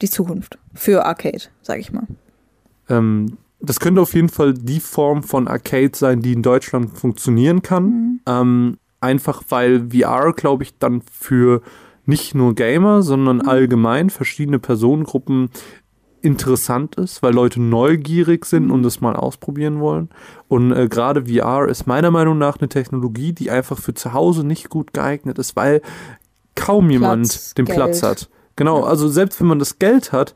[0.00, 2.06] die Zukunft für Arcade, sag ich mal?
[2.88, 7.62] ähm, das könnte auf jeden Fall die Form von Arcade sein, die in Deutschland funktionieren
[7.62, 7.84] kann.
[7.84, 8.20] Mhm.
[8.26, 11.62] Ähm, einfach weil VR, glaube ich, dann für
[12.04, 13.48] nicht nur Gamer, sondern Mhm.
[13.48, 15.50] allgemein verschiedene Personengruppen
[16.20, 18.70] interessant ist, weil Leute neugierig sind Mhm.
[18.70, 20.08] und es mal ausprobieren wollen.
[20.48, 24.44] Und äh, gerade VR ist meiner Meinung nach eine Technologie, die einfach für zu Hause
[24.46, 25.82] nicht gut geeignet ist, weil
[26.54, 27.76] kaum jemand Platz, den Geld.
[27.76, 28.28] Platz hat.
[28.54, 28.86] Genau, Ja.
[28.86, 30.34] also selbst wenn man das Geld hat,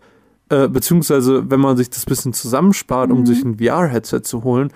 [0.48, 3.27] äh, beziehungsweise wenn man sich das bisschen zusammenspart, um Mhm.
[3.27, 4.73] sich ein VR-Headset zu holen,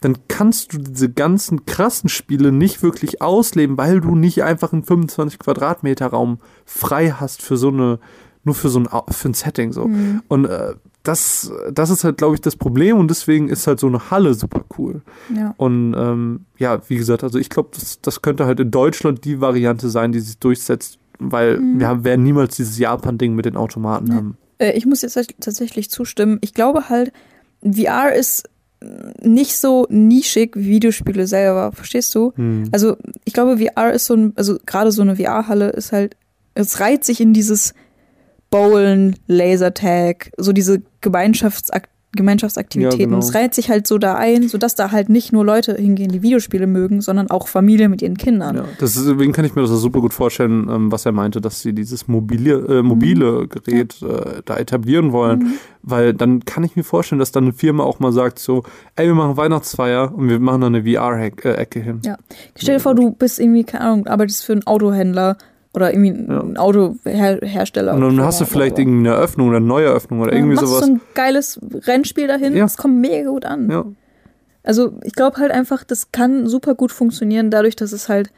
[0.00, 4.82] dann kannst du diese ganzen krassen Spiele nicht wirklich ausleben, weil du nicht einfach einen
[4.82, 8.00] 25 Quadratmeter Raum frei hast für so eine,
[8.42, 9.86] nur für so ein, für ein Setting so.
[9.86, 10.22] Mhm.
[10.26, 10.74] Und äh,
[11.04, 14.34] das, das ist halt, glaube ich, das Problem und deswegen ist halt so eine Halle
[14.34, 15.02] super cool.
[15.36, 15.54] Ja.
[15.56, 19.40] Und ähm, ja, wie gesagt, also ich glaube, das, das könnte halt in Deutschland die
[19.40, 24.06] Variante sein, die sich durchsetzt, weil wir haben, werden niemals dieses Japan-Ding mit den Automaten
[24.08, 24.14] Nee.
[24.14, 24.36] haben.
[24.58, 26.38] Äh, ich muss jetzt tats- tatsächlich zustimmen.
[26.42, 27.12] Ich glaube halt,
[27.62, 28.48] VR ist
[29.22, 31.72] nicht so nischig wie Videospiele selber.
[31.72, 32.32] Verstehst du?
[32.34, 32.64] Hm.
[32.72, 36.16] Also ich glaube, VR ist so ein, also gerade so eine VR-Halle ist halt,
[36.54, 37.74] es reiht sich in dieses
[38.50, 42.98] Bowlen, Lasertag, so diese Gemeinschaftsakt Gemeinschaftsaktivitäten.
[43.00, 43.18] Ja, genau.
[43.18, 46.22] Es reiht sich halt so da ein, sodass da halt nicht nur Leute hingehen, die
[46.22, 48.56] Videospiele mögen, sondern auch Familien mit ihren Kindern.
[48.56, 51.40] Ja, das ist, deswegen kann ich mir das super gut vorstellen, ähm, was er meinte,
[51.40, 55.52] dass sie dieses mobile, äh, mobile Gerät äh, da etablieren wollen, Mhm.
[55.82, 58.62] weil dann kann ich mir vorstellen, dass dann eine Firma auch mal sagt so,
[58.96, 62.00] ey, wir machen Weihnachtsfeier und wir machen da eine VR-Ecke hin.
[62.04, 62.18] Ja.
[62.56, 65.36] Stell dir vor, du bist irgendwie, keine Ahnung, arbeitest für einen Autohändler
[65.74, 67.94] oder irgendwie einen Autohersteller.
[67.94, 70.68] Und dann hast du vielleicht irgendwie eine Eröffnung oder eine Neueröffnung oder Ja, irgendwie machst
[70.68, 70.84] sowas.
[70.86, 72.64] so ein geiles Rennspiel dahin, Ja.
[72.64, 73.70] das kommt mega gut an.
[73.70, 73.84] ja.
[74.64, 78.30] Also ich glaube halt einfach, das kann super gut funktionieren, dadurch, dass es halt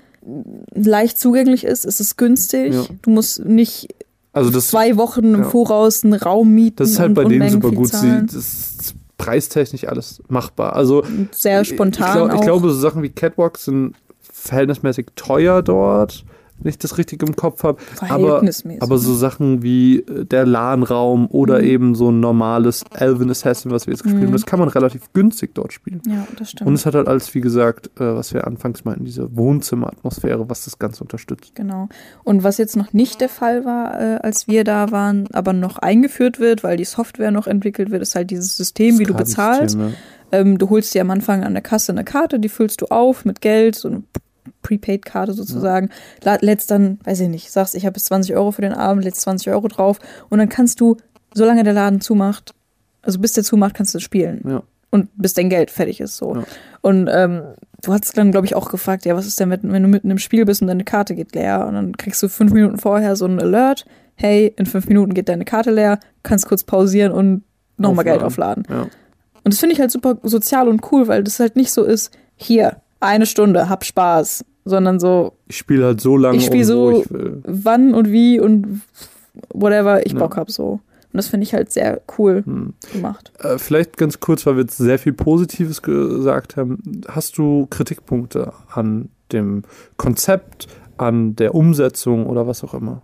[0.75, 2.83] leicht zugänglich ist, es ist günstig, Ja.
[3.03, 3.89] du musst nicht
[4.33, 5.45] Also das, zwei Wochen im ja.
[5.51, 7.89] Voraus einen Raum mieten das ist halt bei denen super gut.
[7.93, 10.75] Sie, das ist preistechnisch alles machbar.
[10.75, 16.25] Also sehr spontan Ich, glaub, ich glaube, so Sachen wie Catwalk sind verhältnismäßig teuer dort,
[16.65, 17.79] wenn ich das richtig im Kopf habe.
[18.09, 18.43] Aber,
[18.81, 23.87] aber so Sachen wie äh, der LAN-Raum oder eben so ein normales Elven Assassin, was
[23.87, 26.03] wir jetzt gespielt haben, das kann man relativ günstig dort spielen.
[26.09, 26.67] ja, das stimmt.
[26.67, 30.65] Und es hat halt alles, wie gesagt, äh, was wir anfangs meinten, diese Wohnzimmeratmosphäre, was
[30.65, 31.55] das Ganze unterstützt.
[31.55, 31.89] Genau.
[32.25, 35.79] Und was jetzt noch nicht der Fall war, äh, als wir da waren, aber noch
[35.79, 39.29] eingeführt wird, weil die Software noch entwickelt wird, ist halt dieses System, wie du Das
[39.29, 39.77] bezahlst.
[39.77, 39.95] Kartensystem,
[40.33, 43.25] Ähm, du holst dir am Anfang an der Kasse eine Karte, die füllst du auf
[43.25, 44.03] mit Geld, so eine
[44.65, 45.91] Prepaid-Karte sozusagen.
[46.25, 49.05] La- Lädst dann, weiß ich nicht, sagst, ich habe jetzt 20 Euro für den Abend,
[49.05, 50.97] lädst 20 Euro drauf und dann kannst du,
[51.33, 52.53] solange der Laden zumacht,
[53.03, 54.41] also bis der zumacht, kannst du spielen.
[54.49, 54.63] Ja.
[54.91, 56.35] Und bis dein Geld fertig ist so.
[56.37, 56.45] Ja.
[56.81, 57.43] Und ähm,
[57.83, 60.11] du hast dann, glaube ich, auch gefragt, ja, was ist denn, mit, wenn du mitten
[60.11, 61.67] im Spiel bist und deine Karte geht leer?
[61.67, 63.85] Und dann kriegst du fünf Minuten vorher so einen Alert,
[64.15, 67.43] hey, in fünf Minuten geht deine Karte leer, kannst kurz pausieren und
[67.77, 68.65] nochmal Geld aufladen.
[68.71, 68.83] Ja.
[68.83, 72.17] Und das finde ich halt super sozial und cool, weil das halt nicht so ist,
[72.37, 76.65] hier, eine Stunde, hab Spaß, sondern so, Ich spiele halt so lange, Ich spiel um,
[76.67, 77.43] so- wo ich will.
[77.47, 78.81] wann und wie und
[79.53, 80.19] whatever ich Ja.
[80.19, 80.81] Bock hab so.
[81.13, 82.75] Und das finde ich halt sehr cool Hm.
[82.93, 83.33] gemacht.
[83.41, 87.03] Äh, vielleicht ganz kurz, weil wir jetzt sehr viel Positives gesagt haben.
[87.09, 89.63] Hast du Kritikpunkte an dem
[89.97, 90.67] Konzept,
[90.97, 93.03] an der Umsetzung oder was auch immer?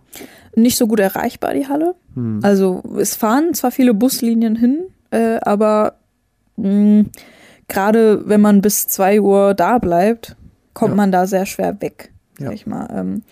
[0.55, 1.95] Nicht so gut erreichbar, die Halle.
[2.15, 2.39] Hm.
[2.43, 4.79] Also es fahren zwar viele Buslinien hin,
[5.11, 5.93] äh, aber
[6.57, 7.05] mh,
[7.69, 10.35] gerade wenn man bis 2 Uhr da bleibt,
[10.73, 10.95] kommt Ja.
[10.97, 12.51] man da sehr schwer weg, sag Ja.
[12.51, 12.87] ich mal.
[12.93, 13.23] Ähm,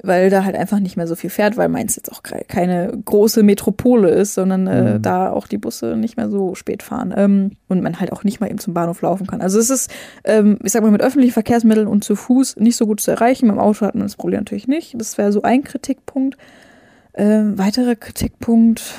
[0.00, 2.92] weil da halt einfach nicht mehr so viel fährt, weil Mainz jetzt auch kei- keine
[3.04, 5.02] große Metropole ist, sondern äh, Mhm.
[5.02, 8.38] da auch die Busse nicht mehr so spät fahren ähm, und man halt auch nicht
[8.38, 9.40] mal eben zum Bahnhof laufen kann.
[9.40, 9.90] Also es ist,
[10.22, 13.46] ähm, ich sag mal, mit öffentlichen Verkehrsmitteln und zu Fuß nicht so gut zu erreichen.
[13.48, 14.94] Mit dem Auto hat man das Problem natürlich nicht.
[15.00, 16.36] Das wäre so ein Kritikpunkt.
[17.14, 18.94] Ähm, weiterer Kritikpunkt,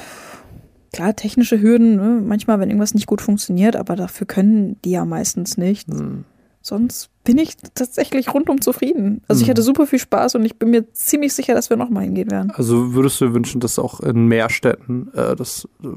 [0.92, 2.22] klar, technische Hürden, ne?
[2.22, 5.88] manchmal, wenn irgendwas nicht gut funktioniert, aber dafür können die ja meistens nicht.
[5.88, 6.26] Hm.
[6.62, 9.22] Sonst bin ich tatsächlich rundum zufrieden.
[9.28, 9.52] Also ich Mhm.
[9.52, 12.52] hatte super viel Spaß und ich bin mir ziemlich sicher, dass wir nochmal hingehen werden.
[12.56, 15.88] Also würdest du dir wünschen, dass auch in mehr Städten äh, das äh,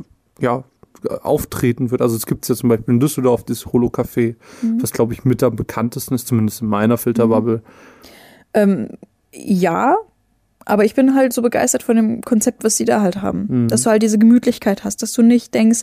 [0.42, 0.64] ja,
[1.22, 2.02] auftreten wird?
[2.02, 4.82] Also es gibt ja zum Beispiel in Düsseldorf dieses Holo-Café, Mhm.
[4.82, 7.62] was glaube ich mit am bekanntesten ist, zumindest in meiner Filterbubble.
[8.54, 8.88] Ähm,
[9.34, 9.96] ja,
[10.64, 13.46] aber ich bin halt so begeistert von dem Konzept, was sie da halt haben.
[13.48, 13.68] Mhm.
[13.68, 15.80] Dass du halt diese Gemütlichkeit hast, dass du nicht denkst,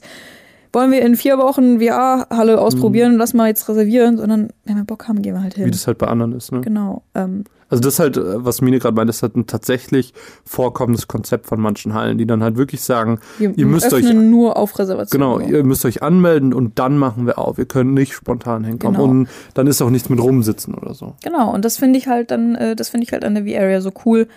[0.73, 5.07] wollen wir in vier Wochen VR-Halle ausprobieren, lass mal jetzt reservieren, sondern wenn wir Bock
[5.07, 5.65] haben, gehen wir halt hin.
[5.65, 6.51] Wie das halt bei anderen ist.
[6.51, 6.61] Ne?
[6.61, 7.03] genau.
[7.15, 10.13] Ähm, Also das ist halt, äh, was Mine gerade meint, ist halt ein tatsächlich
[10.43, 14.57] vorkommendes Konzept von manchen Hallen, die dann halt wirklich sagen, wir Ihr müsst euch- nur
[14.57, 15.19] auf Reservation.
[15.19, 17.57] genau, ihr müsst euch anmelden und dann machen wir auf.
[17.59, 18.97] Ihr könnt nicht spontan hinkommen.
[18.99, 19.09] Genau.
[19.11, 21.13] Und dann ist auch nichts mit rumsitzen oder so.
[21.23, 23.81] Genau, und das finde ich halt dann, äh, das finde ich halt an der V-Area
[23.81, 24.27] so cool.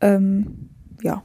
[0.00, 0.68] Ähm,
[1.02, 1.22] ja.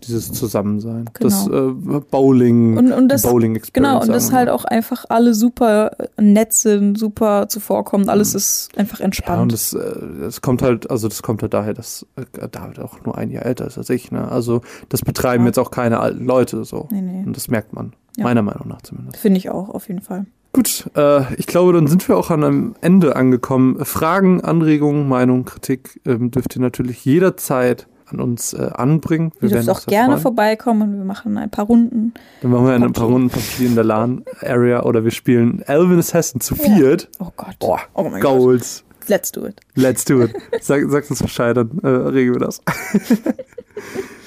[0.00, 1.06] Dieses Zusammensein.
[1.14, 1.28] Genau.
[1.28, 5.34] Das äh, Bowling, Und, und das, Bowling genau, Experience, und das halt auch einfach alle
[5.34, 8.08] super nett sind, super zuvorkommen.
[8.08, 9.52] Alles ist einfach Ja, und entspannt.
[9.52, 9.80] das, äh,
[10.20, 13.44] das kommt halt, also das kommt halt daher, dass äh, David auch nur ein Jahr
[13.46, 14.10] älter ist als ich.
[14.12, 14.30] Ne?
[14.30, 15.48] Also das betreiben Ja.
[15.48, 16.88] jetzt auch keine alten Leute so.
[16.90, 17.24] nee, nee.
[17.26, 18.24] Und das merkt man, Ja.
[18.24, 19.16] meiner Meinung nach zumindest.
[19.18, 20.26] Finde ich auch, auf jeden Fall.
[20.52, 23.84] Gut, äh, ich glaube, dann sind wir auch an einem Ende angekommen.
[23.84, 29.32] Fragen, Anregungen, Meinung, Kritik ähm, dürft ihr natürlich jederzeit an uns äh, anbringen.
[29.40, 30.22] Ihr dürft uns auch gerne freuen.
[30.22, 32.14] vorbeikommen wir machen ein paar Runden.
[32.42, 36.40] Dann machen wir ein paar Runden PUBG in der LAN-Area oder wir spielen Elvin Assassin
[36.40, 37.08] zu viert.
[37.18, 37.58] Oh Gott.
[37.58, 38.38] Boah, oh mein Gott.
[38.38, 38.84] Goals.
[39.06, 39.60] Let's do it.
[39.74, 40.34] Let's do it.
[40.60, 42.60] Sag, sag uns Bescheid, dann äh, regeln wir das.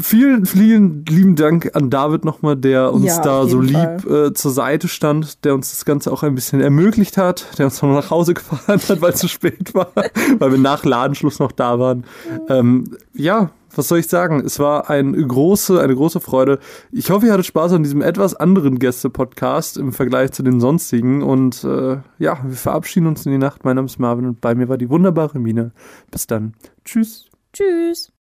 [0.00, 4.50] vielen, vielen lieben Dank an David nochmal, der uns Ja, da so lieb äh, zur
[4.50, 8.10] Seite stand, der uns das Ganze auch ein bisschen ermöglicht hat, der uns noch nach
[8.10, 9.92] Hause gefahren hat, weil es zu spät war,
[10.38, 12.04] weil wir nach Ladenschluss noch da waren.
[12.48, 14.42] Ähm, ja, was soll ich sagen?
[14.44, 16.58] Es war eine große, eine große Freude.
[16.92, 21.22] Ich hoffe, ihr hattet Spaß an diesem etwas anderen Gäste-Podcast im Vergleich zu den sonstigen.
[21.22, 23.64] Und äh, ja, wir verabschieden uns in die Nacht.
[23.64, 25.72] Mein Name ist Marvin und bei mir war die wunderbare Mine.
[26.10, 26.54] Bis dann.
[26.84, 27.26] Tschüss.
[27.52, 28.12] Tschüss.